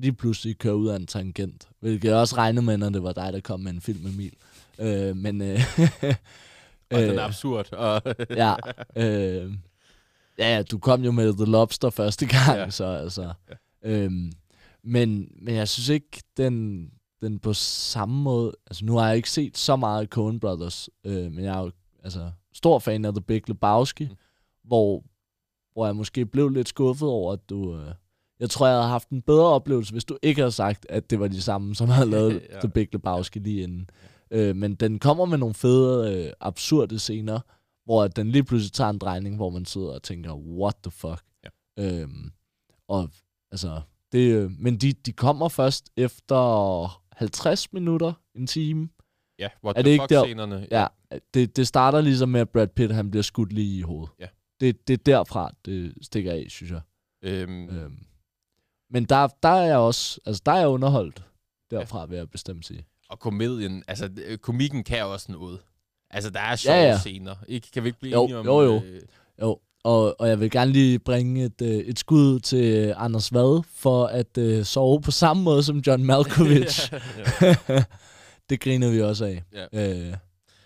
lige 0.00 0.12
pludselig 0.12 0.58
kører 0.58 0.74
ud 0.74 0.88
af 0.88 0.96
en 0.96 1.06
tangent. 1.06 1.68
Hvilket 1.80 2.08
jeg 2.08 2.16
også 2.16 2.36
regnede 2.36 2.66
med, 2.66 2.76
når 2.76 2.90
det 2.90 3.02
var 3.02 3.12
dig, 3.12 3.32
der 3.32 3.40
kom 3.40 3.60
med 3.60 3.72
en 3.72 3.80
film, 3.80 4.06
Emil. 4.06 4.34
Øh, 4.78 5.16
men... 5.16 5.40
Øh, 5.42 5.60
og 6.94 7.00
den 7.02 7.18
er 7.18 7.22
absurd. 7.22 7.72
Og, 7.72 8.02
ja, 8.30 8.54
øh, 8.96 9.52
ja, 10.38 10.56
ja, 10.56 10.62
du 10.62 10.78
kom 10.78 11.04
jo 11.04 11.10
med 11.10 11.32
The 11.32 11.44
Lobster 11.44 11.90
første 11.90 12.26
gang, 12.26 12.56
Ja. 12.58 12.62
ja. 12.64 12.70
så 12.70 12.84
altså. 12.84 13.32
Øhm, 13.84 14.32
men, 14.84 15.28
men 15.42 15.54
jeg 15.54 15.68
synes 15.68 15.88
ikke, 15.88 16.22
den, 16.36 16.86
den 17.20 17.38
på 17.38 17.52
samme 17.52 18.22
måde... 18.22 18.52
Altså, 18.66 18.84
nu 18.84 18.96
har 18.96 19.06
jeg 19.08 19.16
ikke 19.16 19.30
set 19.30 19.58
så 19.58 19.76
meget 19.76 20.08
Coen 20.08 20.40
Brothers, 20.40 20.88
øh, 21.04 21.32
men 21.32 21.44
jeg 21.44 21.58
er 21.58 21.60
jo 21.62 21.70
altså, 22.04 22.30
stor 22.54 22.78
fan 22.78 23.04
af 23.04 23.12
The 23.14 23.20
Big 23.22 23.48
Lebowski, 23.48 24.04
Mm. 24.04 24.16
hvor, 24.64 25.04
hvor 25.72 25.86
jeg 25.86 25.96
måske 25.96 26.26
blev 26.26 26.48
lidt 26.48 26.68
skuffet 26.68 27.08
over, 27.08 27.32
at 27.32 27.50
du... 27.50 27.76
Øh, 27.76 27.86
jeg 28.40 28.50
tror, 28.50 28.66
jeg 28.66 28.76
havde 28.76 28.88
haft 28.88 29.08
en 29.08 29.22
bedre 29.22 29.46
oplevelse, 29.46 29.92
hvis 29.92 30.04
du 30.04 30.16
ikke 30.22 30.40
havde 30.40 30.52
sagt, 30.52 30.86
at 30.88 31.10
det 31.10 31.20
var 31.20 31.28
de 31.28 31.42
samme, 31.42 31.74
som 31.74 31.88
havde 31.88 32.10
lavet 32.10 32.32
Ja. 32.32 32.38
ja. 32.54 32.60
The 32.60 32.68
Big 32.68 32.88
Lebowski 32.92 33.38
lige 33.38 33.62
inden. 33.62 33.90
Øh, 34.32 34.56
men 34.56 34.74
den 34.74 34.98
kommer 34.98 35.24
med 35.24 35.38
nogle 35.38 35.54
fede, 35.54 36.24
øh, 36.26 36.32
absurde 36.40 36.98
scener, 36.98 37.40
hvor 37.84 38.08
den 38.08 38.30
lige 38.30 38.44
pludselig 38.44 38.72
tager 38.72 38.90
en 38.90 38.98
drejning, 38.98 39.36
hvor 39.36 39.50
man 39.50 39.64
sidder 39.64 39.88
og 39.94 40.02
tænker, 40.02 40.34
what 40.34 40.74
the 40.82 40.90
fuck? 40.90 41.22
Ja. 41.44 41.48
Øhm, 42.00 42.32
og 42.88 43.10
altså, 43.52 43.80
det, 44.12 44.32
øh, 44.34 44.50
men 44.58 44.76
de, 44.76 44.92
de 44.92 45.12
kommer 45.12 45.48
først 45.48 45.90
efter 45.96 47.02
50 47.16 47.72
minutter, 47.72 48.12
en 48.34 48.46
time. 48.46 48.88
ja, 49.38 49.48
what 49.64 49.76
Er 49.78 49.82
the 49.82 49.86
det 49.88 49.90
ikke 49.92 50.02
fuck 50.02 50.10
der- 50.10 50.24
scenerne. 50.24 50.66
Ja, 50.70 50.86
det, 51.34 51.56
det 51.56 51.66
starter 51.66 52.00
ligesom 52.00 52.28
med, 52.28 52.40
at 52.40 52.48
Brad 52.50 52.66
Pitt 52.68 52.92
han 52.94 53.10
bliver 53.10 53.22
skudt 53.22 53.52
lige 53.52 53.78
i 53.78 53.82
hovedet. 53.82 54.10
Ja. 54.18 54.26
Det, 54.60 54.88
det 54.88 54.94
er 54.94 55.02
derfra, 55.06 55.50
det 55.64 55.94
stikker 56.02 56.32
af, 56.32 56.46
synes 56.48 56.72
jeg. 56.72 56.80
Øhm, 57.22 57.68
Øhm, 57.68 57.98
men 58.90 59.04
der, 59.04 59.28
der 59.42 59.48
er 59.48 59.62
jeg 59.66 59.76
også, 59.78 60.20
altså 60.26 60.42
der 60.46 60.52
er 60.52 60.58
jeg 60.58 60.68
underholdt 60.68 61.24
derfra, 61.70 62.06
vil 62.06 62.16
jeg 62.16 62.30
bestemt 62.30 62.66
sige. 62.66 62.86
Og 63.12 63.18
komedien, 63.18 63.82
altså 63.88 64.08
øh, 64.26 64.38
komikken 64.38 64.84
kan 64.84 65.04
også 65.04 65.32
noget. 65.32 65.58
Altså, 66.10 66.30
der 66.30 66.40
er 66.40 66.56
sjove 66.56 66.76
Ja, 66.76 66.82
ja, 66.90 66.98
scener. 66.98 67.34
Ikke, 67.48 67.68
kan 67.72 67.82
vi 67.84 67.88
ikke 67.88 68.00
blive 68.00 68.12
Jo, 68.12 68.22
enige 68.24 68.38
om... 68.38 68.46
jo, 68.46 68.62
jo. 68.62 68.82
Øh, 68.84 69.00
Jo, 69.42 69.58
og, 69.84 70.20
og 70.20 70.28
jeg 70.28 70.40
vil 70.40 70.50
gerne 70.50 70.72
lige 70.72 70.98
bringe 70.98 71.44
et, 71.44 71.62
øh, 71.62 71.68
et 71.68 71.98
skud 71.98 72.40
til 72.40 72.94
Anders 72.96 73.32
Vad 73.34 73.62
for 73.74 74.06
at 74.06 74.38
øh, 74.38 74.64
sove 74.64 75.00
på 75.00 75.10
samme 75.10 75.42
måde 75.42 75.62
som 75.62 75.78
John 75.86 76.04
Malkovich. 76.04 76.92
det 78.50 78.60
griner 78.60 78.90
vi 78.90 79.00
også 79.02 79.24
af. 79.24 79.42
Ja. 79.72 79.90
Øh, 80.08 80.14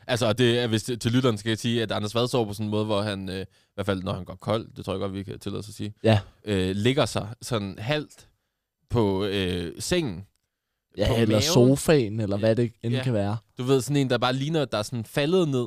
Altså, 0.09 0.27
og 0.27 0.39
det 0.39 0.59
er, 0.59 0.67
hvis 0.67 0.83
til 0.83 1.13
lytteren 1.13 1.39
skal 1.39 1.51
jeg 1.51 1.59
sige, 1.59 1.83
at 1.83 1.93
Anders 1.93 2.15
Vad 2.15 2.29
sover 2.29 2.47
på 2.47 2.53
sådan 2.53 2.67
en 2.67 2.71
måde, 2.71 2.85
hvor 2.85 3.03
han, 3.03 3.29
øh, 3.29 3.41
i 3.43 3.45
hvert 3.75 3.87
fald 3.87 4.03
når 4.03 4.13
han 4.13 4.25
går 4.25 4.35
kold, 4.35 4.69
det 4.77 4.85
tror 4.85 4.93
jeg 4.93 5.01
godt, 5.01 5.13
vi 5.15 5.23
kan 5.23 5.39
tillade 5.39 5.59
os 5.59 5.69
at 5.69 5.75
sige, 5.75 5.95
ja, 6.05 6.21
øh, 6.45 6.77
ligger 6.77 7.07
sig 7.07 7.29
sådan 7.43 7.79
halvt 7.79 8.29
på 8.91 9.25
øh, 9.25 9.73
sengen. 9.79 10.27
Ja 10.97 11.15
eller 11.21 11.27
maven. 11.27 11.43
sofaen, 11.43 12.21
eller 12.21 12.37
hvad 12.37 12.57
det 12.57 12.73
end 12.83 12.95
Ja. 12.95 13.03
kan 13.03 13.13
være. 13.13 13.37
Du 13.59 13.63
ved, 13.63 13.81
sådan 13.81 13.97
en, 13.97 14.11
der 14.11 14.19
bare 14.19 14.33
ligner, 14.33 14.65
der 14.65 14.79
er 14.79 14.83
sådan 14.83 15.05
faldet 15.05 15.49
ned 15.49 15.67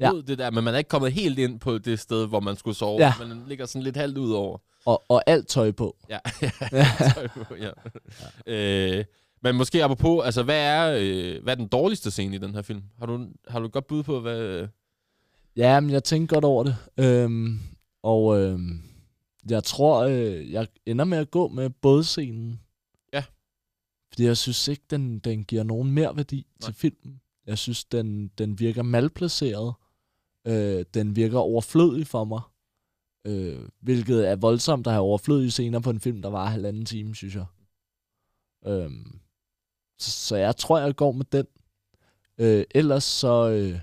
Ja. 0.00 0.12
mod 0.12 0.22
det 0.22 0.38
der, 0.38 0.50
men 0.50 0.64
man 0.64 0.74
er 0.74 0.78
ikke 0.78 0.88
kommet 0.88 1.12
helt 1.12 1.38
ind 1.38 1.60
på 1.60 1.78
det 1.78 2.00
sted, 2.00 2.26
hvor 2.26 2.40
man 2.40 2.56
skulle 2.56 2.76
sove. 2.76 3.00
Ja. 3.00 3.12
Men 3.20 3.30
den 3.30 3.42
ligger 3.48 3.66
sådan 3.66 3.82
lidt 3.82 3.96
halvt 3.96 4.18
ud 4.18 4.32
over. 4.32 4.58
Og, 4.86 5.02
og 5.08 5.22
alt 5.26 5.48
tøj 5.48 5.70
på. 5.72 5.96
Ja, 6.08 6.18
Tøj 7.14 7.26
på, 7.28 7.54
ja. 7.60 7.70
Øh, 8.46 9.04
men 9.42 9.56
måske 9.56 9.84
apropos, 9.84 10.24
altså 10.24 10.42
hvad 10.42 10.58
er, 10.60 10.96
øh, 11.00 11.42
hvad 11.42 11.52
er 11.52 11.56
den 11.56 11.68
dårligste 11.68 12.10
scene 12.10 12.34
i 12.36 12.38
den 12.38 12.54
her 12.54 12.62
film? 12.62 12.82
Har 12.98 13.06
du, 13.06 13.26
har 13.48 13.60
du 13.60 13.68
godt 13.68 13.86
bud 13.86 14.02
på, 14.02 14.20
hvad... 14.20 14.66
Ja, 15.56 15.80
men 15.80 15.90
jeg 15.90 16.04
tænker 16.04 16.36
godt 16.36 16.44
over 16.44 16.64
det. 16.64 16.76
Øhm, 16.98 17.58
og 18.02 18.40
øhm, 18.40 18.80
jeg 19.50 19.64
tror, 19.64 20.00
øh, 20.04 20.52
jeg 20.52 20.66
ender 20.86 21.04
med 21.04 21.18
at 21.18 21.30
gå 21.30 21.48
med 21.48 21.70
bådscenen. 21.70 22.60
Fordi 24.12 24.24
jeg 24.24 24.36
synes 24.36 24.68
ikke, 24.68 24.82
den, 24.90 25.18
den 25.18 25.44
giver 25.44 25.62
nogen 25.62 25.90
mere 25.90 26.16
værdi 26.16 26.36
Nej. 26.36 26.66
til 26.66 26.74
filmen. 26.74 27.20
Jeg 27.46 27.58
synes, 27.58 27.84
den, 27.84 28.28
den 28.28 28.58
virker 28.58 28.82
malplaceret. 28.82 29.74
Øh, 30.46 30.84
den 30.94 31.16
virker 31.16 31.38
overflødig 31.38 32.06
for 32.06 32.24
mig. 32.24 32.40
Øh, 33.26 33.68
hvilket 33.80 34.28
er 34.28 34.36
voldsomt 34.36 34.86
at 34.86 34.92
have 34.92 35.02
overflødige 35.02 35.50
scener 35.50 35.80
på 35.80 35.90
en 35.90 36.00
film, 36.00 36.22
der 36.22 36.28
var 36.28 36.46
halvanden 36.46 36.84
time, 36.84 37.14
synes 37.14 37.34
jeg. 37.34 37.46
Øhm, 38.66 39.20
så, 39.98 40.10
så 40.10 40.36
jeg 40.36 40.56
tror, 40.56 40.78
jeg 40.78 40.96
går 40.96 41.12
med 41.12 41.24
den. 41.32 41.46
Øh, 42.38 42.64
ellers 42.70 43.04
så... 43.04 43.50
Øh, 43.50 43.80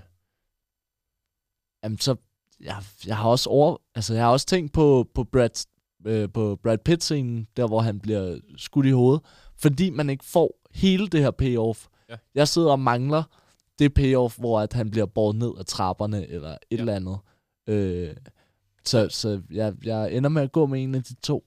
jamen 1.84 1.98
så... 1.98 2.16
Jeg, 2.60 2.82
jeg 3.06 3.16
har 3.16 3.28
også 3.28 3.50
over, 3.50 3.76
altså 3.94 4.14
jeg 4.14 4.22
har 4.22 4.30
også 4.32 4.46
tænkt 4.46 4.72
på, 4.72 5.10
på 5.14 5.24
Brad, 5.24 5.66
øh, 6.06 6.32
på 6.32 6.56
Brad 6.56 6.78
Pitt-scenen, 6.78 7.46
der 7.56 7.66
hvor 7.66 7.80
han 7.80 8.00
bliver 8.00 8.40
skudt 8.56 8.86
i 8.86 8.90
hovedet, 8.90 9.22
fordi 9.60 9.90
man 9.90 10.10
ikke 10.10 10.24
får 10.24 10.60
hele 10.74 11.08
det 11.08 11.20
her 11.20 11.30
payoff. 11.30 11.86
Ja. 12.10 12.14
Jeg 12.34 12.48
sidder 12.48 12.70
og 12.70 12.80
mangler 12.80 13.22
det 13.78 13.94
payoff, 13.94 14.38
hvor 14.38 14.60
at 14.60 14.72
han 14.72 14.90
bliver 14.90 15.06
båret 15.06 15.36
ned 15.36 15.50
ad 15.58 15.64
trapperne, 15.64 16.26
eller 16.28 16.50
et 16.50 16.58
Ja. 16.70 16.76
eller 16.76 16.94
andet. 16.94 17.18
Øh, 17.68 18.14
så 18.84 19.08
så 19.10 19.42
jeg, 19.50 19.74
jeg 19.84 20.12
ender 20.14 20.28
med 20.30 20.42
at 20.42 20.52
gå 20.52 20.66
med 20.66 20.82
en 20.82 20.94
af 20.94 21.02
de 21.04 21.14
to. 21.14 21.44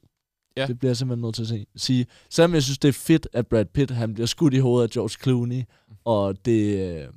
Ja. 0.58 0.68
Det 0.68 0.80
bliver 0.80 0.90
jeg 0.90 0.98
simpelthen 0.98 1.22
nødt 1.22 1.36
til 1.36 1.42
at 1.42 1.48
se- 1.48 1.66
sige. 1.76 2.06
Selvom 2.30 2.54
jeg 2.54 2.64
synes, 2.64 2.78
det 2.78 2.88
er 2.88 2.94
fedt, 2.94 3.28
at 3.34 3.48
Brad 3.48 3.66
Pitt 3.66 3.92
han 3.92 4.14
bliver 4.14 4.28
skudt 4.28 4.54
i 4.54 4.58
hovedet 4.58 4.88
af 4.88 4.90
George 4.92 5.24
Clooney, 5.24 5.64
og 6.06 6.46
det, 6.46 6.80
øh, 7.04 7.08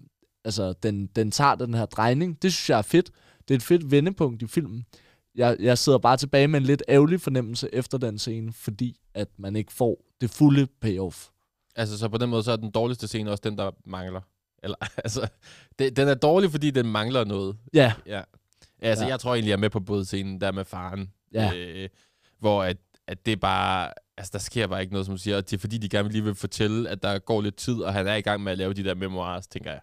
altså, 0.45 0.73
den, 0.73 1.07
den 1.07 1.31
tager 1.31 1.55
den 1.55 1.75
her 1.75 1.87
drejning. 1.87 2.43
Det 2.43 2.53
synes 2.53 2.71
jeg 2.71 2.79
er 2.79 2.83
fedt. 2.83 3.11
Det 3.49 3.55
er 3.55 3.59
et 3.59 3.63
fedt 3.63 3.91
vendepunkt 3.91 4.43
i 4.43 4.47
filmen. 4.47 4.85
Jeg, 5.35 5.57
jeg 5.61 5.79
sidder 5.79 5.99
bare 5.99 6.17
tilbage 6.17 6.49
med 6.49 6.61
en 6.61 6.67
lidt 6.67 6.83
ærgerlig 6.89 7.21
fornemmelse 7.21 7.69
efter 7.75 7.99
den 7.99 8.19
scene, 8.19 8.53
fordi 8.53 8.97
at 9.15 9.29
man 9.39 9.57
ikke 9.57 9.73
får 9.73 10.03
det 10.21 10.31
fulde 10.31 10.67
payoff. 10.67 11.29
Altså, 11.77 11.99
så 11.99 12.09
på 12.09 12.19
den 12.19 12.31
måde, 12.31 12.43
så 12.43 12.53
er 12.53 12.57
den 12.57 12.71
dårligste 12.71 13.09
scene 13.09 13.31
også 13.31 13.43
den, 13.45 13.59
der 13.59 13.71
mangler. 13.85 14.21
Eller, 14.63 14.77
altså, 15.05 15.29
det, 15.79 15.97
den 15.97 16.09
er 16.09 16.15
dårlig, 16.15 16.51
fordi 16.51 16.71
den 16.71 16.87
mangler 16.87 17.25
noget. 17.25 17.57
Ja, 17.75 17.93
Ja. 18.07 18.23
Altså, 18.81 19.05
ja. 19.05 19.11
Jeg 19.11 19.21
tror 19.21 19.35
egentlig, 19.35 19.49
jeg 19.49 19.57
er 19.57 19.61
med 19.61 19.71
på 19.71 19.81
bådscenen 19.81 20.41
der 20.41 20.53
med 20.53 20.65
faren. 20.65 21.13
Ja. 21.33 21.53
Øh, 21.55 21.89
hvor 22.39 22.63
at, 22.65 22.77
at 23.07 23.27
det 23.27 23.41
bare... 23.41 23.93
Altså, 24.19 24.31
der 24.33 24.39
sker 24.39 24.67
bare 24.67 24.81
ikke 24.81 24.93
noget, 24.93 25.07
som 25.07 25.19
siger. 25.19 25.37
Og 25.37 25.51
det 25.51 25.57
er 25.57 25.61
fordi, 25.61 25.79
de 25.79 25.89
gerne 25.89 26.09
lige 26.09 26.25
vil 26.25 26.35
fortælle, 26.35 26.89
at 26.89 27.03
der 27.03 27.19
går 27.19 27.41
lidt 27.41 27.57
tid, 27.57 27.75
og 27.75 27.93
han 27.93 28.07
er 28.07 28.15
i 28.15 28.21
gang 28.21 28.43
med 28.43 28.53
at 28.53 28.59
lave 28.59 28.75
de 28.75 28.85
der 28.85 28.95
memoirs, 28.95 29.47
tænker 29.47 29.71
jeg. 29.71 29.81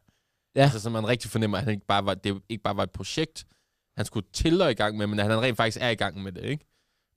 Ja. 0.56 0.62
Altså, 0.62 0.80
så 0.80 0.89
man 0.89 1.08
rigtig 1.08 1.32
fornemmer, 1.32 1.58
at 1.58 1.63
han 1.63 1.74
ikke 1.74 1.86
bare 1.86 2.06
var, 2.06 2.13
det 2.13 2.41
ikke 2.50 2.63
bare 2.63 2.78
var 2.78 2.84
et 2.84 2.91
projekt, 2.91 3.46
han 3.98 4.06
skulle 4.06 4.28
til 4.34 4.62
og 4.62 4.72
i 4.72 4.74
gang 4.74 4.98
med, 4.98 5.08
men 5.08 5.19
at 5.19 5.26
han 5.26 5.41
rent 5.41 5.58
faktisk 5.58 5.78
er 5.82 5.89
i 5.89 5.96
gang 5.96 6.24
med 6.24 6.32
det, 6.32 6.43
ikke? 6.43 6.65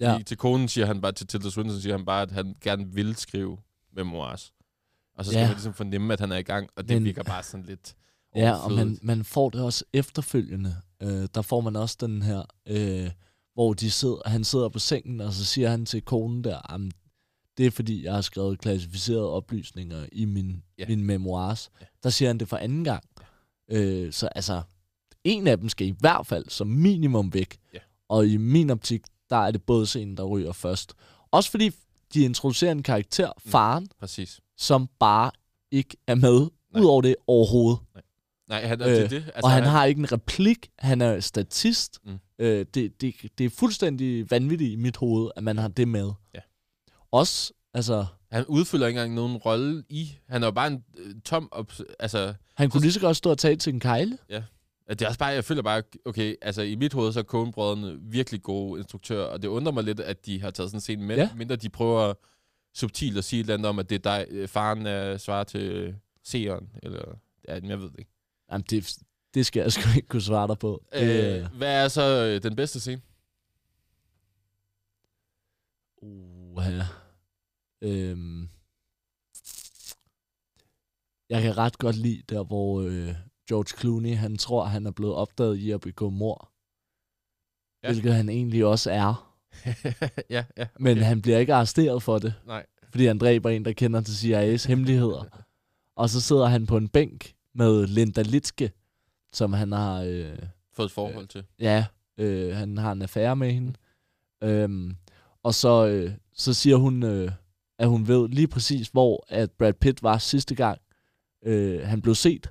Ja. 0.01 0.13
Fordi 0.13 0.25
Til 0.25 0.37
konen 0.37 0.69
siger 0.69 0.87
han 0.87 1.01
bare, 1.01 1.13
til 1.13 1.27
Tilda 1.27 1.51
Swinton 1.51 1.81
siger 1.81 1.97
han 1.97 2.05
bare, 2.07 2.23
at 2.23 2.31
han 2.31 2.55
gerne 2.61 2.93
vil 2.95 3.17
skrive 3.17 3.59
memoirs. 3.97 4.53
Og 5.15 5.25
så 5.25 5.31
skal 5.31 5.41
Ja. 5.41 5.47
man 5.47 5.55
ligesom 5.55 5.75
fornemme, 5.75 6.13
at 6.13 6.21
han 6.21 6.33
er 6.33 6.37
i 6.37 6.43
gang, 6.43 6.69
og 6.77 6.89
det 6.89 6.97
Men- 6.97 7.05
virker 7.05 7.23
bare 7.23 7.43
sådan 7.43 7.67
lidt 7.67 7.97
Ja, 8.37 8.53
og 8.53 8.73
man, 8.73 8.99
man 9.03 9.25
får 9.25 9.51
det 9.51 9.61
også 9.63 9.85
efterfølgende. 9.93 10.77
Øh, 11.03 11.29
der 11.35 11.43
får 11.43 11.61
man 11.61 11.77
også 11.77 11.97
den 12.01 12.23
her, 12.23 12.43
øh, 12.69 13.11
hvor 13.55 13.73
de 13.73 13.91
sidder, 13.91 14.29
han 14.29 14.45
sidder 14.45 14.69
på 14.69 14.79
sengen, 14.79 15.21
og 15.21 15.33
så 15.33 15.45
siger 15.45 15.69
han 15.71 15.87
til 15.87 16.03
konen 16.03 16.45
der, 16.45 16.61
"Jamen, 16.71 16.93
det 17.59 17.67
er 17.67 17.71
fordi, 17.71 18.05
jeg 18.05 18.15
har 18.15 18.21
skrevet 18.21 18.59
klassificerede 18.59 19.31
oplysninger 19.31 20.07
i 20.13 20.25
min, 20.25 20.63
Ja. 20.79 20.83
ja. 20.83 20.89
min 20.89 21.05
memoirs. 21.05 21.71
Ja. 21.81 21.87
Der 22.03 22.11
siger 22.11 22.29
han 22.29 22.39
det 22.39 22.49
for 22.49 22.57
anden 22.57 22.85
gang. 22.85 23.05
Øh, 23.71 24.13
så 24.13 24.27
altså, 24.27 24.63
en 25.25 25.47
af 25.47 25.59
dem 25.59 25.69
skal 25.69 25.87
i 25.87 25.95
hvert 25.99 26.27
fald 26.27 26.45
som 26.49 26.67
minimum 26.67 27.35
væk. 27.35 27.57
Ja. 27.75 27.79
Og 28.09 28.27
i 28.27 28.37
min 28.37 28.71
optik, 28.71 29.03
der 29.31 29.37
er 29.37 29.51
det 29.51 29.63
både 29.63 29.87
scenen, 29.87 30.17
der 30.17 30.25
ryger 30.25 30.53
først. 30.53 30.95
Også 31.31 31.51
fordi 31.51 31.71
de 32.15 32.21
introducerer 32.21 32.73
en 32.73 32.83
karakter, 32.83 33.33
Mm. 33.45 33.51
faren, 33.51 33.89
Præcis. 34.01 34.41
som 34.57 34.89
bare 34.99 35.31
ikke 35.71 35.97
er 36.07 36.15
med, 36.15 36.41
Nej. 36.73 36.81
ud 36.83 36.87
over 36.87 37.03
det 37.03 37.17
overhovedet. 37.27 37.79
Nej, 38.49 38.67
han, 38.67 38.81
øh, 38.83 38.87
det, 38.89 39.11
det. 39.11 39.17
Altså, 39.17 39.41
og 39.43 39.51
han, 39.51 39.63
han 39.63 39.73
har 39.73 39.85
ikke 39.85 39.99
en 39.99 40.13
replik. 40.13 40.69
Han 40.79 41.01
er 41.01 41.21
statist. 41.21 41.99
Mm. 42.05 42.11
Mm. 42.11 42.19
Øh, 42.39 42.67
det, 42.75 43.01
det, 43.01 43.15
det 43.39 43.47
er 43.47 43.51
fuldstændig 43.51 44.31
vanvittigt 44.31 44.73
i 44.73 44.77
mit 44.77 44.97
hoved, 44.97 45.31
at 45.37 45.45
man 45.45 45.59
har 45.59 45.69
det 45.69 45.89
med. 45.89 46.13
Ja. 46.35 46.41
Også, 47.11 47.53
altså, 47.75 48.07
Han 48.31 48.47
udfylder 48.47 48.87
ikke 48.87 48.99
engang 49.01 49.15
nogen 49.15 49.37
rolle 49.37 49.85
i. 49.89 50.19
Han 50.29 50.43
er 50.43 50.47
jo 50.47 50.51
bare 50.51 50.67
en 50.67 50.85
øh, 50.99 51.15
tom... 51.25 51.49
Op, 51.53 51.73
altså, 51.99 52.35
han 52.55 52.71
kunne 52.71 52.81
Så- 52.81 52.85
lige 52.85 52.93
så 52.93 53.01
godt 53.01 53.17
stå 53.17 53.31
og 53.31 53.39
tale 53.39 53.57
til 53.57 53.75
en 53.75 53.81
kejle. 53.81 54.19
At 54.29 54.43
Det 54.89 55.03
er 55.03 55.07
også 55.07 55.19
bare, 55.19 55.29
jeg 55.29 55.45
føler 55.45 55.63
bare, 55.63 55.83
okay, 56.05 56.35
altså 56.43 56.63
i 56.63 56.75
mit 56.75 56.93
hoved, 56.93 57.13
så 57.13 57.21
er 57.21 57.25
Coen-brødrene 57.25 57.99
virkelig 58.01 58.43
gode 58.43 58.81
instruktører, 58.81 59.25
og 59.27 59.43
det 59.43 59.49
undrer 59.49 59.73
mig 59.73 59.85
lidt, 59.85 60.01
at 60.01 60.27
de 60.27 60.41
har 60.41 60.51
taget 60.51 60.71
sådan 60.71 60.77
en 60.77 60.81
scene 60.81 61.03
med, 61.05 61.17
Ja. 61.17 61.31
mindre 61.37 61.57
de 61.57 61.69
prøver 61.69 62.15
subtilt 62.75 63.19
at 63.19 63.25
sige 63.25 63.41
et 63.41 63.45
eller 63.45 63.55
andet 63.55 63.69
om, 63.69 63.79
at 63.79 63.91
det 63.91 64.07
er 64.07 64.17
dig, 64.19 64.27
øh, 64.31 64.49
faren 64.49 64.87
er 64.87 65.17
svarer 65.17 65.45
til 65.45 65.61
øh, 65.61 65.95
seeren, 66.25 66.71
eller, 66.83 67.19
ja, 67.49 67.55
jeg 67.63 67.81
ved 67.81 67.91
det 67.91 67.99
ikke. 67.99 68.11
Jamen, 68.53 68.65
det, 68.71 68.99
det 69.35 69.47
skal 69.47 69.61
jeg 69.61 69.73
sgu 69.73 69.83
ikke 69.97 70.09
kunne 70.09 70.23
svare 70.23 70.49
dig 70.49 70.59
på. 70.59 70.85
Det, 70.93 71.41
Øh, 71.43 71.57
hvad 71.57 71.85
er 71.85 71.89
så 71.89 72.25
øh, 72.27 72.43
den 72.43 72.57
bedste 72.57 72.81
scene? 72.81 73.03
Uh, 76.03 76.63
ja. 76.67 76.87
øhm. 77.83 78.49
Jeg 81.31 81.43
kan 81.43 81.57
ret 81.59 81.79
godt 81.79 81.97
lide 81.97 82.23
der, 82.29 82.45
hvor 82.45 82.81
øh, 82.83 83.15
George 83.49 83.81
Clooney, 83.81 84.17
han 84.17 84.37
tror, 84.37 84.65
han 84.65 84.87
er 84.87 84.91
blevet 84.91 85.15
opdaget 85.15 85.57
i 85.57 85.71
at 85.71 85.81
begå 85.81 86.11
mor. 86.11 86.53
Ja. 87.83 87.93
Hvilket 87.93 88.15
han 88.15 88.29
egentlig 88.29 88.65
også 88.65 88.91
er. 88.91 89.37
ja, 90.31 90.45
ja. 90.57 90.67
Men 90.81 90.97
han 90.99 91.23
bliver 91.23 91.39
ikke 91.39 91.55
arresteret 91.55 92.03
for 92.03 92.19
det, 92.19 92.35
Nej. 92.47 92.67
fordi 92.91 93.07
han 93.07 93.19
dræber 93.19 93.51
en, 93.51 93.65
der 93.65 93.73
kender 93.73 94.01
til 94.01 94.13
CIA's 94.13 94.69
hemmeligheder. 94.69 95.25
Og 95.97 96.11
så 96.11 96.21
sidder 96.21 96.47
han 96.47 96.67
på 96.67 96.77
en 96.77 96.89
bænk 96.89 97.35
med 97.55 97.87
Linda 97.87 98.23
Litske, 98.23 98.73
som 99.33 99.53
han 99.53 99.73
har... 99.73 100.03
Øh, 100.03 100.39
Fået 100.75 100.87
et 100.87 100.93
forhold 100.93 101.27
til. 101.27 101.45
Ja, 101.59 101.87
øh, 102.19 102.57
han 102.57 102.79
har 102.79 102.93
en 102.93 103.03
affære 103.03 103.37
med 103.37 103.53
hende. 103.53 103.75
Øhm, 104.43 104.97
og 105.43 105.55
så, 105.55 105.87
øh, 105.87 106.13
så 106.33 106.55
siger 106.55 106.77
hun, 106.77 107.03
øh, 107.03 107.33
at 107.79 107.89
hun 107.89 108.09
ved 108.09 108.29
lige 108.29 108.49
præcis, 108.49 108.89
hvor 108.89 109.25
at 109.29 109.51
Brad 109.51 109.73
Pitt 109.73 110.03
var 110.03 110.19
sidste 110.19 110.55
gang, 110.55 110.81
øh, 111.45 111.81
han 111.81 112.03
blev 112.03 112.15
set. 112.15 112.51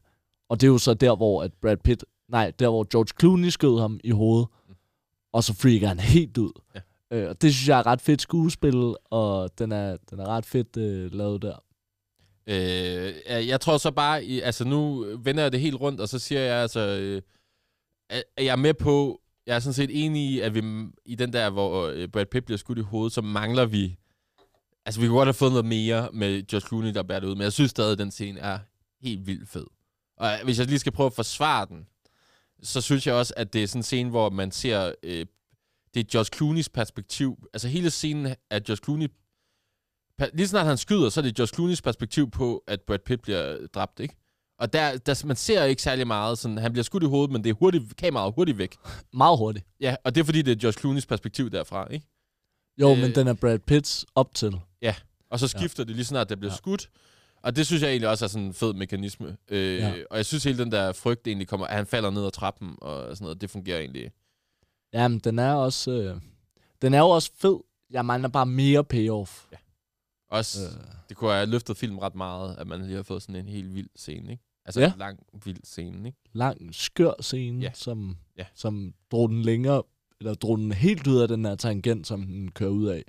Og 0.50 0.62
det 0.62 0.68
er 0.68 0.72
jo 0.72 0.78
så 0.78 0.94
der, 0.94 1.16
hvor 1.16 1.44
at 1.44 1.54
Brad 1.54 1.78
Pitt, 1.78 2.06
nej, 2.30 2.52
der 2.60 2.70
hvor 2.70 2.88
George 2.92 3.14
Clooney 3.20 3.50
skød 3.50 3.80
ham 3.80 4.00
i 4.04 4.12
hovedet. 4.12 4.48
Og 5.34 5.44
så 5.44 5.54
freaker 5.54 5.88
han 5.88 6.00
helt 6.00 6.38
ud. 6.38 6.52
Ja. 6.76 6.82
Øh, 7.12 7.30
og 7.30 7.42
det 7.42 7.54
synes 7.54 7.68
jeg 7.68 7.80
er 7.80 7.86
ret 7.86 8.02
fedt 8.02 8.22
skuespil, 8.22 8.96
og 9.06 9.60
den 9.60 9.72
er, 9.72 9.98
den 10.10 10.20
er 10.20 10.26
ret 10.26 10.46
fedt 10.46 10.78
øh, 10.78 11.14
lavet 11.14 11.42
der. 11.42 11.58
Øh, 12.48 13.48
jeg 13.48 13.62
tror 13.62 13.78
så 13.78 13.92
bare, 13.92 14.22
altså 14.22 14.66
nu 14.66 15.06
vender 15.20 15.44
jeg 15.44 15.52
det 15.52 15.60
helt 15.60 15.82
rundt, 15.82 16.02
og 16.02 16.10
så 16.10 16.20
siger 16.20 16.42
jeg 16.42 16.62
altså, 16.62 16.80
øh, 16.80 17.22
at 18.10 18.24
jeg 18.38 18.52
er 18.52 18.56
med 18.56 18.74
på, 18.74 19.22
jeg 19.48 19.56
er 19.56 19.60
sådan 19.60 19.74
set 19.74 20.06
enig 20.06 20.22
i, 20.22 20.40
at 20.40 20.56
vi 20.56 20.62
i 21.06 21.16
den 21.16 21.34
der, 21.34 21.50
hvor 21.50 21.88
øh, 21.88 22.08
Brad 22.08 22.26
Pitt 22.26 22.46
bliver 22.46 22.58
skudt 22.58 22.78
i 22.78 22.82
hovedet, 22.82 23.14
så 23.14 23.22
mangler 23.22 23.66
vi, 23.66 23.98
altså 24.86 25.02
vi 25.02 25.08
kunne 25.08 25.18
godt 25.18 25.28
have 25.28 25.34
fået 25.34 25.52
noget 25.52 25.66
mere 25.66 26.10
med 26.14 26.48
George 26.48 26.68
Clooney, 26.68 26.94
der 26.94 27.04
bærer 27.04 27.20
det 27.20 27.28
ud, 27.28 27.36
men 27.36 27.44
jeg 27.44 27.54
synes 27.54 27.72
stadig, 27.72 27.92
at 27.92 27.98
den 27.98 28.12
scene 28.12 28.40
er 28.40 28.60
helt 29.02 29.28
vildt 29.28 29.50
fed. 29.50 29.66
Og 30.18 30.34
øh, 30.34 30.44
hvis 30.44 30.60
jeg 30.60 30.68
lige 30.68 30.80
skal 30.80 30.92
prøve 30.92 31.08
at 31.08 31.14
forsvare 31.14 31.66
den, 31.66 31.88
så 32.64 32.82
synes 32.82 33.08
jeg 33.08 33.16
også, 33.16 33.34
at 33.38 33.54
det 33.54 33.64
er 33.64 33.68
sådan 33.68 33.80
en 33.80 33.84
scene, 33.84 34.10
hvor 34.10 34.30
man 34.30 34.52
ser, 34.52 34.92
øh, 35.04 35.26
det 35.94 36.00
er 36.00 36.04
George 36.12 36.30
Clooneys 36.36 36.70
perspektiv, 36.70 37.48
altså 37.54 37.68
hele 37.68 37.90
scenen 37.90 38.36
er 38.50 38.60
George 38.60 38.84
Clooney 38.84 39.08
lige 40.34 40.48
snart 40.48 40.66
han 40.66 40.78
skyder, 40.78 41.10
så 41.10 41.20
er 41.20 41.22
det 41.22 41.36
George 41.36 41.56
Clooney's 41.56 41.82
perspektiv 41.84 42.32
på, 42.32 42.64
at 42.68 42.82
Brad 42.82 43.00
Pitt 43.00 43.22
bliver 43.22 43.68
dræbt, 43.74 44.00
ikke? 44.00 44.16
Og 44.60 44.74
der, 44.74 44.98
der, 44.98 45.26
man 45.26 45.36
ser 45.36 45.64
ikke 45.64 45.82
særlig 45.82 46.08
meget. 46.08 46.38
Sådan, 46.38 46.58
han 46.58 46.72
bliver 46.72 46.84
skudt 46.84 47.04
i 47.04 47.06
hovedet, 47.06 47.32
men 47.32 47.44
det 47.44 47.50
er 47.50 47.54
hurtigt, 47.54 47.96
kameraet 47.98 48.28
er 48.28 48.32
hurtigt 48.32 48.58
væk. 48.58 48.76
Meget 49.14 49.38
hurtigt. 49.38 49.66
Ja, 49.80 49.96
og 50.04 50.16
det 50.16 50.22
er 50.22 50.26
fordi, 50.26 50.42
det 50.42 50.52
er 50.52 50.56
George 50.56 50.80
Clooney's 50.80 51.06
perspektiv 51.08 51.50
derfra, 51.50 51.88
ikke? 51.88 52.08
Jo, 52.82 52.92
Øh, 52.92 52.98
men 52.98 53.16
den 53.16 53.28
er 53.28 53.34
Brad 53.34 53.60
Pitts 53.60 54.06
op 54.16 54.34
til. 54.34 54.60
Og 55.30 55.40
så 55.40 55.48
skifter 55.48 55.84
ja. 55.84 55.88
det 55.88 55.96
lige 55.96 56.06
snart, 56.06 56.30
det 56.30 56.40
bliver 56.40 56.52
ja. 56.52 56.58
skudt. 56.58 56.90
Og 57.46 57.56
det 57.56 57.66
synes 57.66 57.82
jeg 57.82 57.90
egentlig 57.90 58.10
også 58.10 58.26
er 58.26 58.30
sådan 58.30 58.48
en 58.48 58.54
fed 58.54 58.74
mekanisme. 58.74 59.38
Øh, 59.50 59.78
ja. 59.80 59.90
Ja. 59.90 60.04
Og 60.10 60.18
jeg 60.18 60.26
synes 60.26 60.44
hele 60.44 60.58
den 60.58 60.72
der 60.72 60.92
frygt 60.92 61.28
egentlig 61.28 61.48
kommer, 61.48 61.68
at 61.68 61.76
han 61.76 61.86
falder 61.86 62.10
ned 62.10 62.26
ad 62.26 62.32
trappen 62.32 62.76
og 62.82 63.18
sådan 63.18 63.26
noget, 63.26 63.42
det 63.42 63.50
fungerer 63.50 63.80
egentlig. 63.80 64.12
Jamen, 64.94 65.20
den 65.20 65.40
er 65.40 65.54
også... 65.54 65.92
Øh, 65.92 66.22
den 66.82 66.94
er 66.94 67.00
jo 67.00 67.10
også 67.10 67.32
fed. 67.38 67.58
Jeg 67.90 68.06
mangler 68.06 68.30
bare 68.30 68.46
mere 68.46 68.84
payoff. 68.84 69.46
Også, 70.30 70.60
øh. 70.66 70.84
Det 71.10 71.18
kunne 71.18 71.32
have 71.34 71.46
løftet 71.46 71.78
film 71.78 71.98
ret 72.00 72.16
meget, 72.16 72.56
at 72.58 72.68
man 72.68 72.82
lige 72.86 72.96
har 72.96 73.04
fået 73.04 73.22
sådan 73.22 73.36
en 73.36 73.48
helt 73.48 73.76
vild 73.76 73.90
scene, 73.96 74.32
ikke? 74.32 74.44
Altså 74.66 74.82
Ja. 74.82 74.94
en 74.94 75.00
lang, 75.00 75.20
vild 75.46 75.60
scene, 75.64 76.08
ikke? 76.08 76.20
lang, 76.34 76.76
skør 76.76 77.12
scene, 77.22 77.60
Ja. 77.62 77.68
ja. 77.68 77.72
Som, 77.74 78.18
Ja. 78.38 78.46
som 78.56 78.94
drog 79.12 79.30
den 79.30 79.42
længere, 79.42 79.84
eller 80.20 80.34
drog 80.34 80.58
den 80.58 80.72
helt 80.72 81.08
ud 81.08 81.18
af 81.22 81.28
den 81.28 81.46
her 81.46 81.56
tangent, 81.56 82.08
som 82.08 82.24
den 82.24 82.52
kører 82.52 82.70
ud 82.70 82.86
af. 82.88 83.04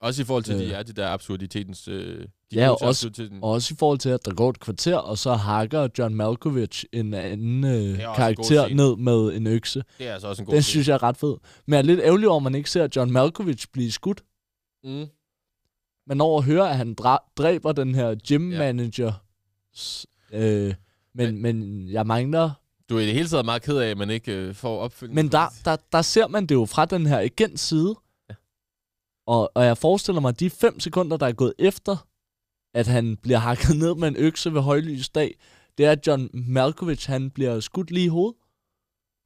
Også 0.00 0.22
i 0.22 0.24
forhold 0.24 0.44
til, 0.44 0.54
øh. 0.54 0.60
de 0.60 0.72
er 0.72 0.82
de 0.82 0.92
der 0.92 1.08
absurditetens... 1.08 1.88
Øh, 1.88 2.18
de 2.20 2.28
Ja, 2.52 2.70
også- 2.70 3.10
også 3.42 3.74
i 3.74 3.76
forhold 3.78 3.98
til, 3.98 4.08
at 4.08 4.24
der 4.24 4.34
går 4.34 4.50
et 4.50 4.60
kvarter, 4.60 4.96
og 4.96 5.18
så 5.18 5.32
hakker 5.34 5.88
John 5.98 6.14
Malkovich 6.14 6.84
en 6.92 7.14
anden 7.14 7.64
øh, 7.64 7.72
en 7.90 7.96
karakter 7.96 8.64
scene. 8.66 8.74
ned 8.76 8.96
med 8.96 9.36
en 9.36 9.46
økse. 9.46 9.84
Det 9.98 10.08
er 10.08 10.12
altså 10.12 10.28
også 10.28 10.42
en 10.42 10.46
god 10.46 10.54
Den 10.54 10.62
scene. 10.62 10.70
synes 10.72 10.88
jeg 10.88 10.94
er 10.94 11.02
ret 11.02 11.16
fed. 11.16 11.36
Men 11.66 11.72
jeg 11.72 11.78
er 11.78 11.82
lidt 11.82 12.00
ærgerlig 12.00 12.28
over, 12.28 12.36
at 12.36 12.42
man 12.42 12.54
ikke 12.54 12.70
ser 12.70 12.88
John 12.96 13.10
Malkovich 13.12 13.66
blive 13.72 13.92
skudt. 13.92 14.22
Mm. 14.84 15.06
Man 16.06 16.16
når 16.16 16.38
at 16.38 16.44
høre, 16.44 16.70
at 16.70 16.76
han 16.76 16.96
dra- 17.00 17.32
dræber 17.38 17.72
den 17.72 17.94
her 17.94 18.14
gym 18.28 18.50
Ja. 18.52 18.58
manager. 18.58 19.12
Øh, 20.32 20.74
men, 21.14 21.42
men 21.42 21.88
jeg 21.90 22.06
mangler 22.06 22.50
Du 22.88 22.96
er 22.96 23.00
i 23.00 23.06
det 23.06 23.14
hele 23.14 23.28
taget 23.28 23.44
meget 23.44 23.62
ked 23.62 23.76
af, 23.78 23.90
at 23.90 23.98
man 23.98 24.10
ikke 24.10 24.32
øh, 24.32 24.54
får 24.54 24.78
opfølgning. 24.80 25.14
Men 25.14 25.32
der, 25.32 25.46
der, 25.64 25.76
der 25.92 26.02
ser 26.02 26.26
man 26.28 26.46
det 26.46 26.54
jo 26.54 26.64
fra 26.66 26.84
den 26.84 27.06
her 27.06 27.18
agents 27.18 27.62
side. 27.62 27.94
Og, 29.28 29.52
og 29.54 29.64
jeg 29.64 29.78
forestiller 29.78 30.20
mig, 30.20 30.28
at 30.28 30.40
de 30.40 30.50
fem 30.50 30.80
sekunder, 30.80 31.16
der 31.16 31.26
er 31.26 31.32
gået 31.32 31.54
efter, 31.58 31.96
at 32.74 32.86
han 32.86 33.16
bliver 33.16 33.38
hakket 33.38 33.76
ned 33.76 33.94
med 33.94 34.08
en 34.08 34.16
økse 34.16 34.54
ved 34.54 34.60
højlys 34.60 35.08
dag, 35.08 35.34
det 35.78 35.86
er, 35.86 35.92
at 35.92 36.06
John 36.06 36.30
Malkovich, 36.32 37.10
han 37.10 37.30
bliver 37.30 37.60
skudt 37.60 37.90
lige 37.90 38.04
i 38.04 38.08
hovedet. 38.08 38.36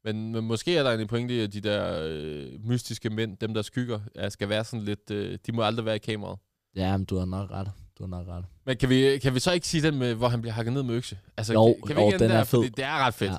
Men, 0.03 0.31
men 0.31 0.43
måske 0.45 0.77
er 0.77 0.83
der 0.83 0.91
en 0.91 1.07
pointe 1.07 1.35
i, 1.35 1.39
at 1.39 1.53
de 1.53 1.61
der 1.61 1.99
øh, 2.03 2.65
mystiske 2.65 3.09
mænd, 3.09 3.37
dem 3.37 3.53
der 3.53 3.61
skygger, 3.61 3.99
er, 4.15 4.29
skal 4.29 4.49
være 4.49 4.63
sådan 4.63 4.85
lidt... 4.85 5.11
Øh, 5.11 5.37
de 5.45 5.51
må 5.51 5.61
aldrig 5.61 5.85
være 5.85 5.95
i 5.95 5.99
kameraet. 5.99 6.39
Ja, 6.75 6.97
men 6.97 7.05
du 7.05 7.17
har 7.17 7.25
nok 7.25 7.51
ret. 7.51 7.71
Du 7.97 8.03
har 8.03 8.07
nok 8.07 8.27
ret. 8.27 8.45
Men 8.65 8.77
kan 8.77 8.89
vi, 8.89 9.17
kan 9.17 9.33
vi 9.33 9.39
så 9.39 9.51
ikke 9.51 9.67
sige 9.67 9.81
den 9.81 9.97
med, 9.99 10.13
hvor 10.13 10.27
han 10.27 10.41
bliver 10.41 10.53
hakket 10.53 10.73
ned 10.73 10.83
med 10.83 10.95
økse? 10.95 11.19
Altså, 11.37 11.53
Jo, 11.53 11.73
kan, 11.73 11.87
kan 11.87 11.95
vi 11.95 12.01
jo, 12.01 12.07
ikke 12.07 12.19
den 12.19 12.31
er 12.31 12.37
der, 12.37 12.43
fordi 12.43 12.67
fed. 12.67 12.71
Det 12.71 12.85
er 12.85 12.97
ret 13.05 13.13
fedt. 13.13 13.31
Ja. 13.31 13.37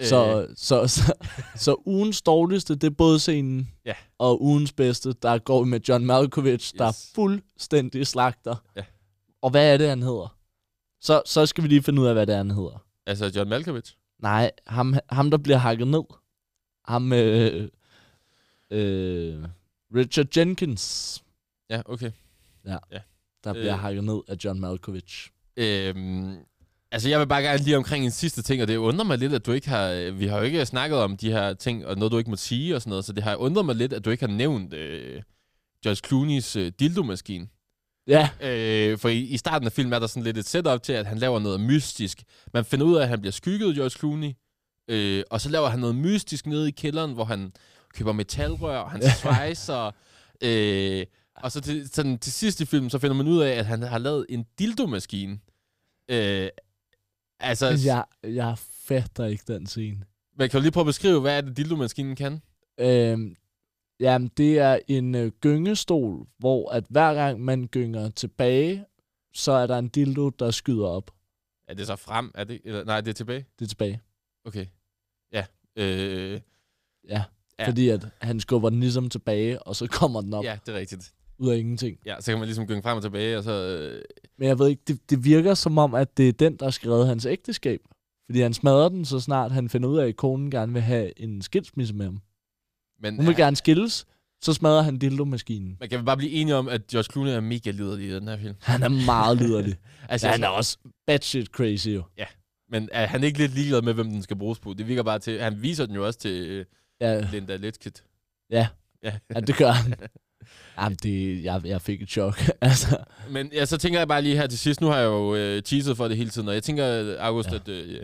Øh, 0.00 0.06
Så, 0.06 0.46
så, 0.56 0.86
så, 0.88 1.14
så 1.56 1.82
ugens 1.86 2.22
dårligste, 2.22 2.74
det 2.74 2.84
er 2.84 2.90
både 2.94 3.18
scenen 3.18 3.70
Ja. 3.84 3.94
og 4.18 4.42
ugens 4.42 4.72
bedste, 4.72 5.12
der 5.12 5.38
går 5.38 5.64
med 5.64 5.80
John 5.88 6.06
Malkovich, 6.06 6.52
yes. 6.66 6.72
der 6.78 6.84
er 6.84 7.10
fuldstændig 7.14 8.06
slagter. 8.06 8.56
Ja. 8.76 8.84
Og 9.42 9.50
hvad 9.50 9.72
er 9.72 9.76
det, 9.76 9.88
han 9.88 10.02
hedder? 10.02 10.36
Så, 11.00 11.22
så 11.26 11.46
skal 11.46 11.64
vi 11.64 11.68
lige 11.68 11.82
finde 11.82 12.02
ud 12.02 12.06
af, 12.06 12.14
hvad 12.14 12.26
det 12.26 12.32
er, 12.32 12.36
han 12.36 12.50
hedder. 12.50 12.84
Altså, 13.06 13.32
John 13.36 13.48
Malkovich. 13.50 13.94
Nej, 14.22 14.50
ham, 14.66 14.94
ham 15.10 15.30
der 15.30 15.38
bliver 15.38 15.56
hakket 15.58 15.88
ned. 15.88 16.02
Ham, 16.84 17.12
øh, 17.12 17.68
øh, 18.70 19.44
Richard 19.94 20.36
Jenkins, 20.36 21.22
Ja, 21.70 21.82
okay. 21.84 22.10
der 23.44 23.52
bliver 23.52 23.72
Øh. 23.74 23.78
hakket 23.80 24.04
ned 24.04 24.20
af 24.28 24.36
John 24.44 24.60
Malkovich. 24.60 25.30
Øhm, 25.56 26.36
altså, 26.92 27.08
jeg 27.08 27.20
vil 27.20 27.26
bare 27.26 27.42
gerne 27.42 27.64
lige 27.64 27.76
omkring 27.76 28.04
en 28.04 28.10
sidste 28.10 28.42
ting, 28.42 28.62
og 28.62 28.68
det 28.68 28.76
undrer 28.76 29.04
mig 29.04 29.18
lidt, 29.18 29.32
at 29.34 29.46
du 29.46 29.52
ikke 29.52 29.68
har... 29.68 30.10
Vi 30.10 30.26
har 30.26 30.38
jo 30.38 30.42
ikke 30.42 30.66
snakket 30.66 30.98
om 30.98 31.16
de 31.16 31.32
her 31.32 31.54
ting, 31.54 31.86
og 31.86 31.96
noget, 31.96 32.12
du 32.12 32.18
ikke 32.18 32.30
må 32.30 32.36
sige 32.36 32.74
og 32.76 32.82
sådan 32.82 32.90
noget, 32.90 33.04
så 33.04 33.12
det 33.12 33.22
har 33.22 33.36
undret 33.36 33.66
mig 33.66 33.74
lidt, 33.76 33.92
at 33.92 34.04
du 34.04 34.10
ikke 34.10 34.26
har 34.26 34.34
nævnt 34.34 34.74
øh, 34.74 35.22
George 35.84 36.00
Clooney's 36.06 36.58
øh, 36.58 36.72
dildo-maskine. 36.80 37.48
Ja, 38.08 38.28
Øh, 38.40 38.98
for 38.98 39.08
i, 39.08 39.18
i 39.18 39.36
starten 39.36 39.66
af 39.66 39.72
filmen 39.72 39.92
er 39.92 39.98
der 39.98 40.06
sådan 40.06 40.22
lidt 40.22 40.38
et 40.38 40.46
setup 40.48 40.82
til, 40.82 40.92
at 40.92 41.06
han 41.06 41.18
laver 41.18 41.38
noget 41.38 41.60
mystisk. 41.60 42.22
Man 42.54 42.64
finder 42.64 42.86
ud 42.86 42.96
af, 42.96 43.02
at 43.02 43.08
han 43.08 43.20
bliver 43.20 43.32
skygget, 43.32 43.74
George 43.74 43.90
Clooney. 43.90 44.32
Øh, 44.88 45.24
og 45.30 45.40
så 45.40 45.48
laver 45.48 45.68
han 45.68 45.80
noget 45.80 45.94
mystisk 45.96 46.46
nede 46.46 46.68
i 46.68 46.70
kælderen, 46.70 47.12
hvor 47.12 47.24
han 47.24 47.52
køber 47.94 48.12
metalrør, 48.12 48.78
og 48.78 48.90
han 48.90 49.02
svejser. 49.22 49.90
øh, 50.42 51.06
og 51.36 51.52
så 51.52 51.60
til, 51.60 51.88
sådan, 51.92 52.18
til 52.18 52.32
sidst 52.32 52.60
i 52.60 52.64
filmen, 52.64 52.90
så 52.90 52.98
finder 52.98 53.16
man 53.16 53.26
ud 53.28 53.40
af, 53.40 53.50
at 53.50 53.66
han 53.66 53.82
har 53.82 53.98
lavet 53.98 54.26
en 54.28 54.44
dildo-maskine. 54.58 55.38
Øh, 56.10 56.48
altså, 57.40 57.66
jeg, 57.84 58.04
jeg 58.22 58.58
fatter 58.58 59.24
ikke 59.24 59.44
den 59.46 59.66
scene. 59.66 60.04
man 60.38 60.50
kan 60.50 60.58
jo 60.58 60.62
lige 60.62 60.72
prøve 60.72 60.82
at 60.82 60.86
beskrive, 60.86 61.20
hvad 61.20 61.36
er 61.36 61.40
det, 61.40 61.56
dildo-maskinen 61.56 62.16
kan? 62.16 62.42
Øhm, 62.80 63.36
jamen, 64.00 64.30
det 64.36 64.58
er 64.58 64.78
en 64.88 65.14
øh, 65.14 65.32
gyngestol, 65.40 66.26
hvor 66.38 66.70
at 66.70 66.84
hver 66.90 67.14
gang 67.14 67.40
man 67.40 67.66
gynger 67.66 68.08
tilbage, 68.10 68.84
så 69.34 69.52
er 69.52 69.66
der 69.66 69.78
en 69.78 69.88
dildo, 69.88 70.28
der 70.30 70.50
skyder 70.50 70.86
op. 70.86 71.10
Er 71.68 71.74
det 71.74 71.86
så 71.86 71.96
frem? 71.96 72.30
Er 72.34 72.44
det, 72.44 72.60
eller, 72.64 72.84
nej, 72.84 73.00
det 73.00 73.08
er 73.10 73.14
tilbage? 73.14 73.46
Det 73.58 73.64
er 73.64 73.68
tilbage. 73.68 74.00
Okay. 74.44 74.66
Ja. 75.32 75.46
Øh, 75.76 76.40
Ja. 77.08 77.24
Ja. 77.58 77.68
Fordi 77.68 77.88
at 77.88 78.06
han 78.20 78.40
skubber 78.40 78.70
den 78.70 78.80
ligesom 78.80 79.10
tilbage, 79.10 79.62
og 79.62 79.76
så 79.76 79.86
kommer 79.86 80.20
den 80.20 80.34
op 80.34 80.44
ja, 80.44 80.58
det 80.66 80.74
er 80.74 80.78
rigtigt. 80.78 81.12
Ud 81.38 81.50
af 81.50 81.56
ingenting. 81.58 81.98
Ja, 82.06 82.16
så 82.20 82.32
kan 82.32 82.38
man 82.38 82.46
ligesom 82.46 82.66
gynge 82.66 82.82
frem 82.82 82.96
og 82.96 83.02
tilbage, 83.02 83.38
og 83.38 83.44
så... 83.44 83.52
Øh, 83.52 84.02
Men 84.38 84.48
jeg 84.48 84.58
ved 84.58 84.68
ikke, 84.68 84.82
det, 84.88 85.10
det 85.10 85.24
virker 85.24 85.54
som 85.54 85.78
om, 85.78 85.94
at 85.94 86.16
det 86.16 86.28
er 86.28 86.32
den, 86.32 86.56
der 86.56 86.70
skal 86.70 86.90
redde 86.90 87.06
hans 87.06 87.26
ægteskab. 87.26 87.80
Fordi 88.26 88.40
han 88.40 88.54
smadrer 88.54 88.88
den, 88.88 89.04
så 89.04 89.20
snart 89.20 89.52
han 89.52 89.68
finder 89.68 89.88
ud 89.88 89.98
af, 89.98 90.08
at 90.08 90.16
konen 90.16 90.50
gerne 90.50 90.72
vil 90.72 90.82
have 90.82 91.20
en 91.20 91.42
skilsmisse 91.42 91.94
med 91.94 92.04
ham. 92.06 92.20
men 93.00 93.16
Hun 93.16 93.26
vil 93.26 93.34
ja, 93.38 93.42
gerne 93.44 93.56
skilles, 93.56 94.06
så 94.42 94.52
smadrer 94.52 94.82
han 94.82 94.98
dildo-maskinen. 94.98 95.76
man 95.80 95.88
kan 95.88 96.04
bare 96.04 96.16
blive 96.16 96.32
enige 96.32 96.54
om, 96.54 96.68
at 96.68 96.86
George 96.86 97.12
Clooney 97.12 97.30
er 97.30 97.40
mega 97.40 97.70
liderlig 97.70 98.08
i 98.08 98.14
den 98.14 98.28
her 98.28 98.36
film. 98.38 98.54
Han 98.60 98.82
er 98.82 98.88
meget 99.06 99.36
liderlig. 99.38 99.74
Altså, 100.08 100.26
ja, 100.26 100.32
han 100.32 100.44
er 100.44 100.48
også 100.48 100.78
batshit 101.06 101.46
crazy 101.46 101.88
jo. 101.88 102.02
Men 102.70 102.88
er 102.92 103.06
han 103.06 103.24
ikke 103.24 103.38
lidt 103.38 103.54
ligeglad 103.54 103.82
med, 103.82 103.94
hvem 103.94 104.10
den 104.10 104.22
skal 104.22 104.36
bruges 104.36 104.58
på? 104.58 104.72
Det 104.74 104.88
virker 104.88 105.02
bare 105.02 105.18
til... 105.18 105.40
Han 105.40 105.62
viser 105.62 105.86
den 105.86 105.94
jo 105.94 106.06
også 106.06 106.18
til 106.18 106.48
øh, 106.48 106.64
Ja, 107.00 107.20
Linda 107.32 107.56
Litskit. 107.56 108.04
ja, 108.50 108.68
Ja. 109.02 109.18
ja, 109.34 109.40
det 109.40 109.56
gør 109.56 109.70
han. 109.70 109.94
Jamen, 110.78 110.98
det, 111.02 111.44
jeg, 111.44 111.60
jeg 111.64 111.80
fik 111.82 112.02
et 112.02 112.08
chok. 112.10 112.40
altså, 112.60 112.96
Men 113.30 113.50
ja, 113.54 113.64
så 113.64 113.76
tænker 113.78 113.98
jeg 114.00 114.08
bare 114.08 114.22
lige 114.22 114.36
her 114.36 114.46
til 114.46 114.58
sidst. 114.58 114.80
Nu 114.80 114.86
har 114.86 114.96
jeg 114.98 115.06
jo 115.06 115.34
øh, 115.34 115.62
teaset 115.62 115.96
for 115.96 116.08
det 116.08 116.16
hele 116.16 116.30
tiden, 116.30 116.48
og 116.48 116.54
jeg 116.54 116.62
tænker, 116.62 117.16
August, 117.20 117.50
Ja. 117.50 117.56
at 117.56 117.68
øh, 117.68 118.00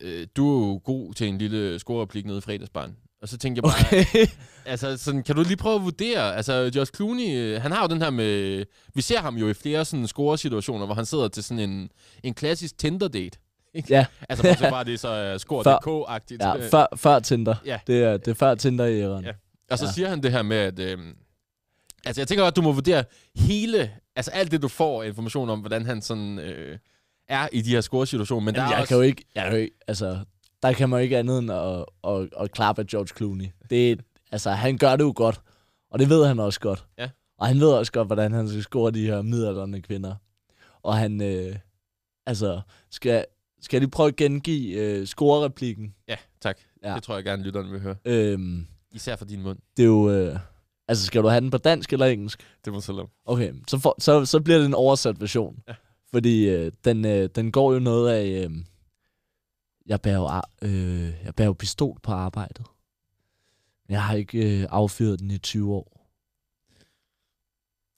øh, 0.00 0.26
du 0.36 0.62
er 0.62 0.66
jo 0.66 0.80
god 0.84 1.14
til 1.14 1.28
en 1.28 1.38
lille 1.38 1.78
scorereplik 1.78 2.26
nede 2.26 2.38
i 2.38 2.40
fredagsbarn. 2.40 2.96
Og 3.22 3.28
så 3.28 3.38
tænker 3.38 3.62
jeg 3.64 3.72
bare, 3.72 4.00
okay. 4.00 4.26
altså, 4.72 4.96
sådan, 4.96 5.22
kan 5.22 5.36
du 5.36 5.42
lige 5.42 5.56
prøve 5.56 5.74
at 5.76 5.82
vurdere? 5.82 6.36
Altså, 6.36 6.70
Josh 6.76 6.92
Clooney, 6.96 7.36
øh, 7.36 7.62
han 7.62 7.72
har 7.72 7.82
jo 7.82 7.88
den 7.88 8.02
her 8.02 8.10
med... 8.10 8.64
Vi 8.94 9.02
ser 9.02 9.18
ham 9.20 9.36
jo 9.36 9.48
i 9.48 9.54
flere 9.54 9.84
sådan 9.84 10.06
scoresituationer, 10.06 10.86
hvor 10.86 10.94
han 10.94 11.06
sidder 11.06 11.28
til 11.28 11.44
sådan 11.44 11.70
en, 11.70 11.90
en 12.24 12.34
klassisk 12.34 12.78
Tinder-date. 12.78 13.38
Ja, 13.90 14.06
Altså, 14.28 14.42
bortset 14.42 14.68
fra, 14.68 14.80
at 14.80 14.86
det 14.86 14.94
er 14.94 14.98
så 14.98 15.32
uh, 15.34 15.40
score.dk-agtigt. 15.40 16.44
ja 16.46 16.56
Øh, 16.56 16.70
før, 16.70 16.86
før 16.96 17.18
Tinder. 17.18 17.54
Ja. 17.66 17.78
Det 17.86 18.02
er, 18.02 18.16
det 18.16 18.28
er 18.28 18.34
før 18.34 18.54
Tinder 18.54 18.84
i 18.86 19.00
æren. 19.00 19.24
Ja. 19.24 19.32
Og 19.70 19.78
så 19.78 19.84
Ja. 19.84 19.92
siger 19.92 20.08
han 20.08 20.22
det 20.22 20.32
her 20.32 20.42
med, 20.42 20.56
at... 20.56 20.78
Øhm, 20.78 21.12
altså, 22.04 22.20
jeg 22.20 22.28
tænker 22.28 22.44
godt, 22.44 22.56
du 22.56 22.62
må 22.62 22.72
vurdere 22.72 23.04
hele... 23.36 23.90
Altså, 24.16 24.30
alt 24.30 24.50
det, 24.50 24.62
du 24.62 24.68
får 24.68 25.02
information 25.02 25.50
om, 25.50 25.60
hvordan 25.60 25.86
han 25.86 26.02
sådan 26.02 26.38
øh, 26.38 26.78
er 27.28 27.48
i 27.52 27.62
de 27.62 27.70
her 27.70 27.80
scoresituationer. 27.80 28.44
Men 28.44 28.54
Jamen, 28.54 28.66
der 28.68 28.74
er 28.74 28.76
jeg 28.76 28.80
også, 28.80 28.88
kan 28.88 28.96
jo 28.96 29.02
ikke, 29.02 29.24
jeg 29.34 29.44
kan 29.44 29.52
jo 29.52 29.58
ikke, 29.58 29.76
altså, 29.88 30.18
der 30.62 30.72
kan 30.72 30.88
man 30.88 30.98
jo 30.98 31.02
ikke 31.02 31.18
andet 31.18 31.38
end 31.38 31.52
at, 31.52 31.84
at, 32.04 32.28
at 32.44 32.52
klappe 32.52 32.82
af 32.82 32.86
George 32.86 33.08
Clooney. 33.16 33.46
Det, 33.70 34.00
altså, 34.32 34.50
han 34.50 34.78
gør 34.78 34.96
det 34.96 35.04
jo 35.04 35.12
godt, 35.16 35.40
og 35.90 35.98
det 35.98 36.08
ved 36.08 36.26
han 36.26 36.38
også 36.38 36.60
godt. 36.60 36.86
Ja. 36.98 37.10
Og 37.38 37.46
han 37.46 37.60
ved 37.60 37.68
også 37.72 37.92
godt, 37.92 38.08
hvordan 38.08 38.32
han 38.32 38.48
skal 38.48 38.62
score 38.62 38.90
de 38.90 39.06
her 39.06 39.22
midaldrende 39.22 39.80
kvinder. 39.82 40.14
Og 40.82 40.96
han, 40.96 41.22
øh, 41.22 41.56
altså, 42.26 42.60
skal, 42.90 43.24
skal 43.60 43.80
lige 43.80 43.90
prøve 43.90 44.08
at 44.08 44.16
gengive 44.16 44.74
øh, 44.74 45.06
scorereplikken? 45.06 45.94
Ja, 46.08 46.16
tak. 46.40 46.58
Ja. 46.84 46.94
Det 46.94 47.02
tror 47.02 47.14
jeg 47.14 47.24
gerne, 47.24 47.42
lytteren 47.42 47.72
vil 47.72 47.80
høre. 47.80 47.96
Øhm, 48.04 48.66
Især 48.92 49.16
for 49.16 49.24
din 49.24 49.42
mund. 49.42 49.58
det 49.76 49.82
er 49.82 49.86
jo, 49.86 50.10
øh, 50.10 50.38
altså, 50.90 51.06
skal 51.06 51.22
du 51.22 51.28
have 51.28 51.40
den 51.40 51.50
på 51.50 51.58
dansk 51.58 51.92
eller 51.92 52.06
engelsk? 52.06 52.42
Det 52.64 52.72
må 52.72 52.80
så 52.80 52.92
lov. 52.92 53.10
Okay, 53.24 53.52
så, 53.68 53.78
for, 53.78 53.94
så, 53.98 54.26
så 54.26 54.40
bliver 54.40 54.58
det 54.58 54.66
en 54.66 54.74
oversat 54.74 55.20
version. 55.20 55.62
Ja. 55.68 55.74
Fordi 56.12 56.48
øh, 56.48 56.72
den, 56.84 57.04
øh, 57.04 57.28
den 57.34 57.52
går 57.52 57.72
jo 57.72 57.78
noget 57.78 58.10
af... 58.10 58.24
Øh, 58.26 58.50
jeg, 59.86 60.00
bærer 60.00 60.16
jo, 60.16 60.68
øh, 60.68 61.12
jeg 61.24 61.34
bærer 61.34 61.46
jo 61.46 61.52
pistol 61.52 61.98
på 62.02 62.12
arbejdet. 62.12 62.66
Jeg 63.88 64.02
har 64.04 64.14
ikke 64.14 64.60
øh, 64.60 64.66
affyret 64.70 65.20
den 65.20 65.30
i 65.30 65.38
20 65.38 65.74
år. 65.74 66.06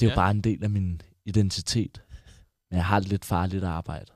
Det 0.01 0.07
er 0.07 0.11
ja. 0.11 0.11
jo 0.11 0.11
Ja. 0.11 0.15
bare 0.15 0.31
en 0.31 0.41
del 0.41 0.65
af 0.65 0.71
min 0.71 1.03
identitet. 1.25 2.03
Men 2.71 2.77
jeg 2.77 2.85
har 2.85 2.97
et 2.97 3.09
lidt 3.09 3.25
farligt 3.25 3.65
arbejde. 3.65 4.13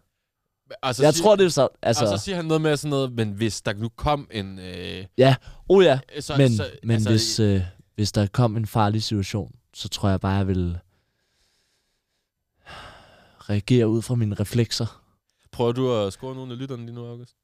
Og 0.82 0.94
så 0.94 1.02
Jeg 1.02 1.14
siger, 1.14 1.24
tror, 1.24 1.36
det 1.36 1.44
er 1.44 1.48
så... 1.48 1.62
Altså, 1.62 2.04
Altså, 2.04 2.12
og 2.14 2.18
så 2.18 2.24
siger 2.24 2.36
han 2.36 2.44
noget 2.44 2.60
med 2.60 2.76
sådan 2.76 2.90
noget, 2.90 3.12
men 3.12 3.30
hvis 3.32 3.62
der 3.62 3.74
nu 3.74 3.88
kom 3.88 4.28
en... 4.30 4.58
Øh, 4.58 5.04
oh 5.68 5.84
ja, 5.84 5.98
så, 6.20 6.36
men, 6.36 6.56
så, 6.56 6.70
men 6.82 6.90
altså, 6.90 7.10
hvis, 7.10 7.40
øh, 7.40 7.62
hvis 7.96 8.12
der 8.12 8.26
kom 8.26 8.56
en 8.56 8.66
farlig 8.66 9.02
situation, 9.02 9.54
så 9.74 9.88
tror 9.88 10.08
jeg 10.08 10.20
bare, 10.20 10.32
jeg 10.32 10.48
vil 10.48 10.78
reagere 13.40 13.88
ud 13.88 14.02
fra 14.02 14.14
mine 14.14 14.34
reflekser. 14.34 15.02
Prøver 15.52 15.72
du 15.72 15.92
at 15.92 16.12
score 16.12 16.34
nogle 16.34 16.52
af 16.52 16.58
lytterne 16.58 16.86
lige 16.86 16.94
nu, 16.94 17.06
August? 17.06 17.34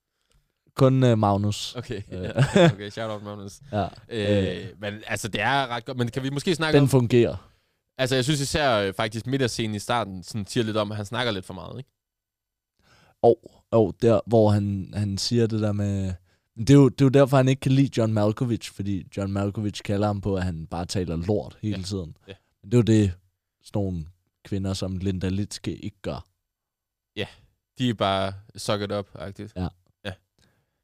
Kun 0.75 1.03
øh, 1.05 1.19
Magnus. 1.19 1.75
Okay, 1.77 2.03
Øh. 2.13 2.31
okay 2.73 2.91
shout 2.91 3.11
out, 3.11 3.23
Magnus. 3.23 3.61
Ja. 3.73 3.89
Øh, 4.09 4.67
men 4.79 4.95
altså, 5.07 5.29
det 5.29 5.41
er 5.41 5.67
ret 5.67 5.85
godt. 5.85 5.99
Men 5.99 6.09
kan 6.11 6.23
vi 6.23 6.31
måske 6.31 6.55
snakke 6.55 6.77
Den 6.77 6.83
om... 6.83 6.89
fungerer. 6.89 7.49
Altså, 7.99 8.15
jeg 8.15 8.25
synes 8.25 8.41
især 8.41 8.79
øh, 8.79 8.95
faktisk 8.95 9.27
middagsscenen 9.27 9.75
i 9.75 9.79
starten 9.79 10.23
sådan, 10.23 10.47
siger 10.47 10.65
lidt 10.65 10.77
om, 10.77 10.91
at 10.91 10.97
han 10.97 11.07
snakker 11.07 11.33
lidt 11.33 11.45
for 11.45 11.55
meget, 11.55 11.79
ikke? 11.79 11.91
Og, 13.23 13.65
og 13.71 13.95
der, 14.03 14.21
hvor 14.27 14.51
han, 14.51 14.91
han 14.95 15.19
siger 15.19 15.47
det 15.47 15.61
der 15.61 15.73
med... 15.73 16.13
Det 16.59 16.71
er, 16.71 16.75
jo, 16.75 16.89
det 16.89 17.01
er 17.01 17.05
jo 17.05 17.09
derfor, 17.09 17.37
han 17.37 17.49
ikke 17.49 17.61
kan 17.61 17.73
lide 17.73 17.91
John 18.01 18.13
Malkovich, 18.13 18.73
fordi 18.73 19.07
John 19.17 19.33
Malkovich 19.33 19.83
kalder 19.83 20.07
ham 20.07 20.21
på, 20.21 20.37
at 20.37 20.43
han 20.43 20.67
bare 20.67 20.87
taler 20.87 21.17
lort 21.17 21.59
hele 21.63 21.77
Ja. 21.77 21.83
tiden. 21.83 22.17
Ja. 22.29 22.33
Men 22.63 22.71
det 22.73 22.75
er 22.75 22.79
jo 22.79 23.01
det, 23.03 23.13
sådan 23.63 23.83
nogle 23.83 24.05
kvinder 24.45 24.73
som 24.75 24.97
Linda 24.97 25.29
Litske 25.29 25.77
ikke 25.77 25.97
gør. 26.03 26.27
De 27.79 27.89
er 27.89 27.95
bare 27.95 28.33
suck 28.57 28.83
it 28.83 28.93
up-agtigt. 28.93 29.53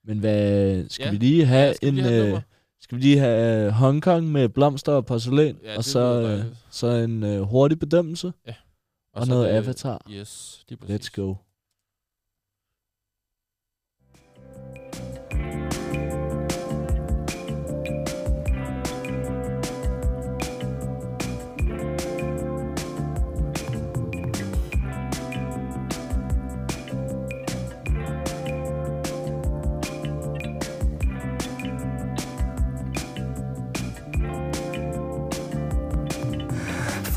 Men 0.05 0.19
hvad, 0.19 0.89
skal 0.89 1.05
Ja. 1.05 1.11
vi 1.11 1.17
lige 1.17 1.45
have 1.47 1.67
Ja, 1.67 1.73
skal 1.73 1.87
vi 1.95 1.99
en... 2.01 2.05
lige 2.05 2.09
have 2.15 2.37
øh, 2.37 2.43
skal 2.81 2.97
vi 2.99 3.03
lige 3.03 3.19
have 3.19 3.67
øh, 3.67 3.73
Hongkong 3.73 4.33
med 4.33 4.49
blomster 4.49 4.93
og 4.93 5.07
porcelæn, 5.07 5.59
Ja, 5.63 5.71
og 5.73 5.77
det 5.77 5.85
så, 5.85 6.01
øh, 6.49 6.55
så 6.71 6.87
en 6.87 7.23
øh, 7.23 7.41
hurtig 7.41 7.79
bedømmelse, 7.79 8.33
og, 9.13 9.27
så 9.27 9.31
noget 9.33 9.49
det- 9.49 9.57
Avatar. 9.57 10.07
Yes, 10.11 10.65
lige 10.69 10.79
præcis. 10.79 11.09
Let's 11.09 11.11
go. 11.23 11.35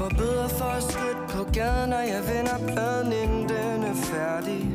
Forbeder 0.02 0.48
for 0.48 0.66
at 0.66 0.84
skødt 0.84 1.30
på 1.30 1.52
gaden, 1.54 1.90
når 1.90 2.00
jeg 2.00 2.24
vender 2.28 2.74
pladen, 2.74 3.14
inden 3.14 3.50
den 3.50 3.84
er 3.84 3.94
færdig. 3.94 4.71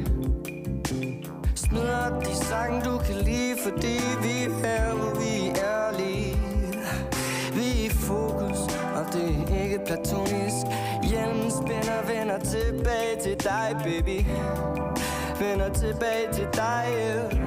Smider 1.68 2.20
de 2.20 2.34
sang, 2.36 2.84
du 2.84 2.98
kan 2.98 3.14
lide, 3.14 3.56
fordi 3.62 3.98
vi 4.22 4.44
er 4.44 4.66
her, 4.66 4.94
hvor 4.94 5.20
vi 5.20 5.48
er 5.48 5.54
ærlige. 5.64 6.36
Vi 7.54 7.66
er 7.80 7.86
i 7.86 7.88
fokus, 7.88 8.60
og 8.96 9.12
det 9.12 9.28
er 9.50 9.62
ikke 9.62 9.80
platonisk. 9.86 10.66
Hjelmen 11.10 11.50
spænder, 11.50 12.00
vender 12.06 12.38
tilbage 12.38 13.16
til 13.22 13.36
dig, 13.44 13.76
baby. 13.84 14.24
Vender 15.40 15.68
tilbage 15.72 16.26
til 16.32 16.48
dig, 16.54 16.84
yeah. 16.88 17.45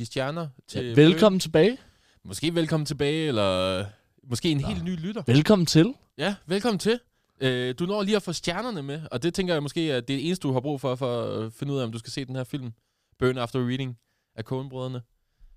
Give 0.00 0.06
stjerner 0.06 0.48
til... 0.68 0.86
Ja, 0.86 0.94
velkommen 0.94 1.40
tilbage. 1.40 1.78
Måske 2.24 2.54
velkommen 2.54 2.86
tilbage, 2.86 3.28
eller 3.28 3.84
måske 4.24 4.50
en 4.50 4.60
helt 4.64 4.84
ny 4.84 4.96
lytter. 4.96 5.22
Velkommen 5.26 5.66
til. 5.66 5.94
Ja, 6.18 6.34
velkommen 6.46 6.78
til. 6.78 6.98
Øh, 7.40 7.74
du 7.78 7.86
når 7.86 8.02
lige 8.02 8.16
at 8.16 8.22
få 8.22 8.32
stjernerne 8.32 8.82
med, 8.82 9.00
og 9.10 9.22
det 9.22 9.34
tænker 9.34 9.54
jeg 9.54 9.62
måske, 9.62 9.80
at 9.80 10.08
det 10.08 10.14
er 10.14 10.18
det 10.18 10.26
eneste, 10.26 10.48
du 10.48 10.52
har 10.52 10.60
brug 10.60 10.80
for, 10.80 10.94
for 10.94 11.22
at 11.22 11.52
finde 11.52 11.72
ud 11.72 11.78
af, 11.78 11.84
om 11.84 11.92
du 11.92 11.98
skal 11.98 12.12
se 12.12 12.24
den 12.24 12.36
her 12.36 12.44
film. 12.44 12.72
Burn 13.18 13.38
After 13.38 13.68
Reading 13.68 13.96
af 14.36 14.44
Coen-brødrene. 14.44 15.02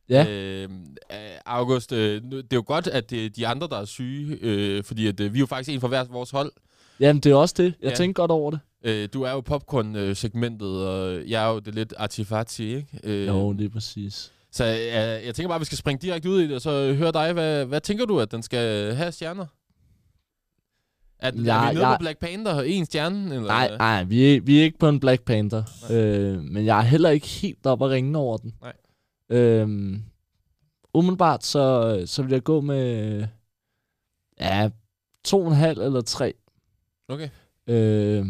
Ja. 0.09 0.25
Øh, 0.29 0.69
August, 1.45 1.91
øh, 1.91 2.21
det 2.21 2.33
er 2.53 2.57
jo 2.57 2.63
godt, 2.67 2.87
at 2.87 3.09
det 3.09 3.25
er 3.25 3.29
de 3.29 3.47
andre, 3.47 3.67
der 3.67 3.77
er 3.77 3.85
syge, 3.85 4.37
øh, 4.41 4.83
fordi 4.83 5.07
at, 5.07 5.19
øh, 5.19 5.33
vi 5.33 5.37
er 5.37 5.39
jo 5.39 5.45
faktisk 5.45 5.73
en 5.75 5.81
fra 5.81 5.87
hver 5.87 6.03
vores 6.03 6.31
hold. 6.31 6.51
Jamen, 6.99 7.19
det 7.19 7.31
er 7.31 7.35
også 7.35 7.55
det. 7.57 7.73
Jeg 7.81 7.89
Ja. 7.89 7.95
tænker 7.95 8.13
godt 8.21 8.31
over 8.31 8.51
det. 8.51 8.59
Øh, 8.83 9.09
du 9.13 9.21
er 9.21 9.31
jo 9.31 9.41
popcorn-segmentet, 9.41 10.87
og 10.87 11.27
jeg 11.27 11.45
er 11.45 11.53
jo 11.53 11.59
det 11.59 11.75
lidt 11.75 11.93
artifati, 11.97 12.75
ikke? 12.75 12.99
Øh, 13.03 13.27
Jo, 13.27 13.53
det 13.53 13.65
er 13.65 13.69
præcis. 13.69 14.33
Så 14.51 14.63
øh, 14.65 15.25
jeg 15.25 15.35
tænker 15.35 15.47
bare, 15.47 15.55
at 15.55 15.59
vi 15.59 15.65
skal 15.65 15.77
springe 15.77 16.01
direkte 16.01 16.29
ud 16.29 16.41
i 16.41 16.47
det, 16.47 16.55
og 16.55 16.61
så 16.61 16.93
høre 16.93 17.11
dig. 17.11 17.33
Hvad, 17.33 17.65
hvad 17.65 17.81
tænker 17.81 18.05
du, 18.05 18.19
at 18.19 18.31
den 18.31 18.43
skal 18.43 18.93
have 18.95 19.11
stjerner? 19.11 19.45
Er, 21.19 21.31
ja, 21.35 21.39
er 21.57 21.61
Jeg- 21.61 21.69
vi 21.69 21.73
nede 21.75 21.87
jeg- 21.87 21.97
på 21.97 22.01
Black 22.01 22.19
Panther? 22.19 22.61
En 22.61 22.85
stjerne? 22.85 23.35
Eller? 23.35 23.47
Nej, 23.47 23.77
nej, 23.77 24.03
vi 24.03 24.35
er, 24.35 24.41
vi 24.41 24.59
er 24.59 24.63
ikke 24.63 24.77
på 24.77 24.89
en 24.89 24.99
Black 24.99 25.23
Panther. 25.23 25.63
Øh, 25.91 26.41
men 26.43 26.65
jeg 26.65 26.77
er 26.77 26.81
heller 26.83 27.09
ikke 27.09 27.27
helt 27.27 27.65
op 27.65 27.83
at 27.83 27.89
ringe 27.89 28.17
over 28.17 28.37
den. 28.37 28.53
Nej. 28.61 28.73
Øhm, 29.29 30.03
umiddelbart, 30.93 31.43
så, 31.45 32.03
så 32.05 32.23
vil 32.23 32.31
jeg 32.31 32.43
gå 32.43 32.61
med 32.61 33.25
ja, 34.39 34.69
to 35.25 35.41
og 35.41 35.47
en 35.47 35.53
halv 35.53 35.79
eller 35.81 36.01
tre. 36.01 36.33
Okay. 37.09 37.29
Øh, 37.67 38.25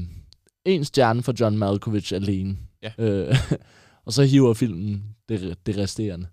en 0.65 0.85
stjerne 0.85 1.23
for 1.23 1.33
John 1.39 1.57
Malkovich 1.57 2.13
alene. 2.13 2.57
Ja. 2.81 2.91
Øh, 2.97 3.35
og 4.05 4.13
så 4.13 4.23
hiver 4.23 4.53
filmen 4.53 5.15
det, 5.29 5.57
det 5.65 5.77
resterende. 5.77 6.27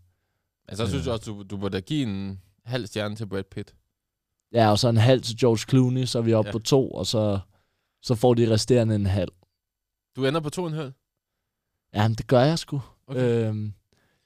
Altså, 0.69 0.83
jeg 0.85 0.91
synes 0.91 1.07
Øh. 1.07 1.13
også, 1.13 1.31
du, 1.33 1.43
du 1.43 1.57
burde 1.57 1.81
give 1.81 2.03
en 2.03 2.41
halv 2.65 2.87
stjerne 2.87 3.17
til 3.17 3.27
Brad 3.27 3.45
Pitt. 3.51 3.75
Ja, 4.53 4.71
og 4.71 4.79
så 4.79 4.89
en 4.89 4.97
halv 4.97 5.23
til 5.23 5.37
George 5.41 5.59
Clooney, 5.71 6.05
så 6.05 6.19
er 6.19 6.23
vi 6.23 6.33
oppe 6.33 6.49
Ja. 6.49 6.53
på 6.53 6.59
to, 6.59 6.91
og 6.91 7.07
så, 7.07 7.39
så 8.03 8.15
får 8.15 8.35
de 8.35 8.51
resterende 8.53 8.95
en 8.95 9.07
halv. 9.07 9.33
Du 10.17 10.27
ender 10.27 10.41
på 10.41 10.51
to 10.51 10.67
en 10.67 10.73
halv? 10.73 10.93
Jamen, 11.95 12.15
det 12.15 12.27
gør 12.27 12.41
jeg 12.41 12.59
sgu. 12.59 12.81
Okay. 13.07 13.49
Øhm, 13.49 13.73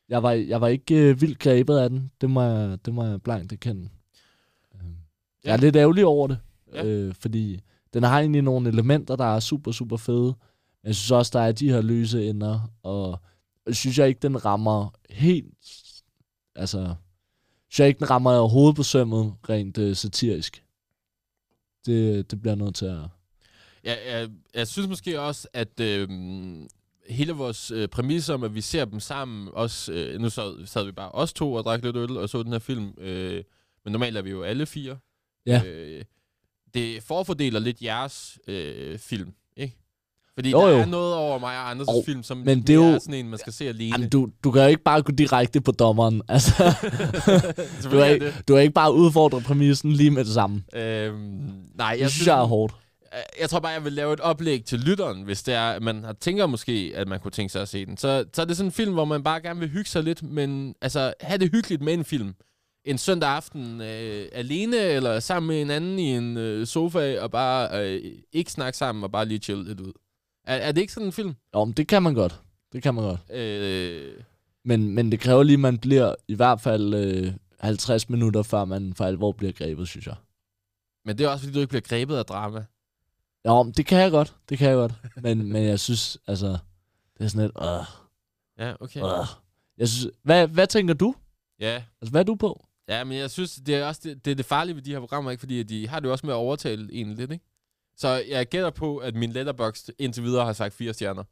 jeg, 0.08 0.22
var, 0.22 0.32
jeg 0.32 0.60
var 0.60 0.68
ikke 0.68 0.94
øh, 1.10 1.20
vildt 1.20 1.38
grebet 1.38 1.78
af 1.78 1.90
den. 1.90 2.10
Det 2.20 2.30
må 2.30 2.42
jeg, 2.42 2.78
det 2.84 2.94
må 2.94 3.04
jeg 3.04 3.22
blankt 3.22 3.52
erkende. 3.52 3.88
Øhm, 4.74 4.96
Jeg 5.44 5.52
er 5.52 5.56
lidt 5.56 5.76
ærgerlig 5.76 6.06
over 6.06 6.26
det, 6.28 6.38
Ja. 6.74 6.84
øh, 6.84 7.14
fordi 7.14 7.60
den 7.94 8.02
har 8.02 8.20
egentlig 8.20 8.42
nogle 8.42 8.68
elementer, 8.68 9.16
der 9.16 9.24
er 9.24 9.40
super, 9.40 9.72
super 9.72 9.96
fede. 9.96 10.34
Men 10.82 10.86
jeg 10.86 10.94
synes 10.94 11.10
også, 11.10 11.30
der 11.34 11.40
er 11.44 11.52
de 11.52 11.70
her 11.70 11.82
løse 11.82 12.28
ender, 12.28 12.70
og 12.82 13.20
synes 13.72 13.98
jeg 13.98 14.08
ikke, 14.08 14.20
den 14.22 14.44
rammer 14.44 14.94
helt... 15.10 15.54
Altså, 16.56 16.78
jeg 16.78 16.96
synes 17.68 17.80
jeg 17.80 17.88
ikke, 17.88 17.98
den 17.98 18.10
rammer 18.10 18.32
overhovedet 18.32 18.76
på 18.76 18.82
sømmet, 18.82 19.34
rent 19.48 19.78
øh, 19.78 19.96
satirisk. 19.96 20.64
Det, 21.86 22.30
det 22.30 22.40
bliver 22.40 22.54
nødt 22.54 22.74
til 22.74 22.86
at... 22.86 23.00
Jeg, 23.84 23.98
jeg, 24.06 24.30
jeg 24.54 24.68
synes 24.68 24.88
måske 24.88 25.20
også, 25.20 25.48
at 25.52 25.80
øh, 25.80 26.08
hele 27.08 27.32
vores 27.32 27.70
øh, 27.70 27.88
præmis 27.88 28.28
om, 28.28 28.44
at 28.44 28.54
vi 28.54 28.60
ser 28.60 28.84
dem 28.84 29.00
sammen, 29.00 29.48
også, 29.52 29.92
øh, 29.92 30.20
nu 30.20 30.30
sad, 30.30 30.66
sad 30.66 30.84
vi 30.84 30.92
bare 30.92 31.10
os 31.12 31.32
to 31.32 31.52
og 31.52 31.64
drak 31.64 31.82
lidt 31.82 31.96
øl 31.96 32.16
og 32.16 32.28
så 32.28 32.42
den 32.42 32.52
her 32.52 32.58
film, 32.58 32.94
øh, 32.98 33.44
men 33.84 33.92
normalt 33.92 34.16
er 34.16 34.22
vi 34.22 34.30
jo 34.30 34.42
alle 34.42 34.66
fire. 34.66 34.98
Ja. 35.46 35.62
Øh, 35.66 36.04
det 36.74 37.02
forfordeler 37.02 37.60
lidt 37.60 37.82
jeres 37.82 38.38
øh, 38.48 38.98
film, 38.98 39.30
ikke? 39.56 39.76
Fordi 40.34 40.50
Jo, 40.50 40.60
der 40.60 40.68
jo. 40.68 40.78
er 40.78 40.86
noget 40.86 41.14
over 41.14 41.38
mig 41.38 41.56
og 41.58 41.72
Anders' 41.72 42.04
film, 42.06 42.22
som 42.22 42.36
men 42.36 42.46
det 42.48 42.58
er 42.60 42.64
det 42.66 42.74
jo- 42.74 42.84
er 42.84 42.98
sådan 42.98 43.14
en, 43.14 43.28
man 43.30 43.38
skal 43.38 43.52
se 43.52 43.68
alene. 43.68 43.90
Jamen, 43.92 44.08
du, 44.08 44.28
du 44.44 44.50
kan 44.50 44.62
jo 44.62 44.68
ikke 44.68 44.82
bare 44.82 45.02
gå 45.02 45.12
direkte 45.12 45.60
på 45.60 45.72
dommeren. 45.72 46.22
Altså, 46.28 46.74
du, 47.90 47.98
er 47.98 48.04
ikke, 48.04 48.32
du 48.48 48.54
er 48.54 48.58
ikke 48.60 48.74
bare 48.74 48.94
udfordre 48.94 49.40
præmissen 49.40 49.92
lige 49.92 50.10
med 50.10 50.24
det 50.24 50.34
samme. 50.34 50.62
Øhm, 50.74 51.14
nej, 51.74 51.86
jeg 51.86 51.98
Jeg 52.00 52.10
synes, 52.10 52.26
jeg 52.26 52.38
er 52.40 52.44
hårdt. 52.44 52.74
jeg 53.40 53.50
tror 53.50 53.60
bare, 53.60 53.72
jeg 53.72 53.84
vil 53.84 53.92
lave 53.92 54.12
et 54.12 54.20
oplæg 54.20 54.64
til 54.64 54.78
lytteren, 54.80 55.22
hvis 55.22 55.42
det 55.42 55.54
er, 55.54 55.80
man 55.80 56.04
har 56.04 56.12
tænker 56.12 56.46
måske, 56.46 56.92
at 56.94 57.08
man 57.08 57.20
kunne 57.20 57.30
tænke 57.30 57.52
sig 57.52 57.62
at 57.62 57.68
se 57.68 57.86
den. 57.86 57.96
Så, 57.96 58.24
så 58.34 58.42
er 58.42 58.46
det 58.46 58.56
sådan 58.56 58.68
en 58.68 58.72
film, 58.72 58.92
hvor 58.92 59.04
man 59.04 59.22
bare 59.22 59.40
gerne 59.40 59.60
vil 59.60 59.68
hygge 59.68 59.90
sig 59.90 60.02
lidt, 60.02 60.22
men 60.22 60.74
altså, 60.82 61.14
have 61.20 61.38
det 61.38 61.50
hyggeligt 61.52 61.82
med 61.82 61.94
en 61.94 62.04
film. 62.04 62.34
En 62.84 62.98
søndag 62.98 63.28
aften 63.30 63.80
øh, 63.80 64.28
alene, 64.32 64.76
eller 64.76 65.20
sammen 65.20 65.48
med 65.48 65.62
en 65.62 65.70
anden 65.70 65.98
i 65.98 66.16
en 66.16 66.36
øh, 66.36 66.66
sofa, 66.66 67.20
og 67.20 67.30
bare 67.30 67.86
øh, 67.94 68.12
ikke 68.32 68.50
snakke 68.52 68.76
sammen, 68.78 69.04
og 69.04 69.12
bare 69.12 69.26
lige 69.26 69.38
chill 69.38 69.64
lidt 69.64 69.80
ud. 69.80 69.92
Er, 70.44 70.56
er 70.56 70.72
det 70.72 70.80
ikke 70.80 70.92
sådan 70.92 71.06
en 71.06 71.12
film? 71.12 71.34
Jo, 71.54 71.64
men 71.64 71.72
det 71.74 71.88
kan 71.88 72.02
man 72.02 72.14
godt. 72.14 72.40
Det 72.72 72.82
kan 72.82 72.94
man 72.94 73.04
godt. 73.04 73.20
Øh, 73.30 74.12
Men, 74.64 74.94
men 74.94 75.12
det 75.12 75.20
kræver 75.20 75.42
lige, 75.42 75.54
at 75.54 75.60
man 75.60 75.78
bliver 75.78 76.14
i 76.28 76.34
hvert 76.34 76.60
fald 76.60 76.94
øh, 76.94 77.32
50 77.60 78.08
minutter, 78.08 78.42
før 78.42 78.64
man 78.64 78.94
for 78.94 79.04
alvor 79.04 79.32
bliver 79.32 79.52
grebet, 79.52 79.88
synes 79.88 80.06
jeg. 80.06 80.14
men 81.04 81.18
det 81.18 81.24
er 81.24 81.28
også, 81.28 81.44
fordi 81.44 81.54
du 81.54 81.60
ikke 81.60 81.68
bliver 81.68 81.80
grebet 81.82 82.16
af 82.16 82.24
drama. 82.24 82.64
Jo, 83.46 83.62
men 83.62 83.72
det 83.72 83.86
kan 83.86 83.98
jeg 83.98 84.10
godt. 84.10 84.34
Det 84.48 84.58
kan 84.58 84.68
jeg 84.68 84.76
godt. 84.76 84.92
Men, 85.16 85.38
men 85.52 85.64
jeg 85.64 85.80
synes, 85.80 86.18
altså, 86.26 86.58
det 87.18 87.24
er 87.24 87.28
sådan 87.28 87.42
lidt, 87.46 87.56
øh, 87.62 87.84
Ja, 88.58 88.74
okay. 88.80 89.00
øh. 89.00 89.26
Jeg 89.78 89.88
synes, 89.88 90.12
hvad, 90.22 90.48
hvad 90.48 90.66
tænker 90.66 90.94
du? 90.94 91.14
Ja, 91.60 91.82
Altså, 92.00 92.10
hvad 92.10 92.20
er 92.20 92.24
du 92.24 92.34
på? 92.34 92.64
Ja, 92.88 93.04
men 93.04 93.18
jeg 93.18 93.30
synes, 93.30 93.54
det 93.66 93.74
er 93.74 93.84
også 93.86 94.00
det, 94.04 94.24
det, 94.24 94.30
er 94.30 94.34
det 94.34 94.44
farlige 94.46 94.76
ved 94.76 94.82
de 94.82 94.90
her 94.92 95.00
programmer, 95.00 95.30
ikke? 95.30 95.40
fordi 95.40 95.62
de 95.62 95.88
har 95.88 96.00
det 96.00 96.06
jo 96.06 96.12
også 96.12 96.26
med 96.26 96.34
at 96.34 96.38
overtale 96.38 96.92
en 96.92 97.14
lidt, 97.14 97.32
ikke? 97.32 97.44
Så 97.96 98.08
jeg 98.28 98.46
gætter 98.46 98.70
på, 98.70 98.96
at 98.96 99.14
min 99.14 99.32
letterbox 99.32 99.88
indtil 99.98 100.22
videre 100.22 100.44
har 100.44 100.52
sagt 100.52 100.74
fire 100.74 100.94
stjerner. 100.94 101.24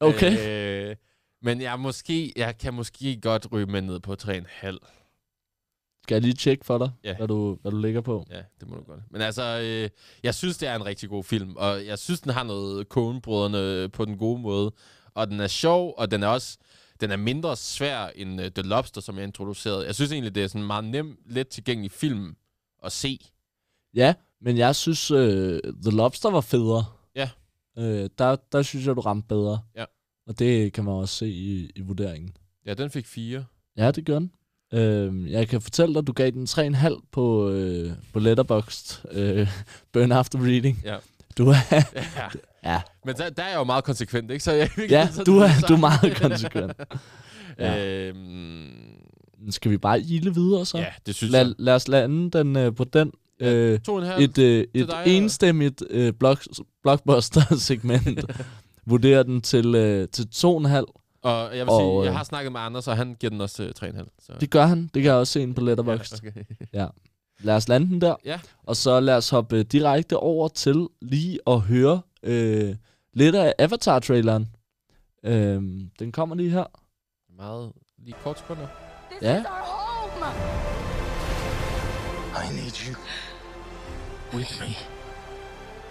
Okay. 0.00 0.90
Øh, 0.90 0.96
men 1.42 1.60
jeg, 1.60 1.80
måske, 1.80 2.32
jeg 2.36 2.58
kan 2.58 2.74
måske 2.74 3.20
godt 3.20 3.52
ryge 3.52 3.66
med 3.66 3.82
ned 3.82 4.00
på 4.00 4.16
3,5. 4.22 4.78
Skal 6.02 6.14
jeg 6.14 6.22
lige 6.22 6.34
tjekke 6.34 6.64
for 6.64 6.78
dig, 6.78 6.90
Ja. 7.04 7.16
hvad, 7.16 7.28
du, 7.28 7.58
hvad 7.62 7.72
du 7.72 7.78
ligger 7.78 8.00
på? 8.00 8.26
Ja, 8.30 8.42
det 8.60 8.68
må 8.68 8.76
du 8.76 8.82
godt. 8.82 9.00
Men 9.10 9.20
altså, 9.20 9.60
øh, 9.62 9.90
jeg 10.22 10.34
synes, 10.34 10.58
det 10.58 10.68
er 10.68 10.74
en 10.76 10.84
rigtig 10.86 11.08
god 11.08 11.24
film, 11.24 11.56
og 11.56 11.86
jeg 11.86 11.98
synes, 11.98 12.20
den 12.20 12.32
har 12.32 12.42
noget 12.44 12.86
Coen-brødrene 12.88 13.88
på 13.88 14.04
den 14.04 14.18
gode 14.18 14.40
måde. 14.40 14.72
Og 15.14 15.28
den 15.30 15.40
er 15.40 15.46
sjov, 15.46 15.94
og 15.96 16.10
den 16.10 16.22
er 16.22 16.26
også 16.28 16.58
den 17.00 17.10
er 17.10 17.16
mindre 17.16 17.56
svær 17.56 18.06
end 18.06 18.40
uh, 18.40 18.46
The 18.46 18.62
Lobster, 18.62 19.00
som 19.00 19.16
jeg 19.16 19.24
introducerede. 19.24 19.86
Jeg 19.86 19.94
synes 19.94 20.12
egentlig, 20.12 20.34
det 20.34 20.42
er 20.44 20.48
sådan 20.48 20.60
en 20.60 20.66
meget 20.66 20.84
nem, 20.84 21.18
let 21.26 21.48
tilgængelig 21.48 21.90
film 21.90 22.36
at 22.84 22.92
se. 22.92 23.18
Ja, 23.94 24.14
men 24.40 24.58
jeg 24.58 24.76
synes, 24.76 25.10
øh, 25.10 25.60
The 25.82 25.96
Lobster 25.96 26.30
var 26.30 26.40
federe. 26.40 26.84
Ja. 27.16 27.30
Øh, 27.78 28.10
der, 28.18 28.36
der 28.52 28.62
synes 28.62 28.86
jeg, 28.86 28.96
du 28.96 29.00
ramte 29.00 29.28
bedre. 29.28 29.60
Ja. 29.76 29.84
Og 30.26 30.38
det 30.38 30.72
kan 30.72 30.84
man 30.84 30.94
også 30.94 31.14
se 31.14 31.28
i, 31.28 31.70
i 31.76 31.80
vurderingen. 31.80 32.36
Ja, 32.66 32.74
den 32.74 32.90
fik 32.90 33.06
fire. 33.06 33.44
Ja, 33.76 33.90
det 33.90 34.06
gør 34.06 34.18
den. 34.18 34.30
Øh, 34.72 35.30
jeg 35.32 35.48
kan 35.48 35.60
fortælle 35.60 35.94
dig, 35.94 36.06
du 36.06 36.12
gav 36.12 36.30
den 36.30 36.44
3,5 36.44 37.00
på, 37.12 37.50
øh, 37.50 37.92
på 38.12 38.18
Letterboxd. 38.18 39.04
Øh, 39.10 39.48
Burn 39.92 40.12
After 40.12 40.38
Reading. 40.38 40.82
Ja. 40.84 40.96
Du 41.38 41.48
er, 41.48 41.54
Ja. 42.16 42.28
Ja, 42.64 42.80
Men 43.04 43.14
der, 43.14 43.30
der 43.30 43.42
er 43.42 43.48
jeg 43.48 43.56
jo 43.58 43.64
meget 43.64 43.84
konsekvent, 43.84 44.30
ikke? 44.30 44.44
Så 44.44 44.52
jeg, 44.52 44.70
ja 44.90 45.08
så 45.12 45.24
du, 45.24 45.38
er, 45.38 45.48
du 45.68 45.72
er 45.74 45.78
meget 45.78 46.16
konsekvent. 46.16 46.72
Ja. 47.58 47.86
Øhm, 48.08 48.70
Skal 49.50 49.70
vi 49.70 49.78
bare 49.78 50.00
ile 50.00 50.34
videre 50.34 50.66
så? 50.66 50.78
ja, 50.78 50.86
det 51.06 51.14
synes 51.14 51.32
jeg. 51.32 51.52
Lad, 51.58 51.74
os 51.74 51.88
lande 51.88 52.38
den 52.38 52.56
øh, 52.56 52.74
på 52.74 52.84
den. 52.84 53.12
Ja, 53.40 53.52
Øh, 53.52 53.80
halv. 53.88 54.22
et 54.22 54.38
øh, 54.38 54.64
et 54.74 54.88
dig, 54.88 55.02
enstemmigt 55.06 55.82
øh, 55.90 56.12
block, 56.12 56.46
blockbuster-segment 56.82 58.24
vurderer 58.86 59.22
den 59.22 59.40
til, 59.40 59.74
øh, 59.74 60.08
til 60.08 60.22
2,5. 60.22 60.40
Og 61.22 61.56
jeg 61.56 61.66
vil 61.66 61.68
og, 61.68 61.80
sige, 61.80 62.00
øh, 62.00 62.04
jeg 62.04 62.16
har 62.16 62.24
snakket 62.24 62.52
med 62.52 62.60
Anders, 62.60 62.88
og 62.88 62.96
han 62.96 63.16
giver 63.20 63.30
den 63.30 63.40
også 63.40 63.56
til 63.56 63.86
3,5. 63.86 64.16
Så. 64.26 64.32
Det 64.40 64.50
gør 64.50 64.66
han. 64.66 64.82
Det 64.82 65.02
kan 65.02 65.04
jeg 65.04 65.14
også 65.14 65.32
se 65.32 65.42
ind 65.42 65.54
på 65.54 65.60
Letterboxd. 65.60 66.24
Ja, 66.72 66.84
okay. 66.84 66.92
Lad 67.40 67.54
os 67.56 67.68
lande 67.68 67.86
den 67.86 68.00
der. 68.00 68.14
Ja. 68.24 68.40
Og 68.66 68.76
så 68.76 69.00
lad 69.00 69.16
os 69.16 69.30
hoppe 69.30 69.56
øh, 69.56 69.64
direkte 69.64 70.16
over 70.16 70.48
til 70.48 70.86
lige 71.02 71.38
at 71.46 71.60
høre 71.60 72.00
øh, 72.24 72.76
lidt 73.12 73.34
af 73.34 73.54
Avatar-traileren. 73.58 74.48
Øh, 75.24 75.62
den 75.98 76.12
kommer 76.12 76.36
lige 76.36 76.50
her. 76.50 76.64
Meget 77.36 77.72
lige 77.98 78.16
kort 78.22 78.38
sekunder. 78.38 78.66
Ja. 79.22 79.44
I 82.34 82.52
need 82.52 82.76
you 82.86 82.94
with 84.36 84.60
me. 84.60 84.76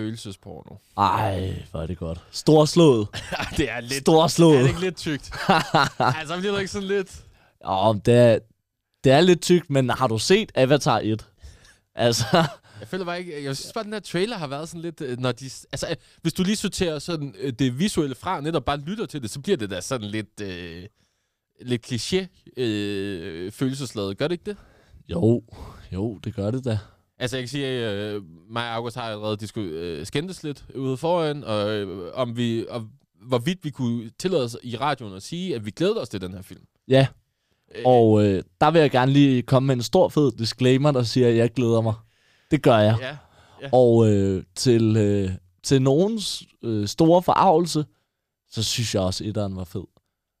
Følelsesporno. 0.00 0.76
Ej, 0.96 1.62
hvor 1.70 1.82
er 1.82 1.86
det 1.86 1.98
godt. 1.98 2.20
Storslået. 2.30 3.08
det 3.56 3.70
er 3.70 3.80
lidt... 3.80 3.92
Er 3.92 4.00
Storslået. 4.00 4.60
det 4.60 4.68
ikke 4.68 4.80
lidt 4.80 4.96
tykt? 4.96 5.30
altså, 6.18 6.36
bliver 6.38 6.52
du 6.52 6.58
ikke 6.58 6.70
sådan 6.70 6.88
lidt... 6.88 7.24
Ja, 7.68 7.92
det 8.04 8.14
er, 8.14 8.38
det 9.04 9.12
er 9.12 9.20
lidt 9.20 9.42
tykt, 9.42 9.70
men 9.70 9.90
har 9.90 10.06
du 10.06 10.18
set 10.18 10.52
Avatar 10.54 11.00
1? 11.04 11.26
Altså, 11.94 12.24
Jeg 12.80 12.88
føler 12.88 13.04
bare 13.04 13.18
ikke... 13.18 13.44
Jeg 13.44 13.56
synes 13.56 13.72
bare, 13.72 13.84
den 13.84 13.92
her 13.92 14.00
trailer 14.00 14.36
har 14.38 14.46
været 14.46 14.68
sådan 14.68 14.80
lidt... 14.80 15.00
øh, 15.00 15.18
Når 15.18 15.32
de, 15.32 15.44
altså, 15.72 15.86
øh, 15.90 15.96
hvis 16.22 16.32
du 16.32 16.42
lige 16.42 16.56
sorterer 16.56 16.98
sådan, 16.98 17.34
øh, 17.38 17.52
det 17.52 17.78
visuelle 17.78 18.14
fra, 18.14 18.40
netop 18.40 18.64
bare 18.64 18.76
lytter 18.78 19.06
til 19.06 19.22
det, 19.22 19.30
så 19.30 19.40
bliver 19.40 19.56
det 19.56 19.70
da 19.70 19.80
sådan 19.80 20.08
lidt... 20.08 20.40
Øh, 20.42 20.84
lidt 21.60 21.86
kliché 21.92 22.26
øh, 22.56 23.52
følelsesladet. 23.52 24.18
Gør 24.18 24.28
det 24.28 24.32
ikke 24.32 24.44
det? 24.50 24.56
Jo, 25.08 25.42
jo, 25.92 26.18
det 26.24 26.34
gør 26.34 26.50
det 26.50 26.64
da. 26.64 26.78
Altså, 27.20 27.36
jeg 27.36 27.42
kan 27.42 27.48
sige, 27.48 27.66
at 27.66 28.14
øh, 28.14 28.22
mig 28.50 28.68
og 28.68 28.74
August 28.74 28.96
har 28.96 29.02
allerede 29.02 29.36
disku, 29.36 29.60
øh, 29.60 30.06
skændtes 30.06 30.42
lidt 30.42 30.64
ude 30.74 30.96
foran, 30.96 31.44
og 31.44 31.70
øh, 31.70 32.10
om 32.14 32.36
vi, 32.36 32.66
og 32.68 32.86
hvorvidt 33.28 33.64
vi 33.64 33.70
kunne 33.70 34.10
tillade 34.18 34.44
os 34.44 34.56
i 34.62 34.76
radioen 34.76 35.14
at 35.14 35.22
sige, 35.22 35.54
at 35.54 35.66
vi 35.66 35.70
glæder 35.70 36.00
os 36.00 36.08
til 36.08 36.20
den 36.20 36.32
her 36.34 36.42
film. 36.42 36.64
Ja, 36.88 37.06
Øh, 37.74 37.82
og 37.84 38.24
øh, 38.24 38.42
der 38.60 38.70
vil 38.70 38.80
jeg 38.80 38.90
gerne 38.90 39.12
lige 39.12 39.42
komme 39.42 39.66
med 39.66 39.74
en 39.74 39.82
stor 39.82 40.08
fed 40.08 40.32
disclaimer, 40.32 40.90
der 40.90 41.02
siger, 41.02 41.28
at 41.28 41.36
jeg 41.36 41.50
glæder 41.50 41.80
mig. 41.80 41.94
Det 42.50 42.62
gør 42.62 42.78
jeg. 42.78 42.96
Ja. 43.62 43.68
Og 43.72 44.08
øh, 44.08 44.42
til, 44.54 44.96
øh, 44.96 45.30
til 45.62 45.82
nogens 45.82 46.42
øh, 46.62 46.88
store 46.88 47.22
forarvelse, 47.22 47.84
så 48.50 48.62
synes 48.62 48.94
jeg 48.94 49.02
også, 49.02 49.24
at 49.24 49.28
etteren 49.28 49.56
var 49.56 49.64
fed. 49.64 49.84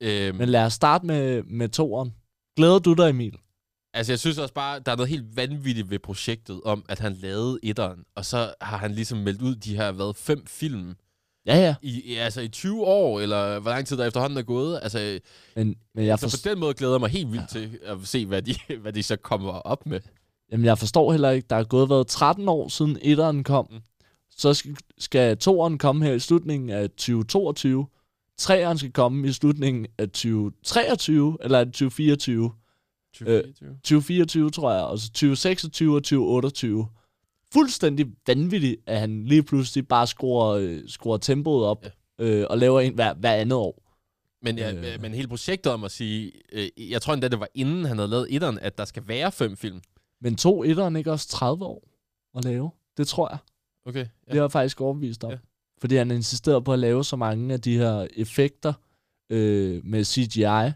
Øh, 0.00 0.34
Men 0.34 0.48
lad 0.48 0.64
os 0.64 0.72
starte 0.72 1.06
med, 1.06 1.42
med 1.42 1.68
toeren. 1.68 2.14
Glæder 2.56 2.78
du 2.78 2.94
dig, 2.94 3.08
Emil? 3.10 3.34
Altså, 3.94 4.12
jeg 4.12 4.18
synes 4.18 4.38
også 4.38 4.54
bare, 4.54 4.80
der 4.80 4.92
er 4.92 4.96
noget 4.96 5.08
helt 5.08 5.36
vanvittigt 5.36 5.90
ved 5.90 5.98
projektet 5.98 6.60
om, 6.64 6.84
at 6.88 6.98
han 6.98 7.12
lavede 7.12 7.58
etteren, 7.62 8.04
og 8.14 8.24
så 8.24 8.54
har 8.60 8.76
han 8.76 8.92
ligesom 8.92 9.18
meldt 9.18 9.42
ud 9.42 9.54
de 9.54 9.76
her, 9.76 9.92
hvad, 9.92 10.14
fem 10.16 10.46
film 10.46 10.94
Ja, 11.46 11.56
ja. 11.56 11.74
i, 11.82 12.14
altså 12.14 12.40
i 12.40 12.48
20 12.48 12.84
år, 12.84 13.20
eller 13.20 13.58
hvor 13.58 13.70
lang 13.70 13.86
tid 13.86 13.96
der 13.96 14.06
efterhånden 14.06 14.38
er 14.38 14.42
gået. 14.42 14.80
Altså, 14.82 15.20
Men, 15.56 15.76
men 15.94 16.06
jeg, 16.06 16.18
så 16.18 16.28
for, 16.28 16.36
på 16.44 16.50
den 16.50 16.60
måde 16.60 16.74
glæder 16.74 16.94
jeg 16.94 17.00
mig 17.00 17.10
helt 17.10 17.32
vildt 17.32 17.48
til 17.50 17.78
at 17.82 17.98
se, 18.04 18.26
hvad 18.26 18.42
de, 18.42 18.54
hvad 18.82 18.92
de 18.92 19.02
så 19.02 19.16
kommer 19.16 19.52
op 19.52 19.86
med. 19.86 20.00
jamen, 20.52 20.66
jeg 20.66 20.78
forstår 20.78 21.12
heller 21.12 21.30
ikke, 21.30 21.46
der 21.50 21.56
er 21.56 21.64
gået 21.64 21.90
været 21.90 22.06
13 22.06 22.48
år 22.48 22.68
siden 22.68 22.98
etteren 23.02 23.44
kom. 23.44 23.66
Mm. 23.70 23.80
Så 24.30 24.54
skal, 24.54 24.76
skal 24.98 25.36
toeren 25.36 25.78
komme 25.78 26.04
her 26.04 26.12
i 26.12 26.18
slutningen 26.18 26.70
af 26.70 26.90
2022. 26.90 27.86
Treeren 28.38 28.78
skal 28.78 28.92
komme 28.92 29.28
i 29.28 29.32
slutningen 29.32 29.86
af 29.98 30.08
2023, 30.08 31.38
eller 31.40 31.58
er 31.58 31.64
det 31.64 32.52
2024? 33.14 33.68
2024. 33.68 33.70
2024, 33.74 34.50
tror 34.50 34.72
jeg, 34.72 34.82
og 34.82 34.98
så 34.98 35.06
2026 35.06 35.96
og 35.96 36.02
2028. 36.04 36.86
Fuldstændig 37.52 38.06
vanvittigt, 38.26 38.76
at 38.86 39.00
han 39.00 39.24
lige 39.24 39.42
pludselig 39.42 39.88
bare 39.88 40.06
skruer, 40.06 40.46
øh, 40.48 40.80
skruer 40.86 41.16
tempoet 41.16 41.64
op 41.66 41.84
Ja. 42.18 42.24
øh, 42.24 42.46
og 42.50 42.58
laver 42.58 42.80
en 42.80 42.94
hver, 42.94 43.14
hver 43.14 43.32
andet 43.34 43.58
år. 43.58 43.82
Men, 44.42 44.58
ja, 44.58 44.74
Øh. 44.94 45.00
men 45.00 45.14
hele 45.14 45.28
projektet 45.28 45.72
om 45.72 45.84
at 45.84 45.90
sige, 45.90 46.32
øh, 46.52 46.90
jeg 46.90 47.02
tror 47.02 47.12
endda, 47.14 47.28
det 47.28 47.40
var 47.40 47.48
inden 47.54 47.84
han 47.84 47.98
havde 47.98 48.10
lavet 48.10 48.26
etteren, 48.34 48.58
at 48.58 48.78
der 48.78 48.84
skal 48.84 49.02
være 49.08 49.32
fem 49.32 49.56
film. 49.56 49.80
Men 50.20 50.36
to 50.36 50.64
etteren 50.64 50.96
ikke 50.96 51.12
også 51.12 51.28
30 51.28 51.64
år 51.64 51.88
at 52.36 52.44
lave? 52.44 52.70
Det 52.96 53.08
tror 53.08 53.28
jeg. 53.30 53.38
Okay. 53.86 53.98
Ja. 53.98 54.32
Det 54.32 54.38
er 54.38 54.42
jeg 54.42 54.52
faktisk 54.52 54.80
overbevist 54.80 55.24
om. 55.24 55.30
Ja. 55.30 55.36
Fordi 55.80 55.94
han 55.96 56.10
insisterede 56.10 56.62
på 56.62 56.72
at 56.72 56.78
lave 56.78 57.04
så 57.04 57.16
mange 57.16 57.54
af 57.54 57.60
de 57.60 57.76
her 57.76 58.06
effekter 58.16 58.72
øh, 59.30 59.84
med 59.84 60.04
CGI. 60.04 60.72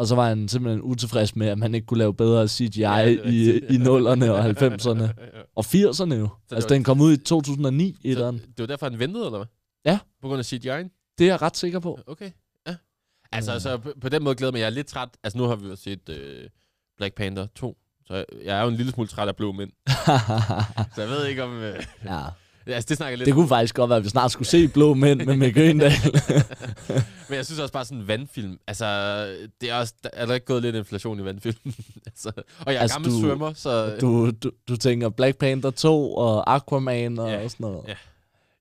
Og 0.00 0.06
så 0.06 0.14
var 0.14 0.28
han 0.28 0.48
simpelthen 0.48 0.82
utilfreds 0.82 1.36
med, 1.36 1.46
at 1.46 1.58
man 1.58 1.74
ikke 1.74 1.86
kunne 1.86 1.98
lave 1.98 2.14
bedre 2.14 2.48
CGI 2.48 2.80
Ja, 2.80 2.96
i, 2.98 3.08
rigtigt. 3.08 3.70
i 3.70 3.76
0'erne 3.76 4.30
og 4.30 4.46
90'erne. 4.46 5.02
Ja. 5.02 5.08
Og 5.56 5.64
80'erne 5.66 6.14
jo. 6.14 6.28
det 6.50 6.54
Altså, 6.54 6.68
den 6.68 6.84
kom 6.84 7.00
ud 7.00 7.12
i 7.12 7.16
2009, 7.16 7.92
Så 7.94 8.00
etteren. 8.04 8.38
det 8.38 8.58
var 8.58 8.66
derfor, 8.66 8.90
han 8.90 8.98
ventede, 8.98 9.24
eller 9.26 9.38
hvad? 9.38 9.46
Ja. 9.92 9.98
På 10.22 10.28
grund 10.28 10.38
af 10.38 10.52
CGI'en? 10.52 11.14
Det 11.18 11.24
er 11.26 11.30
jeg 11.32 11.42
ret 11.42 11.56
sikker 11.56 11.78
på. 11.78 11.98
Okay, 12.06 12.30
ja. 12.66 12.74
Altså, 13.32 13.52
altså 13.52 13.78
på, 13.78 13.92
på 14.00 14.08
den 14.08 14.24
måde 14.24 14.34
glæder 14.34 14.52
mig. 14.52 14.58
Jeg 14.58 14.66
er 14.66 14.70
lidt 14.70 14.86
træt. 14.86 15.08
Altså, 15.24 15.38
nu 15.38 15.44
har 15.44 15.56
vi 15.56 15.68
jo 15.68 15.76
set 15.76 16.08
øh, 16.08 16.48
Black 16.96 17.14
Panther 17.14 17.46
2. 17.54 17.76
Så 18.06 18.14
jeg, 18.14 18.24
jeg 18.44 18.58
er 18.58 18.62
jo 18.62 18.68
en 18.68 18.74
lille 18.76 18.92
smule 18.92 19.08
træt 19.08 19.28
af 19.28 19.36
blå 19.36 19.52
mænd. 19.52 19.70
Så 20.94 21.00
jeg 21.02 21.08
ved 21.08 21.26
ikke 21.26 21.44
om... 21.44 21.56
Øh, 21.56 21.84
ja. 22.04 22.20
Altså, 22.74 22.88
det 22.88 22.96
snakker 22.96 23.16
lidt 23.16 23.26
Det 23.26 23.34
kunne 23.34 23.48
faktisk 23.48 23.74
godt 23.74 23.88
være, 23.88 23.96
at 23.98 24.04
vi 24.04 24.08
snart 24.08 24.30
skulle 24.32 24.48
se 24.48 24.68
Blå 24.68 24.94
Mænd 24.94 25.22
med 25.24 25.36
Mick 25.36 25.56
Øgendal. 25.56 25.92
Men 27.28 27.36
jeg 27.36 27.46
synes 27.46 27.60
også 27.60 27.72
bare 27.72 27.84
sådan 27.84 27.98
en 27.98 28.08
vandfilm. 28.08 28.58
Altså, 28.66 28.86
det 29.60 29.70
er 29.70 29.74
også... 29.74 29.94
Der 30.02 30.08
er 30.12 30.26
der 30.26 30.34
ikke 30.34 30.46
gået 30.46 30.62
lidt 30.62 30.76
inflation 30.76 31.20
i 31.20 31.24
vandfilm? 31.24 31.56
altså, 32.06 32.32
og 32.60 32.72
jeg 32.72 32.74
er 32.74 32.80
Altså, 32.80 32.94
gammel 32.94 33.10
du- 33.12 33.20
svømmer, 33.20 33.52
så... 33.52 33.96
du, 34.00 34.30
du, 34.30 34.50
du 34.68 34.76
tænker 34.76 35.08
Black 35.08 35.38
Panther 35.38 35.70
2 35.70 36.14
og 36.14 36.54
Aquaman 36.54 37.18
og, 37.18 37.30
Ja, 37.30 37.44
og 37.44 37.50
sådan 37.50 37.64
noget. 37.64 37.84
ja. 37.88 37.94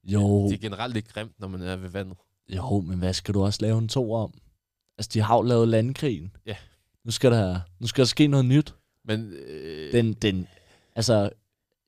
Jo, 0.03 0.47
Det 0.47 0.53
er 0.53 0.57
generelt 0.61 0.93
lidt 0.93 1.13
grimt, 1.13 1.31
når 1.39 1.47
man 1.47 1.61
er 1.61 1.75
ved 1.75 1.89
vandet. 1.89 2.17
jo, 2.55 2.81
men 2.81 2.99
hvad 2.99 3.13
skal 3.13 3.33
du 3.33 3.43
også 3.43 3.59
lave 3.61 3.77
en 3.77 3.87
to 3.87 4.13
om? 4.13 4.33
Altså, 4.97 5.09
de 5.13 5.21
har 5.21 5.35
jo 5.35 5.41
lavet 5.41 5.67
landkrigen. 5.67 6.31
Ja. 6.45 6.55
Nu 7.05 7.11
skal 7.11 7.31
der, 7.31 7.59
nu 7.79 7.87
skal 7.87 8.01
der 8.01 8.07
ske 8.07 8.27
noget 8.27 8.45
nyt. 8.45 8.73
Men... 9.05 9.33
Øh, 9.47 9.91
Den, 9.91 10.13
den, 10.13 10.47
altså, 10.95 11.29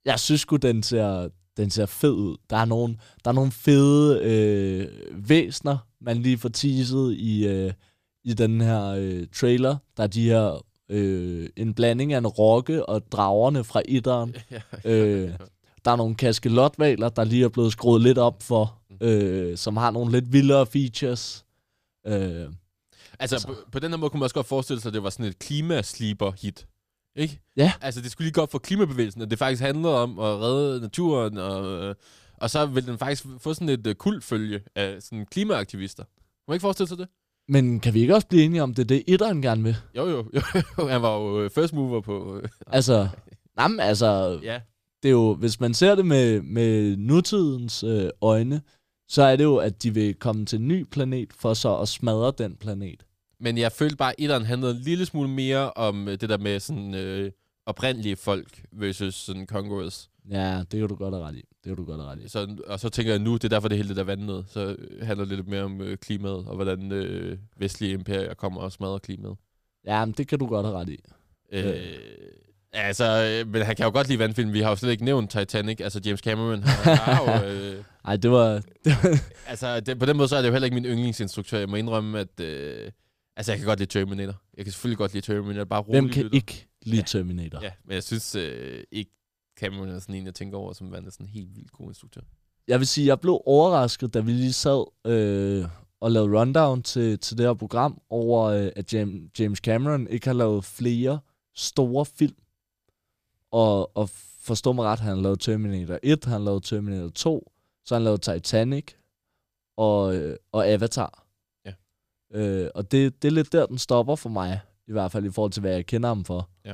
jeg 0.05 0.19
synes 0.19 0.41
sgu, 0.41 0.55
den 0.55 0.83
ser, 0.83 1.29
den 1.57 1.69
ser 1.69 1.85
fed 1.85 2.11
ud. 2.11 2.37
Der 2.49 2.57
er 2.57 2.65
nogle, 2.65 2.97
der 3.25 3.31
er 3.31 3.35
nogle 3.35 3.51
fede 3.51 4.19
øh, 4.23 4.87
væsner, 5.29 5.77
man 6.01 6.17
lige 6.17 6.37
får 6.37 6.49
teaset 6.49 7.13
i, 7.13 7.47
øh, 7.47 7.73
i 8.23 8.33
den 8.33 8.61
her 8.61 8.85
øh, 8.85 9.27
trailer. 9.35 9.77
Der 9.97 10.03
er 10.03 10.07
de 10.07 10.29
her, 10.29 10.65
øh, 10.89 11.49
en 11.57 11.73
blanding 11.73 12.13
af 12.13 12.17
en 12.17 12.27
rokke 12.27 12.85
og 12.85 13.11
dragerne 13.11 13.63
fra 13.63 13.81
etteren. 13.85 14.35
ja, 14.51 14.61
Øh, 14.85 15.31
Der 15.85 15.91
er 15.91 15.95
nogle 15.95 16.15
kaskelotvaler, 16.15 17.09
der 17.09 17.23
lige 17.23 17.43
er 17.43 17.49
blevet 17.49 17.71
skruet 17.71 18.01
lidt 18.01 18.17
op 18.17 18.43
for, 18.43 18.77
øh, 19.01 19.57
som 19.57 19.77
har 19.77 19.91
nogle 19.91 20.11
lidt 20.11 20.33
vildere 20.33 20.65
features. 20.65 21.45
Øh, 22.07 22.45
Altså, 23.19 23.47
på, 23.47 23.55
på 23.71 23.79
den 23.79 23.91
her 23.91 23.97
måde 23.97 24.09
kunne 24.09 24.19
man 24.19 24.23
også 24.23 24.33
godt 24.33 24.47
forestille 24.47 24.81
sig, 24.81 24.89
at 24.89 24.93
det 24.93 25.03
var 25.03 25.09
sådan 25.09 25.25
et 25.25 25.39
klimasleeper-hit. 25.39 26.67
Ikke? 27.15 27.39
Ja. 27.57 27.73
Altså, 27.81 28.01
det 28.01 28.11
skulle 28.11 28.25
lige 28.25 28.33
godt 28.33 28.51
for 28.51 28.59
klimabevægelsen, 28.59 29.21
at 29.21 29.31
det 29.31 29.39
faktisk 29.39 29.61
handler 29.61 29.89
om 29.89 30.19
at 30.19 30.41
redde 30.41 30.81
naturen, 30.81 31.37
og, 31.37 31.83
øh, 31.83 31.95
og 32.37 32.49
så 32.49 32.65
vil 32.65 32.87
den 32.87 32.97
faktisk 32.97 33.25
få 33.39 33.53
sådan 33.53 33.69
et 33.69 33.87
uh, 33.87 33.93
kultfølge 33.93 34.61
af 34.75 35.01
sådan 35.01 35.25
klimaaktivister. 35.25 36.03
Kunne 36.03 36.43
man 36.47 36.55
ikke 36.55 36.61
forestille 36.61 36.87
sig 36.87 36.97
det? 36.97 37.07
men 37.51 37.79
kan 37.79 37.93
vi 37.93 38.01
ikke 38.01 38.15
også 38.15 38.27
blive 38.27 38.43
enige 38.43 38.63
om, 38.63 38.73
det 38.73 38.83
er 38.83 38.87
det, 38.87 39.03
etteren 39.07 39.41
gerne 39.41 39.63
vil? 39.63 39.75
Jo, 39.97 40.09
jo, 40.09 40.25
jo. 40.77 40.87
Han 40.87 41.01
var 41.01 41.17
jo 41.17 41.41
øh, 41.43 41.49
first 41.49 41.73
mover 41.73 42.01
på... 42.01 42.41
Altså, 42.67 43.07
jamen, 43.59 43.79
altså, 43.79 44.39
ja. 44.43 44.59
det 45.03 45.09
er 45.09 45.13
jo, 45.13 45.33
hvis 45.33 45.59
man 45.59 45.73
ser 45.73 45.95
det 45.95 46.05
med, 46.05 46.41
med 46.41 46.97
nutidens 46.97 47.83
øh, 47.83 48.09
øjne, 48.21 48.61
så 49.09 49.23
er 49.23 49.35
det 49.35 49.43
jo, 49.43 49.57
at 49.57 49.83
de 49.83 49.93
vil 49.93 50.13
komme 50.13 50.45
til 50.45 50.59
en 50.59 50.67
ny 50.67 50.83
planet, 50.83 51.33
for 51.33 51.53
så 51.53 51.77
at 51.77 51.87
smadre 51.87 52.33
den 52.37 52.55
planet. 52.55 53.03
Men 53.41 53.57
jeg 53.57 53.71
følte 53.71 53.95
bare, 53.95 54.09
at 54.09 54.15
etteren 54.19 54.45
handlede 54.45 54.71
en 54.71 54.77
lille 54.77 55.05
smule 55.05 55.29
mere 55.29 55.73
om 55.73 56.07
øh, 56.07 56.21
det 56.21 56.29
der 56.29 56.37
med 56.37 56.59
sådan 56.59 56.93
øh, 56.93 57.31
oprindelige 57.65 58.15
folk 58.15 58.63
versus 58.71 59.15
sådan 59.15 59.45
Conquerors. 59.45 60.09
Ja, 60.29 60.63
det 60.71 60.79
kan 60.79 60.89
du 60.89 60.95
godt 60.95 61.13
have 61.13 61.25
ret 61.27 61.35
i. 61.35 61.41
Det 61.41 61.63
kan 61.63 61.75
du 61.75 61.85
godt 61.85 62.01
have 62.01 62.11
ret 62.11 62.19
i. 62.19 62.27
Så, 62.27 62.57
og 62.67 62.79
så 62.79 62.89
tænker 62.89 63.11
jeg 63.11 63.19
nu, 63.19 63.33
det 63.33 63.43
er 63.43 63.49
derfor, 63.49 63.67
det 63.67 63.77
hele 63.77 63.89
det 63.89 63.97
der 63.97 64.03
vandet. 64.03 64.45
Så 64.47 64.75
øh, 64.79 65.07
handler 65.07 65.25
det 65.25 65.35
lidt 65.35 65.47
mere 65.47 65.63
om 65.63 65.81
øh, 65.81 65.97
klimaet, 65.97 66.47
og 66.47 66.55
hvordan 66.55 66.91
øh, 66.91 67.37
vestlige 67.57 67.93
imperier 67.93 68.33
kommer 68.33 68.61
og 68.61 68.71
smadrer 68.71 68.97
klimaet. 68.97 69.35
Ja, 69.85 70.05
men 70.05 70.13
det 70.17 70.27
kan 70.27 70.39
du 70.39 70.47
godt 70.47 70.65
have 70.65 70.79
ret 70.79 70.89
i. 70.89 70.99
Øh, 71.51 71.75
altså, 72.73 73.41
øh, 73.45 73.51
men 73.51 73.61
han 73.61 73.75
kan 73.75 73.85
jo 73.85 73.91
godt 73.91 74.07
lide 74.07 74.19
vandfilm. 74.19 74.53
Vi 74.53 74.61
har 74.61 74.69
jo 74.69 74.75
slet 74.75 74.91
ikke 74.91 75.05
nævnt 75.05 75.31
Titanic. 75.31 75.81
Altså, 75.81 76.01
James 76.05 76.19
Cameron 76.19 76.63
har, 76.63 76.95
har 77.11 77.41
jo... 77.41 77.47
Øh, 77.47 77.83
Ej, 78.05 78.15
det 78.15 78.31
var... 78.31 78.61
Det 78.85 78.93
var 79.03 79.19
altså, 79.47 79.79
det, 79.79 79.99
på 79.99 80.05
den 80.05 80.17
måde 80.17 80.27
så 80.27 80.35
er 80.35 80.41
det 80.41 80.47
jo 80.47 80.51
heller 80.51 80.65
ikke 80.65 80.75
min 80.75 80.85
yndlingsinstruktør. 80.85 81.59
Jeg 81.59 81.69
må 81.69 81.75
indrømme, 81.75 82.19
at... 82.19 82.39
Øh, 82.39 82.91
altså, 83.41 83.51
jeg 83.51 83.59
kan 83.59 83.67
godt 83.67 83.79
lide 83.79 83.89
Terminator. 83.89 84.41
Jeg 84.57 84.65
kan 84.65 84.71
selvfølgelig 84.71 84.97
godt 84.97 85.13
lide 85.13 85.25
Terminator. 85.25 85.65
Bare 85.65 85.81
rolig 85.81 86.01
hvem 86.01 86.09
kan 86.09 86.23
lytter. 86.23 86.35
ikke 86.35 86.67
lide 86.81 86.97
Ja. 86.97 87.03
Terminator? 87.05 87.59
Ja, 87.61 87.71
men 87.85 87.93
jeg 87.95 88.03
synes 88.03 88.35
øh, 88.35 88.83
ikke, 88.91 89.11
Cameron 89.59 89.89
er 89.89 89.99
sådan 89.99 90.15
en, 90.15 90.25
jeg 90.25 90.35
tænker 90.35 90.57
over, 90.57 90.73
som 90.73 90.91
værende 90.91 91.11
sådan 91.11 91.25
en 91.25 91.29
helt 91.29 91.55
vildt 91.55 91.71
god 91.71 91.87
instruktør. 91.87 92.21
Jeg 92.67 92.79
vil 92.79 92.87
sige, 92.87 93.07
jeg 93.07 93.19
blev 93.19 93.41
overrasket, 93.45 94.13
da 94.13 94.19
vi 94.19 94.31
lige 94.31 94.53
sad 94.53 94.85
øh, 95.07 95.65
og 95.99 96.11
lavede 96.11 96.39
rundown 96.39 96.83
til, 96.83 97.19
til 97.19 97.37
det 97.37 97.45
her 97.45 97.53
program, 97.53 98.01
over 98.09 98.43
øh, 98.43 98.71
at 98.75 98.93
James, 99.39 99.57
Cameron 99.59 100.07
ikke 100.07 100.27
har 100.27 100.33
lavet 100.33 100.65
flere 100.65 101.19
store 101.55 102.05
film. 102.05 102.35
Og, 103.51 103.97
og 103.97 104.09
forstå 104.41 104.71
mig 104.71 104.85
ret, 104.85 104.99
han 104.99 105.15
har 105.15 105.21
lavet 105.21 105.39
Terminator 105.39 105.99
1, 106.03 106.23
han 106.25 106.31
har 106.31 106.39
lavet 106.39 106.63
Terminator 106.63 107.09
2, 107.09 107.51
så 107.85 107.95
har 107.95 107.99
han 107.99 108.03
lavet 108.03 108.21
Titanic 108.21 108.85
og, 109.77 110.15
øh, 110.15 110.37
og 110.51 110.67
Avatar. 110.67 111.20
Øh, 112.33 112.67
og 112.75 112.91
det, 112.91 113.21
det 113.21 113.27
er 113.27 113.31
lidt 113.31 113.51
der, 113.53 113.65
den 113.65 113.77
stopper 113.77 114.15
for 114.15 114.29
mig, 114.29 114.59
i 114.87 114.91
hvert 114.91 115.11
fald 115.11 115.25
i 115.25 115.29
forhold 115.31 115.51
til, 115.51 115.61
hvad 115.61 115.71
jeg 115.71 115.85
kender 115.85 116.09
ham 116.09 116.25
for. 116.25 116.49
Ja. 116.65 116.73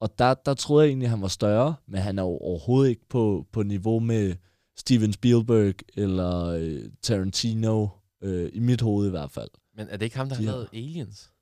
Og 0.00 0.18
der, 0.18 0.34
der 0.34 0.54
troede 0.54 0.84
jeg 0.84 0.88
egentlig, 0.90 1.06
at 1.06 1.10
han 1.10 1.22
var 1.22 1.28
større, 1.28 1.74
men 1.86 2.00
han 2.00 2.18
er 2.18 2.22
jo 2.22 2.28
overhovedet 2.28 2.90
ikke 2.90 3.08
på, 3.08 3.46
på 3.52 3.62
niveau 3.62 3.98
med 4.00 4.34
Steven 4.76 5.12
Spielberg 5.12 5.74
eller 5.94 6.44
øh, 6.46 6.82
Tarantino, 7.02 7.88
øh, 8.22 8.50
i 8.52 8.58
mit 8.58 8.80
hoved 8.80 9.06
i 9.06 9.10
hvert 9.10 9.30
fald. 9.30 9.50
Men 9.76 9.88
er 9.88 9.96
det 9.96 10.06
ikke 10.06 10.16
ham, 10.16 10.28
der 10.28 10.34
har 10.36 10.42
De 10.42 10.46
har- 10.48 10.54
lavet 10.54 10.68
Aliens? 10.72 11.32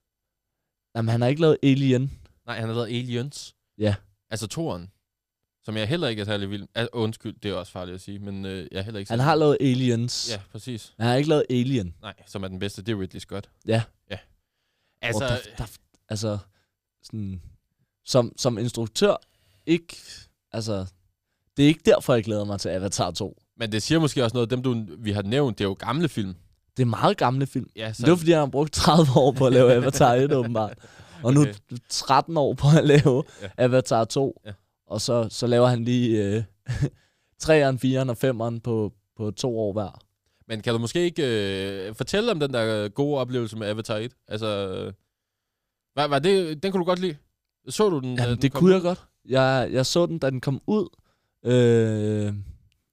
Jamen, 0.97 1.09
han 1.09 1.21
har 1.21 1.29
ikke 1.29 1.41
lavet 1.41 1.59
Alien. 1.63 2.11
Nej, 2.47 2.59
han 2.61 2.69
har 2.69 2.75
lavet 2.75 2.87
Aliens. 2.89 3.55
Ja. 3.79 3.95
Altså 4.31 4.47
toren. 4.47 4.91
Som 5.65 5.77
jeg 5.77 5.89
heller 5.89 6.09
ikke 6.09 6.21
er 6.21 6.27
særlig 6.27 6.51
vild. 6.51 6.67
Altså, 6.75 6.89
undskyld, 6.93 7.35
det 7.43 7.51
er 7.51 7.55
også 7.55 7.73
farligt 7.73 7.95
at 7.95 8.01
sige, 8.01 8.19
men 8.19 8.45
øh, 8.47 8.67
jeg 8.73 8.79
er 8.79 8.83
heller 8.83 9.01
ikke 9.01 9.11
Han 9.12 9.21
har 9.21 9.35
lavet 9.35 9.57
Aliens. 9.61 10.29
Ja, 10.33 10.41
præcis. 10.53 10.93
Han 10.99 11.09
har 11.09 11.15
ikke 11.15 11.29
lavet 11.29 11.45
Alien. 11.51 11.95
Nej, 12.03 12.15
som 12.27 12.43
er 12.45 12.49
den 12.49 12.59
bedste, 12.59 12.83
det 12.83 12.93
er 12.93 13.01
Ridley 13.01 13.21
Scott. 13.21 13.51
Ja. 13.67 13.83
Ja. 14.11 14.19
Altså, 15.03 15.25
Altså, 15.25 15.49
der, 15.59 15.65
der, 15.65 15.71
altså 16.09 16.39
sådan, 17.03 17.43
som, 18.05 18.33
som 18.37 18.59
instruktør, 18.59 19.17
ikke, 19.67 19.97
altså, 20.53 20.87
det 21.57 21.62
er 21.62 21.67
ikke 21.69 21.83
derfor, 21.87 22.15
jeg 22.15 22.25
glæder 22.25 22.45
mig 22.45 22.61
til 22.61 22.69
Avatar 22.69 23.11
2. 23.11 23.41
men 23.57 23.73
det 23.73 23.83
siger 23.83 23.99
måske 23.99 24.25
også 24.25 24.35
noget, 24.37 24.51
dem 24.51 24.62
du, 24.62 24.87
vi 24.99 25.12
har 25.12 25.23
nævnt, 25.23 25.59
det 25.59 25.65
er 25.65 25.69
jo 25.69 25.77
gamle 25.79 26.09
film. 26.09 26.35
Det 26.77 26.83
er 26.83 26.87
meget 26.87 27.17
gamle 27.17 27.47
film. 27.47 27.71
Ja, 27.77 27.93
Så 27.93 28.03
det 28.03 28.11
var, 28.11 28.17
fordi 28.17 28.31
han 28.31 28.39
har 28.41 28.47
brugt 28.47 28.73
30 28.73 29.07
år 29.17 29.33
på 29.33 29.47
at 29.47 29.53
lave 29.53 29.73
Avatar 29.73 30.15
1, 30.15 30.33
åbenbart. 30.33 30.79
Og 31.23 31.35
nu 31.35 31.41
Okay. 31.41 31.55
13 31.89 32.37
år 32.37 32.55
på 32.55 32.67
at 32.79 32.85
lave 32.87 33.25
Ja. 33.43 33.49
Avatar 33.59 34.05
2. 34.05 34.41
Ja. 34.47 34.53
Og 34.87 35.01
så, 35.01 35.28
så 35.30 35.47
laver 35.47 35.66
han 35.66 35.85
lige 35.85 36.24
øh, 36.24 36.43
3'eren, 37.45 37.76
4'eren 37.85 38.11
og 38.11 38.16
5'eren 38.24 38.61
på, 38.61 38.93
på 39.16 39.30
to 39.30 39.59
år 39.59 39.72
hver. 39.72 40.01
Men 40.49 40.61
kan 40.61 40.72
du 40.72 40.78
måske 40.78 41.01
ikke 41.05 41.22
øh, 41.89 41.95
fortælle 41.95 42.30
om 42.30 42.41
den 42.41 42.53
der 42.53 42.89
gode 42.89 43.18
oplevelse 43.18 43.57
med 43.57 43.66
Avatar 43.66 43.97
1? 43.97 44.12
Altså, 44.28 44.47
øh, 44.47 44.93
var, 45.97 46.07
var 46.07 46.18
det, 46.18 46.62
den 46.62 46.72
kunne 46.72 46.80
du 46.80 46.85
godt 46.85 46.99
lide? 46.99 47.16
Så 47.68 47.91
du 47.91 47.99
den? 48.01 48.16
da 48.16 48.22
Jamen, 48.22 48.35
den 48.37 48.43
det 48.43 48.53
kunne 48.53 48.68
ud? 48.68 48.72
jeg 48.72 48.82
godt. 48.82 49.05
Jeg, 49.24 49.68
jeg 49.72 49.87
så 49.87 50.07
den, 50.07 50.18
da 50.18 50.30
den 50.30 50.41
kom 50.41 50.62
ud. 50.66 50.89
Øh, 51.45 52.35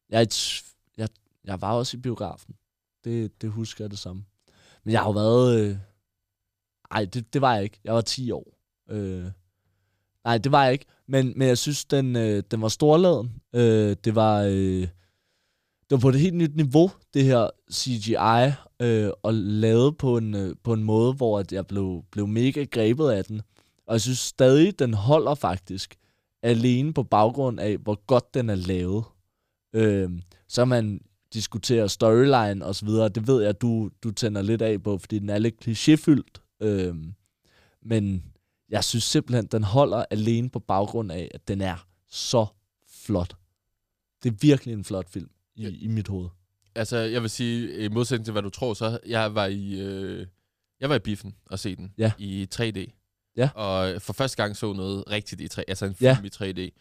jeg, 0.10 0.28
jeg, 0.98 1.10
jeg 1.46 1.62
var 1.62 1.74
også 1.74 1.98
i 1.98 2.00
biografen. 2.00 2.56
Det, 3.04 3.42
det 3.42 3.50
husker 3.50 3.84
jeg 3.84 3.92
det 3.92 4.00
samme. 4.00 4.26
Men 4.84 4.92
jeg 4.92 5.00
har 5.02 5.08
jo 5.08 5.12
været... 5.12 5.60
Øh, 5.60 5.78
ej, 6.92 7.06
det, 7.06 7.34
det 7.34 7.42
var 7.42 7.54
jeg 7.54 7.64
ikke. 7.64 7.80
Jeg 7.84 7.94
var 7.94 8.02
10 8.02 8.32
år. 8.32 8.58
Øh, 8.90 9.26
nej, 10.24 10.38
det 10.38 10.52
var 10.52 10.64
jeg 10.64 10.74
ikke. 10.74 10.86
Men, 11.12 11.34
men 11.36 11.48
jeg 11.48 11.58
synes, 11.58 11.86
den, 11.86 12.16
øh, 12.16 12.44
den 12.52 12.62
var 12.62 12.68
storladen. 12.68 13.32
Øh, 13.56 13.96
det 14.04 14.16
var... 14.16 14.42
Øh, 14.42 14.88
det 15.90 15.98
var 15.98 15.98
på 15.98 16.10
et 16.10 16.20
helt 16.20 16.36
nyt 16.36 16.56
niveau, 16.56 16.92
det 17.14 17.24
her 17.24 17.50
CGI, 17.72 18.54
øh, 18.82 19.12
og 19.24 19.34
lavet 19.34 19.98
på 19.98 20.18
en, 20.18 20.36
øh, 20.36 20.56
på 20.64 20.74
en 20.74 20.84
måde, 20.84 21.14
hvor 21.14 21.40
at 21.40 21.52
jeg 21.52 21.68
blev, 21.68 22.04
blev 22.12 22.28
mega 22.28 22.64
grebet 22.64 23.10
af 23.10 23.26
den. 23.26 23.42
Og 23.88 23.94
jeg 23.94 24.02
synes 24.02 24.20
stadig, 24.20 24.80
den 24.80 24.94
holder 24.94 25.36
faktisk 25.36 25.96
alene 26.44 26.94
på 26.94 27.04
baggrund 27.04 27.60
af, 27.60 27.78
hvor 27.78 28.06
godt 28.08 28.34
den 28.34 28.50
er 28.50 28.56
lavet. 28.56 29.04
Øh, 29.76 30.10
så 30.48 30.66
man 30.66 31.02
diskuterer 31.34 31.88
storyline 31.88 32.66
og 32.66 32.76
så 32.76 32.86
videre. 32.86 33.10
Det 33.10 33.28
ved 33.28 33.44
jeg, 33.44 33.62
du, 33.62 33.90
du 34.04 34.12
tænder 34.12 34.42
lidt 34.42 34.62
af 34.62 34.84
på, 34.84 34.98
fordi 34.98 35.20
den 35.20 35.30
er 35.30 35.40
lidt 35.40 35.68
klichéfyldt. 35.68 36.58
Øh, 36.68 36.96
men 37.82 38.24
jeg 38.72 38.84
synes 38.84 39.04
simpelthen, 39.04 39.46
den 39.46 39.64
holder 39.64 40.06
alene 40.12 40.50
på 40.50 40.60
baggrund 40.60 41.12
af, 41.12 41.32
at 41.34 41.48
den 41.48 41.62
er 41.62 41.88
så 42.10 42.46
flot. 43.06 43.36
Det 44.24 44.32
er 44.32 44.36
virkelig 44.42 44.74
en 44.74 44.84
flot 44.84 45.10
film 45.10 45.30
i, 45.56 45.64
Ja. 45.64 45.70
i 45.80 45.88
mit 45.88 46.08
hoved. 46.08 46.30
Altså, 46.76 46.98
jeg 46.98 47.22
vil 47.22 47.30
sige, 47.30 47.78
i 47.86 47.88
modsætning 47.90 48.26
til, 48.26 48.32
hvad 48.32 48.42
du 48.42 48.50
tror, 48.50 48.74
så 48.74 49.00
jeg 49.08 49.36
var 49.36 49.46
i, 49.46 49.80
øh, 49.80 50.28
jeg 50.80 50.90
var 50.90 50.96
i 50.96 51.00
biffen 51.00 51.36
og 51.46 51.60
se 51.60 51.76
den 51.76 51.94
Ja. 51.98 52.12
i 52.18 52.48
3D. 52.56 52.86
Ja. 53.38 53.50
Og 53.56 54.02
for 54.02 54.14
første 54.14 54.44
gang 54.44 54.58
så 54.58 54.74
noget 54.74 55.04
rigtigt 55.12 55.42
i 55.42 55.48
3 55.48 55.64
altså 55.68 55.86
en 55.86 55.96
Ja. 56.02 56.14
film 56.16 56.26
i 56.26 56.30
3D. 56.30 56.72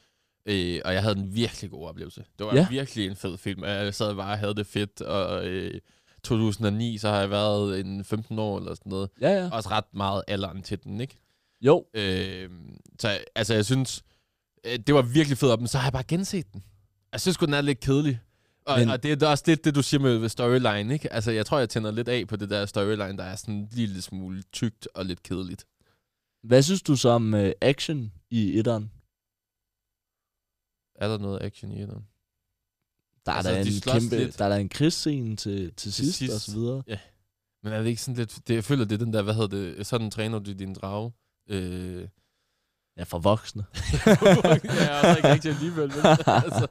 Øh, 0.46 0.80
og 0.84 0.94
jeg 0.94 1.02
havde 1.02 1.18
en 1.18 1.34
virkelig 1.34 1.70
god 1.70 1.86
oplevelse. 1.88 2.24
Det 2.38 2.46
var 2.46 2.54
Ja. 2.56 2.66
virkelig 2.70 3.06
en 3.06 3.16
fed 3.16 3.36
film. 3.38 3.64
Jeg 3.64 3.94
sad 3.94 4.14
bare 4.14 4.32
og 4.32 4.38
havde 4.38 4.54
det 4.54 4.66
fedt, 4.66 5.00
og 5.00 5.46
øh, 5.46 5.80
2009, 6.22 6.98
så 6.98 7.08
har 7.08 7.18
jeg 7.20 7.30
været 7.30 7.80
en 7.80 8.04
15 8.04 8.38
år 8.38 8.58
eller 8.58 8.74
sådan 8.74 8.90
noget. 8.90 9.10
Ja, 9.20 9.30
ja. 9.30 9.50
Også 9.52 9.68
ret 9.68 9.84
meget 9.94 10.22
alderen 10.28 10.62
til 10.62 10.82
den, 10.84 11.00
ikke? 11.00 11.16
Jo, 11.60 11.86
Øh, 11.94 12.50
så 13.00 13.18
altså, 13.34 13.54
jeg 13.54 13.64
synes, 13.64 14.02
øh, 14.66 14.78
det 14.78 14.94
var 14.94 15.02
virkelig 15.02 15.38
fedt 15.38 15.52
op, 15.52 15.60
men 15.60 15.68
så 15.68 15.78
har 15.78 15.86
jeg 15.86 15.92
bare 15.92 16.04
genset 16.08 16.52
den. 16.52 16.64
Jeg 17.12 17.20
synes 17.20 17.36
den 17.36 17.54
er 17.54 17.60
lidt 17.60 17.80
kedelig. 17.80 18.20
Og, 18.66 18.78
Men- 18.78 18.88
og 18.90 19.02
det 19.02 19.22
er 19.22 19.26
også 19.28 19.44
lidt 19.46 19.64
det, 19.64 19.74
du 19.74 19.82
siger 19.82 20.00
med 20.00 20.28
storyline, 20.28 20.94
ikke? 20.94 21.12
Altså, 21.12 21.30
jeg 21.30 21.46
tror, 21.46 21.58
jeg 21.58 21.68
tænder 21.68 21.90
lidt 21.90 22.08
af 22.08 22.28
på 22.28 22.36
det 22.36 22.50
der 22.50 22.66
storyline, 22.66 23.16
der 23.18 23.24
er 23.24 23.36
sådan 23.36 23.54
en 23.54 23.68
lille 23.72 24.02
smule 24.02 24.42
tykt 24.42 24.88
og 24.94 25.04
lidt 25.04 25.22
kedeligt. 25.22 25.64
hvad 26.42 26.62
synes 26.62 26.82
du 26.82 26.96
så 26.96 27.08
om 27.08 27.34
uh, 27.34 27.50
action 27.60 28.12
i 28.30 28.58
etteren? 28.58 28.90
Er 30.94 31.08
der 31.08 31.18
noget 31.18 31.42
action 31.42 31.72
i 31.72 31.80
den? 31.80 32.06
Der 33.26 33.32
er, 33.32 33.36
Altså, 33.36 33.52
der, 33.52 33.62
de 33.64 33.74
en 33.74 33.80
kæmpe, 34.00 34.16
lidt. 34.24 34.38
der 34.38 34.44
er 34.44 34.48
der 34.48 34.56
en 34.56 34.68
krigsscene 34.68 35.36
til, 35.36 35.74
til 35.74 35.92
sidst, 35.92 36.18
sidst. 36.18 36.34
og 36.34 36.40
så 36.40 36.52
videre. 36.52 36.82
Men 37.62 37.72
er 37.72 37.78
det 37.82 37.86
ikke 37.88 38.02
sådan 38.02 38.16
lidt... 38.18 38.38
Det, 38.48 38.54
jeg 38.54 38.64
føler, 38.64 38.84
det 38.84 39.00
er 39.00 39.04
den 39.04 39.12
der, 39.12 39.22
hvad 39.22 39.34
hedder 39.34 39.48
det? 39.48 39.86
Sådan 39.86 40.10
træner 40.10 40.38
du 40.38 40.52
din 40.52 40.74
drage. 40.74 41.12
Øh, 41.50 42.08
Ja, 42.98 43.04
for 43.04 43.18
voksne. 43.18 43.64
jeg 44.06 44.16
er 44.90 44.98
også 45.00 45.16
ikke 45.16 45.28
rigtig 45.32 45.50
alligevel. 45.50 45.88
Men, 45.88 46.06
altså, 46.26 46.66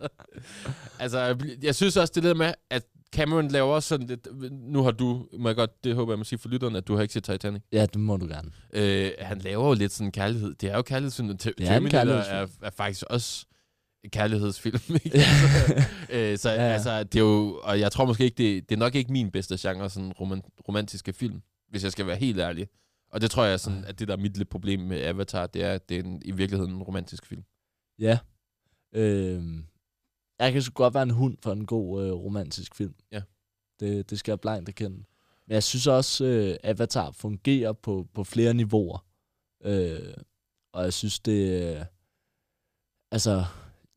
altså, 1.00 1.38
jeg 1.62 1.76
synes 1.76 1.98
også 1.98 2.12
det 2.16 2.24
der 2.24 2.34
med, 2.34 2.54
at 2.70 2.84
Cameron 3.16 3.48
laver 3.48 3.74
også 3.76 3.90
sådan 3.90 4.08
lidt... 4.08 4.28
Nu 4.52 4.84
har 4.84 4.92
du, 4.92 5.28
må 5.40 5.50
jeg 5.50 5.56
godt, 5.56 5.84
det 5.84 5.96
håber 5.96 6.14
jeg 6.14 6.18
må 6.18 6.24
sige 6.24 6.40
for 6.40 6.50
lytterne, 6.50 6.78
at 6.78 6.88
du 6.88 6.96
har 6.96 7.02
ikke 7.02 7.14
set 7.14 7.24
Titanic. 7.24 7.62
Ja, 7.72 7.86
det 7.86 8.00
må 8.02 8.18
du 8.18 8.26
gerne. 8.28 8.52
Øh, 8.74 9.12
han 9.20 9.38
laver 9.40 9.68
jo 9.68 9.74
lidt 9.74 9.92
sådan 9.92 10.12
kærlighed. 10.12 10.56
Det 10.56 10.70
er 10.72 10.76
jo 10.76 10.82
kærlighedsfilm. 10.82 11.30
Te- 11.38 11.54
Det 11.58 11.68
er 11.68 11.78
en 11.78 11.96
er, 11.96 12.48
er 12.62 12.70
faktisk 12.78 13.04
også 13.10 13.46
en 14.04 14.10
kærlighedsfilm. 14.10 14.80
Ikke? 15.06 15.12
altså, 15.20 15.76
øh, 16.10 16.38
så 16.38 16.50
Ja, 16.50 16.56
ja, 16.56 16.62
ja. 16.62 16.68
ja. 16.68 16.74
altså, 16.74 17.04
det 17.04 17.16
er 17.16 17.24
jo... 17.24 17.60
Og 17.64 17.80
jeg 17.80 17.92
tror 17.92 18.06
måske 18.06 18.24
ikke, 18.24 18.38
det, 18.38 18.70
det 18.70 18.76
er 18.76 18.80
nok 18.80 18.96
ikke 18.96 19.12
min 19.12 19.32
bedste 19.32 19.58
genre, 19.60 19.90
sådan 19.90 20.12
roman, 20.12 20.42
romantiske 20.68 21.14
film, 21.14 21.42
hvis 21.70 21.84
jeg 21.84 21.92
skal 21.92 22.08
være 22.08 22.16
helt 22.18 22.40
ærlig. 22.40 22.68
Og 23.12 23.22
det 23.22 23.32
tror 23.32 23.44
jeg, 23.44 23.60
sådan, 23.60 23.86
at 23.86 24.00
det 24.00 24.08
der 24.08 24.14
er 24.14 24.18
mit 24.18 24.38
lidt 24.38 24.50
problem 24.50 24.80
med 24.80 25.02
Avatar, 25.02 25.48
det 25.48 25.64
er, 25.64 25.74
at 25.74 25.90
det 25.90 26.00
er 26.00 26.04
en, 26.04 26.22
i 26.26 26.32
virkeligheden 26.32 26.74
en 26.74 26.84
romantisk 26.84 27.26
film. 27.26 27.44
Ja. 28.00 28.20
Øhm, 28.96 29.66
jeg 30.40 30.54
kan 30.54 30.62
sgu 30.62 30.74
godt 30.74 30.94
være 30.94 31.04
en 31.04 31.10
hund 31.10 31.38
for 31.44 31.52
en 31.52 31.66
god 31.66 32.06
øh, 32.06 32.14
romantisk 32.14 32.76
film. 32.76 32.96
Ja. 33.12 33.22
Det, 33.80 34.10
det 34.10 34.20
skal 34.20 34.32
jeg 34.32 34.40
blankt 34.40 34.70
erkende. 34.70 34.98
Men 35.48 35.54
jeg 35.54 35.64
synes 35.64 35.88
også, 35.88 36.26
øh, 36.26 36.58
Avatar 36.64 37.12
fungerer 37.12 37.74
på, 37.74 38.08
på 38.14 38.24
flere 38.24 38.54
niveauer. 38.54 39.06
Øh, 39.64 40.14
og 40.74 40.84
jeg 40.84 40.94
synes, 40.94 41.20
det... 41.20 41.76
Øh, 41.78 41.86
altså, 43.12 43.46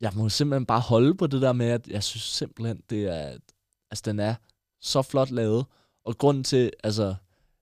jeg 0.01 0.11
må 0.15 0.29
simpelthen 0.29 0.65
bare 0.65 0.79
holde 0.79 1.15
på 1.15 1.27
det 1.27 1.41
der 1.41 1.53
med, 1.53 1.65
at 1.65 1.87
jeg 1.87 2.03
synes 2.03 2.23
simpelthen, 2.23 2.83
det 2.89 3.03
er... 3.03 3.37
Altså, 3.91 4.03
den 4.05 4.19
er 4.19 4.35
så 4.81 5.01
flot 5.01 5.31
lavet. 5.31 5.65
Og 6.05 6.17
grunden 6.17 6.43
til, 6.43 6.71
altså... 6.83 7.15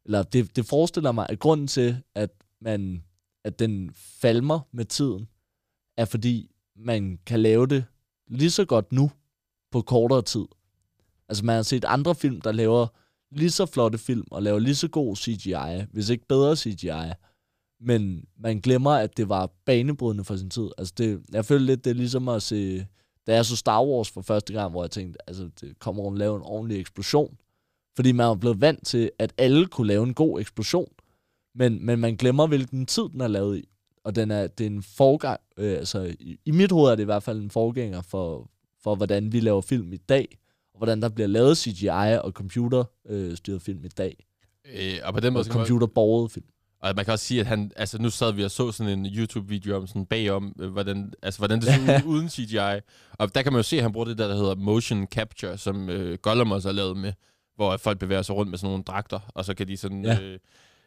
Eller 0.06 0.24
det, 0.24 0.56
det 0.56 0.66
forestiller 0.66 1.12
mig, 1.12 1.26
at 1.30 1.40
grunden 1.40 1.68
til, 1.68 1.98
at 2.16 2.30
man 2.62 3.04
at 3.44 3.60
den 3.60 3.92
falmer 3.94 4.60
med 4.72 4.86
tiden, 4.86 5.28
er 5.98 6.06
fordi, 6.06 6.52
man 6.76 7.20
kan 7.26 7.40
lave 7.40 7.68
det 7.68 7.86
lige 8.28 8.52
så 8.52 8.66
godt 8.66 8.92
nu, 8.92 9.12
på 9.72 9.82
kortere 9.82 10.22
tid. 10.22 10.46
Altså 11.30 11.46
man 11.46 11.56
har 11.56 11.64
set 11.64 11.86
andre 11.86 12.16
film, 12.16 12.42
der 12.42 12.52
laver 12.52 12.88
lige 13.32 13.52
så 13.52 13.66
flotte 13.66 13.98
film, 13.98 14.28
og 14.32 14.44
laver 14.44 14.60
lige 14.60 14.76
så 14.76 14.88
god 14.88 15.16
CGI, 15.16 15.86
hvis 15.92 16.10
ikke 16.10 16.28
bedre 16.28 16.56
CGI. 16.56 17.14
Men 17.80 18.26
man 18.38 18.60
glemmer, 18.60 18.92
at 18.92 19.18
det 19.18 19.30
var 19.30 19.52
banebrydende 19.66 20.24
for 20.24 20.36
sin 20.36 20.50
tid. 20.50 20.70
Altså 20.78 20.94
det, 20.98 21.24
jeg 21.34 21.46
føler 21.46 21.66
lidt, 21.66 21.84
det 21.84 21.90
er 21.90 21.96
ligesom 21.96 22.28
at 22.28 22.42
se... 22.42 22.88
Da 23.28 23.36
jeg 23.36 23.46
så 23.46 23.56
Star 23.56 23.86
Wars 23.86 24.10
for 24.10 24.22
første 24.22 24.54
gang, 24.54 24.72
hvor 24.72 24.84
jeg 24.84 24.92
tænkte, 24.92 25.20
altså 25.28 25.50
det 25.62 25.80
kommer 25.80 26.12
at 26.12 26.18
lave 26.18 26.36
en 26.36 26.42
ordentlig 26.46 26.80
eksplosion. 26.80 27.38
Fordi 27.96 28.12
man 28.12 28.28
er 28.28 28.36
blevet 28.36 28.62
vant 28.62 28.88
til, 28.88 29.12
at 29.20 29.34
alle 29.38 29.68
kunne 29.68 29.88
lave 29.88 30.04
en 30.04 30.14
god 30.14 30.40
eksplosion. 30.40 30.92
Men, 31.56 31.86
men 31.86 32.00
man 32.00 32.16
glemmer, 32.16 32.48
hvilken 32.48 32.86
tid 32.86 33.04
den 33.04 33.22
er 33.22 33.28
lavet 33.28 33.58
i. 33.58 33.68
Og 34.04 34.16
den 34.16 34.32
er, 34.32 34.48
det 34.48 34.66
er 34.66 34.70
en 34.70 34.84
forgang, 34.84 35.40
øh, 35.58 35.78
altså 35.78 36.16
i, 36.20 36.40
i 36.46 36.52
mit 36.52 36.72
hoved 36.72 36.92
er 36.92 36.96
det 36.96 37.04
i 37.04 37.06
hvert 37.06 37.24
fald 37.24 37.42
en 37.42 37.50
forgænger 37.50 38.02
for, 38.02 38.50
for, 38.84 38.96
hvordan 38.96 39.32
vi 39.32 39.40
laver 39.40 39.62
film 39.62 39.94
i 39.94 39.98
dag, 39.98 40.38
og 40.74 40.78
hvordan 40.78 41.02
der 41.02 41.10
bliver 41.10 41.28
lavet 41.28 41.58
CGI 41.58 42.20
og 42.24 42.32
computerstyret 42.32 43.56
øh, 43.56 43.60
film 43.60 43.86
i 43.86 43.88
dag, 43.88 44.26
Øh, 44.66 44.98
og 45.04 45.14
på 45.14 45.20
den 45.20 45.34
måde, 45.34 45.42
og 45.42 45.46
computerborget 45.46 46.32
film. 46.32 46.46
og 46.80 46.94
man 46.96 47.06
kan 47.06 47.12
også 47.12 47.26
sige, 47.26 47.40
at 47.40 47.48
han, 47.48 47.72
altså 47.76 47.98
nu 47.98 48.10
sad 48.10 48.34
vi 48.34 48.44
og 48.44 48.52
så 48.52 48.72
sådan 48.72 49.00
en 49.00 49.06
YouTube-video 49.06 49.78
om 49.78 49.88
sådan 49.88 50.06
bagom, 50.06 50.56
øh, 50.60 50.72
hvordan, 50.72 51.14
altså, 51.22 51.40
hvordan 51.40 51.62
det 51.62 51.68
så 51.68 52.02
ud 52.06 52.12
uden 52.14 52.30
CGI. 52.30 52.80
Og 53.12 53.36
der 53.36 53.42
kan 53.42 53.54
man 53.54 53.60
jo 53.60 53.64
se, 53.64 53.76
at 53.76 53.82
han 53.82 53.92
bruger 53.92 54.06
det 54.06 54.18
der, 54.18 54.28
der 54.28 54.36
hedder 54.36 54.56
motion 54.56 55.06
capture, 55.08 55.58
som 55.58 55.90
øh, 55.90 56.18
Gollum 56.18 56.52
også 56.52 56.68
har 56.68 56.74
lavet 56.74 56.98
med, 56.98 57.14
hvor 57.62 57.78
folk 57.78 58.00
bevæger 58.00 58.22
sig 58.22 58.36
rundt 58.36 58.50
med 58.50 58.58
sådan 58.58 58.70
nogle 58.70 58.84
dragter, 58.84 59.20
og 59.28 59.46
så 59.46 59.54
kan 59.54 59.68
de 59.68 59.78
sådan 59.78 60.06
Ja. 60.06 60.14
ja. 60.14 60.22
øh, 60.22 60.40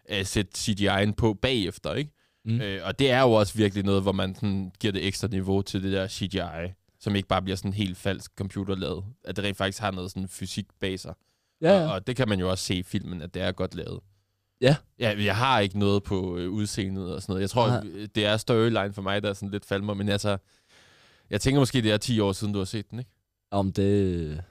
øh, 0.08 0.24
sætte 0.24 0.50
CGI'en 0.56 1.12
på 1.12 1.34
bagefter, 1.34 1.94
ikke? 1.94 2.10
Mm. 2.44 2.60
Øh, 2.60 2.86
og 2.86 2.98
det 2.98 3.10
er 3.10 3.20
jo 3.20 3.32
også 3.32 3.54
virkelig 3.54 3.84
noget, 3.84 4.02
hvor 4.02 4.12
man 4.12 4.34
sådan 4.34 4.72
giver 4.80 4.92
det 4.92 5.06
ekstra 5.06 5.28
niveau 5.28 5.62
til 5.62 5.82
det 5.82 5.92
der 5.92 6.08
CGI, 6.08 6.72
som 7.00 7.16
ikke 7.16 7.28
bare 7.28 7.42
bliver 7.42 7.56
sådan 7.56 7.72
helt 7.72 7.96
falsk 7.96 8.30
computerlavet. 8.36 9.04
At 9.24 9.36
det 9.36 9.44
rent 9.44 9.56
faktisk 9.56 9.78
har 9.80 9.90
noget 9.90 10.10
sådan 10.10 10.28
fysik 10.28 10.66
bag 10.80 11.00
sig. 11.00 11.14
Ja, 11.62 11.72
Og, 11.72 11.80
ja. 11.80 11.88
og 11.94 12.06
det 12.06 12.16
kan 12.16 12.28
man 12.28 12.40
jo 12.40 12.50
også 12.50 12.64
se 12.64 12.74
i 12.74 12.82
filmen, 12.82 13.22
at 13.22 13.34
det 13.34 13.42
er 13.42 13.52
godt 13.52 13.74
lavet. 13.74 14.00
Ja. 14.60 14.76
ja 14.98 15.24
jeg 15.24 15.36
har 15.36 15.60
ikke 15.60 15.78
noget 15.78 16.02
på 16.02 16.36
øh, 16.36 16.50
udseendet 16.50 17.14
og 17.14 17.22
sådan 17.22 17.32
noget. 17.32 17.40
Jeg 17.40 17.50
tror, 17.50 17.66
Nej. 17.68 17.82
øh, 17.86 18.08
det 18.14 18.26
er 18.26 18.36
storyline 18.36 18.92
for 18.92 19.02
mig, 19.02 19.22
der 19.22 19.28
er 19.28 19.32
sådan 19.34 19.50
lidt 19.50 19.64
falmer. 19.64 19.94
Men 19.94 20.08
altså, 20.08 20.36
jeg 21.30 21.40
tænker 21.40 21.60
måske, 21.60 21.82
det 21.82 21.92
er 21.92 21.96
10 21.96 22.20
år 22.20 22.32
siden, 22.32 22.52
du 22.52 22.58
har 22.58 22.64
set 22.66 22.90
den, 22.90 22.98
ikke? 22.98 23.10
Om 23.50 23.72
det, 23.72 24.42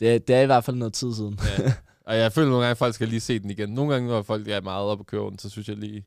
det, 0.00 0.14
er, 0.14 0.18
det 0.18 0.36
er 0.36 0.40
i 0.40 0.46
hvert 0.46 0.64
fald 0.64 0.76
noget 0.76 0.92
tid 0.94 1.14
siden. 1.14 1.38
Ja. 1.58 1.72
og 2.06 2.16
jeg 2.16 2.32
føler 2.32 2.48
nogle 2.48 2.62
gange, 2.64 2.70
at 2.70 2.78
folk 2.78 2.94
skal 2.94 3.08
lige 3.08 3.20
se 3.20 3.38
den 3.38 3.50
igen. 3.50 3.68
Nogle 3.68 3.92
gange, 3.92 4.08
når 4.08 4.22
folk 4.22 4.48
er 4.48 4.60
meget 4.60 4.84
op 4.86 5.00
at 5.00 5.06
køre 5.06 5.30
den, 5.30 5.38
så 5.38 5.48
synes 5.50 5.68
jeg 5.68 5.76
lige... 5.76 6.04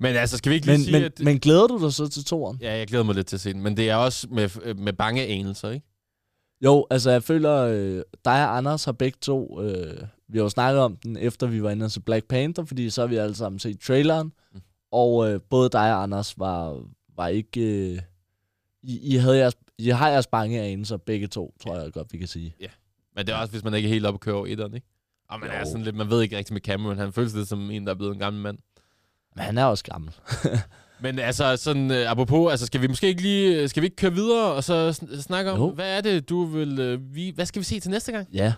Men 0.00 0.16
altså, 0.16 0.36
skal 0.36 0.50
vi 0.50 0.54
ikke 0.54 0.66
lige 0.66 0.76
Men, 0.78 0.84
sige, 0.84 0.92
men, 0.92 1.02
at... 1.02 1.20
men 1.20 1.38
glæder 1.40 1.66
du 1.66 1.84
dig 1.84 1.92
så 1.92 2.08
til 2.08 2.24
toren? 2.24 2.58
Ja, 2.60 2.76
jeg 2.76 2.86
glæder 2.86 3.04
mig 3.04 3.14
lidt 3.14 3.26
til 3.26 3.36
at 3.36 3.40
se 3.40 3.52
den. 3.52 3.62
Men 3.62 3.76
det 3.76 3.90
er 3.90 3.96
også 3.96 4.26
med, 4.30 4.74
med 4.74 4.92
bange 4.92 5.26
anelser, 5.26 5.70
ikke? 5.70 5.86
Jo, 6.64 6.86
altså 6.90 7.10
jeg 7.10 7.22
føler, 7.22 7.52
øh, 7.56 8.02
dig 8.24 8.48
og 8.48 8.56
Anders 8.56 8.84
har 8.84 8.92
begge 8.92 9.18
to, 9.20 9.62
øh, 9.62 10.00
vi 10.28 10.38
har 10.38 10.42
jo 10.42 10.48
snakket 10.48 10.80
om 10.82 10.96
den, 10.96 11.16
efter 11.16 11.46
vi 11.46 11.62
var 11.62 11.70
inde 11.70 11.90
se 11.90 12.00
Black 12.00 12.26
Panther, 12.28 12.64
fordi 12.64 12.90
så 12.90 13.00
har 13.00 13.06
vi 13.08 13.16
alle 13.16 13.34
sammen 13.34 13.58
set 13.58 13.80
traileren, 13.80 14.32
Mm. 14.54 14.60
og 14.92 15.30
øh, 15.30 15.40
både 15.50 15.68
dig 15.68 15.94
og 15.94 16.02
Anders 16.02 16.38
var, 16.38 16.82
var 17.16 17.28
ikke, 17.28 17.60
øh, 17.60 17.98
I, 18.82 19.14
I, 19.14 19.16
havde 19.16 19.38
jeres, 19.38 19.54
I 19.78 19.88
har 19.88 20.08
jeres 20.08 20.26
bange 20.26 20.60
anelser 20.60 20.96
begge 20.96 21.26
to, 21.26 21.54
tror 21.62 21.76
jeg 21.78 21.92
godt, 21.92 22.12
vi 22.12 22.18
kan 22.18 22.28
sige. 22.28 22.54
Men 23.16 23.26
det 23.26 23.32
er 23.32 23.36
også, 23.36 23.52
hvis 23.52 23.64
man 23.64 23.74
ikke 23.74 23.88
er 23.88 23.92
helt 23.92 24.06
op 24.06 24.14
at 24.14 24.20
køre 24.20 24.34
over 24.34 24.46
etteren, 24.46 24.74
ikke? 24.74 24.86
Og 25.30 25.40
man 25.40 25.48
Jo. 25.48 25.54
er 25.56 25.64
sådan 25.64 25.82
lidt, 25.82 25.96
man 25.96 26.10
ved 26.10 26.22
ikke 26.22 26.36
rigtig 26.36 26.52
med 26.52 26.60
Cameron. 26.60 26.98
Han 26.98 27.12
føles 27.12 27.34
lidt 27.34 27.48
som 27.48 27.70
en, 27.70 27.84
der 27.86 27.90
er 27.92 27.96
blevet 27.96 28.12
en 28.12 28.18
gammel 28.18 28.42
mand. 28.42 28.58
Men 29.36 29.44
han 29.44 29.58
er 29.58 29.64
også 29.64 29.84
gammel. 29.84 30.12
Men 31.02 31.18
altså, 31.18 31.56
sådan, 31.56 31.90
øh, 31.90 32.10
apropos, 32.10 32.50
altså, 32.50 32.66
skal 32.66 32.80
vi 32.82 32.86
måske 32.86 33.06
ikke 33.06 33.22
lige, 33.22 33.68
skal 33.68 33.80
vi 33.80 33.86
ikke 33.86 33.96
køre 33.96 34.12
videre, 34.14 34.52
og 34.52 34.64
så 34.64 34.90
sn- 35.02 35.20
snakke 35.20 35.50
om, 35.50 35.58
Jo. 35.58 35.70
hvad 35.70 35.96
er 35.96 36.00
det, 36.00 36.28
du 36.28 36.44
vil, 36.44 36.78
øh, 36.80 37.14
vi, 37.14 37.32
hvad 37.34 37.46
skal 37.46 37.60
vi 37.60 37.64
se 37.64 37.80
til 37.80 37.90
næste 37.90 38.12
gang? 38.12 38.28
Ja. 38.32 38.52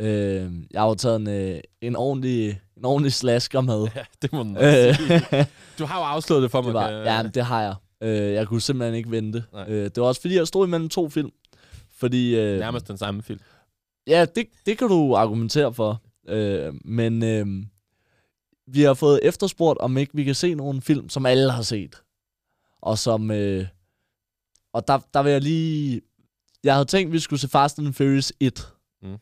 Øh, 0.00 0.52
jeg 0.70 0.80
har 0.80 0.88
jo 0.88 0.94
taget 0.94 1.16
en, 1.16 1.28
øh, 1.28 1.60
en, 1.80 1.96
ordentlig, 1.96 2.60
en 2.76 2.84
ordentlig 2.84 3.12
slasker 3.12 3.60
med. 3.60 3.86
Ja, 3.96 4.02
det 4.22 4.32
må 4.32 4.44
sige. 4.60 5.38
Øh, 5.38 5.44
Du 5.78 5.84
har 5.84 5.98
jo 5.98 6.04
afslået 6.04 6.42
det 6.42 6.50
for 6.50 6.62
mig. 6.62 6.66
det 6.68 6.74
var, 6.74 6.88
kan- 6.88 7.04
ja, 7.04 7.22
men 7.22 7.32
det 7.32 7.44
har 7.44 7.62
jeg. 7.62 7.74
Øh, 8.02 8.32
jeg 8.32 8.46
kunne 8.46 8.60
simpelthen 8.60 8.94
ikke 8.94 9.10
vente. 9.10 9.44
Nej. 9.52 9.64
Øh, 9.68 9.84
det 9.84 9.96
var 9.96 10.06
også 10.06 10.20
fordi, 10.20 10.36
jeg 10.36 10.46
stod 10.46 10.66
imellem 10.66 10.88
to 10.88 11.08
film. 11.08 11.30
Fordi, 11.98 12.36
øh, 12.36 12.58
Nærmest 12.58 12.88
den 12.88 12.98
samme 12.98 13.22
film. 13.22 13.40
Ja, 14.08 14.24
det, 14.24 14.46
det 14.66 14.78
kan 14.78 14.88
du 14.88 15.14
argumentere 15.14 15.74
for. 15.74 16.02
Øh, 16.28 16.74
men 16.84 17.22
øh, 17.22 17.46
vi 18.66 18.82
har 18.82 18.94
fået 18.94 19.20
efterspurgt, 19.22 19.78
om 19.78 19.98
ikke 19.98 20.14
vi 20.14 20.24
kan 20.24 20.34
se 20.34 20.54
nogle 20.54 20.82
film, 20.82 21.08
som 21.08 21.26
alle 21.26 21.50
har 21.50 21.62
set. 21.62 22.02
Og 22.80 22.98
som... 22.98 23.30
Øh, 23.30 23.66
og 24.72 24.88
der, 24.88 24.98
der 25.14 25.22
vil 25.22 25.32
jeg 25.32 25.40
lige... 25.40 26.00
Jeg 26.64 26.74
havde 26.74 26.84
tænkt, 26.84 27.08
at 27.08 27.12
vi 27.12 27.18
skulle 27.18 27.40
se 27.40 27.48
Fast 27.48 27.78
and 27.78 27.94
Furious 27.94 28.32
1. 28.40 28.72
Mm. 29.02 29.16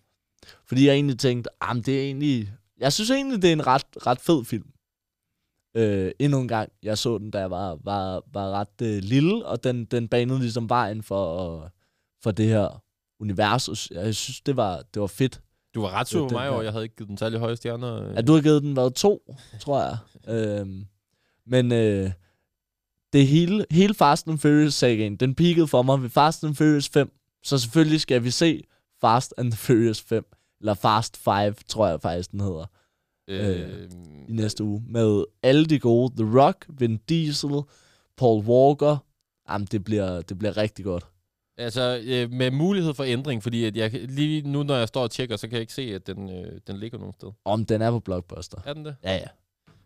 Fordi 0.67 0.87
jeg 0.87 0.95
egentlig 0.95 1.19
tænkte, 1.19 1.51
ah, 1.61 1.77
det 1.77 2.01
er 2.01 2.03
egentlig... 2.05 2.53
Jeg 2.79 2.93
synes 2.93 3.11
egentlig, 3.11 3.43
det 3.43 3.49
er 3.49 3.53
en 3.53 3.67
ret, 3.67 3.87
ret 4.07 4.21
fed 4.21 4.45
film. 4.45 4.67
Øh, 5.77 6.13
endnu 6.19 6.41
en 6.41 6.49
gang, 6.49 6.73
jeg 6.83 6.99
så 6.99 7.19
den, 7.19 7.31
da 7.31 7.39
jeg 7.39 7.51
var, 7.51 7.79
var, 7.85 8.23
var 8.33 8.51
ret 8.51 8.83
øh, 8.83 9.03
lille, 9.03 9.47
og 9.47 9.65
den, 9.65 9.85
den 9.85 10.09
banede 10.09 10.41
ligesom 10.41 10.69
vejen 10.69 11.03
for, 11.03 11.57
øh, 11.63 11.71
for 12.23 12.31
det 12.31 12.47
her 12.47 12.86
univers. 13.21 13.69
og 13.69 13.77
Jeg 13.91 14.15
synes, 14.15 14.41
det 14.41 14.57
var, 14.57 14.83
det 14.95 15.01
var 15.01 15.07
fedt. 15.07 15.41
Du 15.75 15.81
var 15.81 15.91
ret 15.91 16.09
sur 16.09 16.29
på 16.29 16.33
mig, 16.33 16.49
og 16.51 16.65
jeg 16.65 16.73
havde 16.73 16.85
ikke 16.85 16.97
givet 16.97 17.09
den 17.09 17.19
særlig 17.19 17.39
høje 17.39 17.57
stjerner. 17.57 18.03
øh. 18.09 18.15
Ja, 18.17 18.21
du 18.21 18.33
har 18.35 18.41
givet 18.41 18.63
den 18.63 18.77
været 18.77 18.95
to, 18.95 19.35
tror 19.61 19.83
jeg. 19.83 19.97
Øhm, 20.35 20.87
men 21.47 21.73
øh, 21.73 22.11
det 23.13 23.27
hele, 23.27 23.67
hele 23.71 23.95
Fast 23.95 24.29
and 24.29 24.39
Furious 24.39 24.75
sagaen, 24.75 25.17
den 25.17 25.35
peakede 25.35 25.67
for 25.67 25.83
mig 25.83 26.03
ved 26.03 26.11
Fast 26.11 26.45
and 26.45 26.55
Furious 26.55 26.89
5. 26.89 27.11
Så 27.43 27.59
selvfølgelig 27.59 28.01
skal 28.01 28.25
vi 28.25 28.31
se 28.31 28.63
Fast 29.01 29.35
and 29.39 29.53
Furious 29.67 30.01
5. 30.03 30.25
Eller 30.61 30.75
Fast 30.75 31.17
5, 31.17 31.55
tror 31.69 31.89
jeg 31.89 32.01
faktisk, 32.01 32.31
den 32.31 32.41
hedder. 32.41 32.65
øh, 33.29 33.91
I 34.29 34.33
næste 34.33 34.65
uge. 34.65 34.83
Med 34.89 35.25
alle 35.43 35.67
de 35.67 35.79
gode. 35.79 36.17
The 36.23 36.41
Rock, 36.41 36.67
Vin 36.79 36.97
Diesel, 37.09 37.61
Paul 38.17 38.45
Walker. 38.45 38.97
Jamen, 39.51 39.69
det 39.73 39.85
bliver, 39.85 40.21
det 40.23 40.39
bliver 40.39 40.57
rigtig 40.57 40.85
godt. 40.85 41.07
Altså, 41.59 42.01
øh, 42.05 42.31
med 42.33 42.51
mulighed 42.51 42.95
for 42.95 43.05
ændring, 43.05 43.43
fordi 43.43 43.65
at 43.65 43.77
jeg, 43.77 43.91
lige 43.93 44.43
nu, 44.43 44.63
når 44.63 44.77
jeg 44.77 44.89
står 44.89 45.03
og 45.03 45.11
tjekker, 45.11 45.37
så 45.37 45.47
kan 45.49 45.53
jeg 45.53 45.61
ikke 45.61 45.73
se, 45.73 45.83
at 45.95 46.07
den, 46.07 46.31
øh, 46.31 46.53
den 46.67 46.77
ligger 46.77 46.99
nogen 46.99 47.15
sted. 47.15 47.29
Om 47.45 47.65
den 47.65 47.83
er 47.83 47.91
på 47.91 47.99
Blockbuster. 48.01 48.59
Er 48.65 48.73
den 48.73 48.85
det? 48.85 48.97
Ja, 49.05 49.15
ja. 49.15 49.27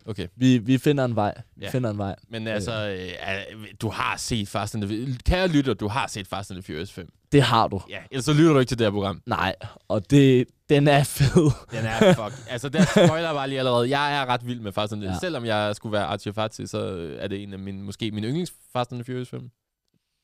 Okay. 0.05 0.27
Vi, 0.35 0.57
vi 0.57 0.77
finder 0.77 1.05
en 1.05 1.15
vej. 1.15 1.41
Vi 1.55 1.65
Ja. 1.65 1.69
finder 1.69 1.89
en 1.89 1.97
vej. 1.97 2.15
Men 2.29 2.47
altså, 2.47 2.89
øh, 2.89 3.67
du 3.81 3.89
har 3.89 4.17
set 4.17 4.47
Fast 4.47 4.75
and 4.75 4.83
the 4.83 5.17
Kære 5.25 5.47
lytter, 5.47 5.73
du 5.73 5.87
har 5.87 6.07
set 6.07 6.27
Fast 6.27 6.51
and 6.51 6.61
the 6.63 6.73
Furious 6.73 6.91
5. 6.91 7.09
Det 7.31 7.41
har 7.41 7.67
du. 7.67 7.81
Ja, 7.89 7.97
ellers 8.11 8.25
så 8.25 8.33
lytter 8.33 8.53
du 8.53 8.59
ikke 8.59 8.69
til 8.69 8.79
det 8.79 8.85
her 8.85 8.91
program. 8.91 9.21
Nej, 9.25 9.55
og 9.87 10.11
det, 10.11 10.47
den 10.69 10.87
er 10.87 11.03
fed. 11.03 11.51
Den 11.71 11.85
er 11.85 12.13
fuck. 12.13 12.47
altså, 12.49 12.69
der 12.69 12.85
spoiler 12.85 13.33
bare 13.33 13.47
lige 13.49 13.59
allerede. 13.59 13.89
Jeg 13.89 14.21
er 14.21 14.25
ret 14.25 14.47
vild 14.47 14.59
med 14.59 14.71
Fast 14.71 14.93
and 14.93 15.01
the 15.01 15.11
Ja. 15.11 15.17
Selvom 15.19 15.45
jeg 15.45 15.75
skulle 15.75 15.93
være 15.93 16.05
Archie 16.05 16.33
så 16.67 17.09
er 17.19 17.27
det 17.27 17.43
en 17.43 17.53
af 17.53 17.59
mine, 17.59 17.83
måske 17.83 18.11
min 18.11 18.23
yndlings 18.23 18.53
Fast 18.73 18.91
and 18.91 19.03
the 19.03 19.13
Furious 19.13 19.29
film. 19.29 19.49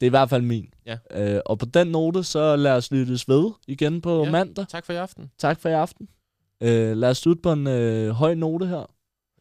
Det 0.02 0.06
er 0.06 0.10
i 0.10 0.10
hvert 0.10 0.30
fald 0.30 0.42
min. 0.42 0.70
Ja. 0.86 0.98
Øh, 1.12 1.42
og 1.46 1.60
på 1.60 1.66
den 1.66 1.88
note, 1.88 2.24
så 2.24 2.56
lad 2.56 2.72
os 2.72 2.92
lyttes 2.92 3.30
ved 3.30 3.52
igen 3.68 4.02
på 4.02 4.24
Ja. 4.24 4.32
mandag. 4.32 4.66
Tak 4.70 4.86
for 4.86 4.94
i 4.94 4.96
aften. 4.96 5.32
Tak 5.38 5.62
for 5.62 5.70
i 5.70 5.74
aften. 5.74 6.08
Øh, 6.64 6.98
lad 6.98 7.10
os 7.10 7.18
slutte 7.18 7.42
på 7.42 7.52
en 7.52 7.68
øh, 7.68 8.10
høj 8.10 8.34
note 8.34 8.68
her. 8.68 8.86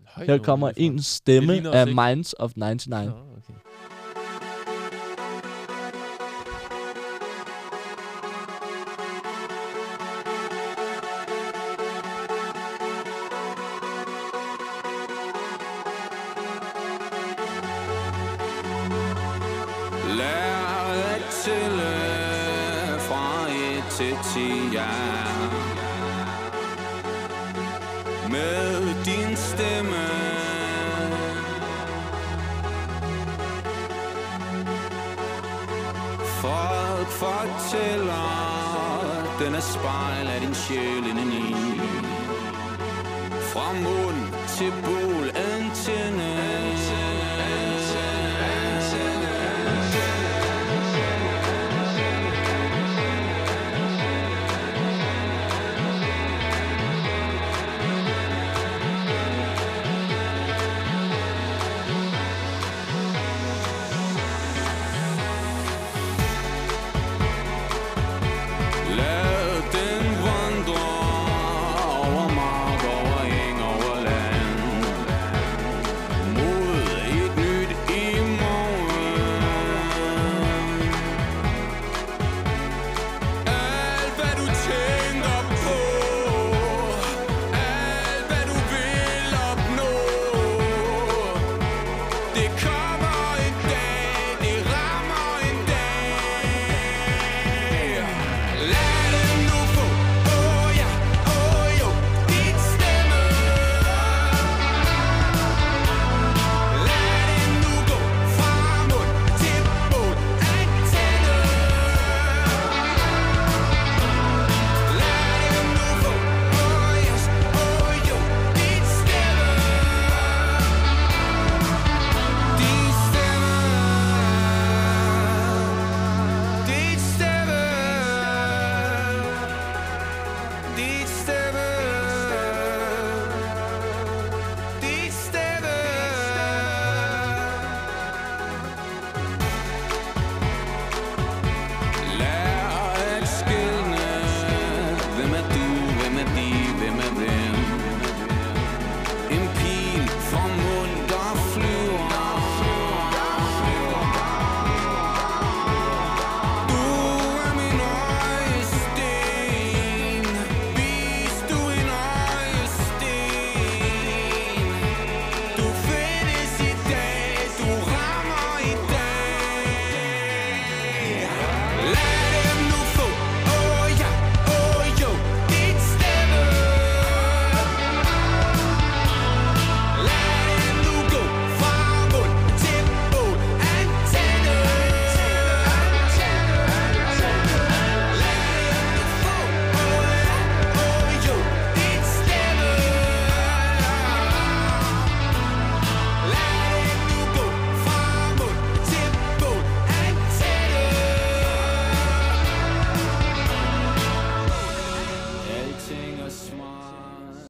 Høj 0.07 0.27
Her 0.27 0.33
note 0.33 0.45
kommer 0.45 0.71
en 0.77 1.03
stemme 1.03 1.75
af. 1.75 1.87
Minds 1.87 2.35
of 2.39 2.53
99. 2.57 3.07
Nå, 3.07 3.13
okay. 3.37 3.55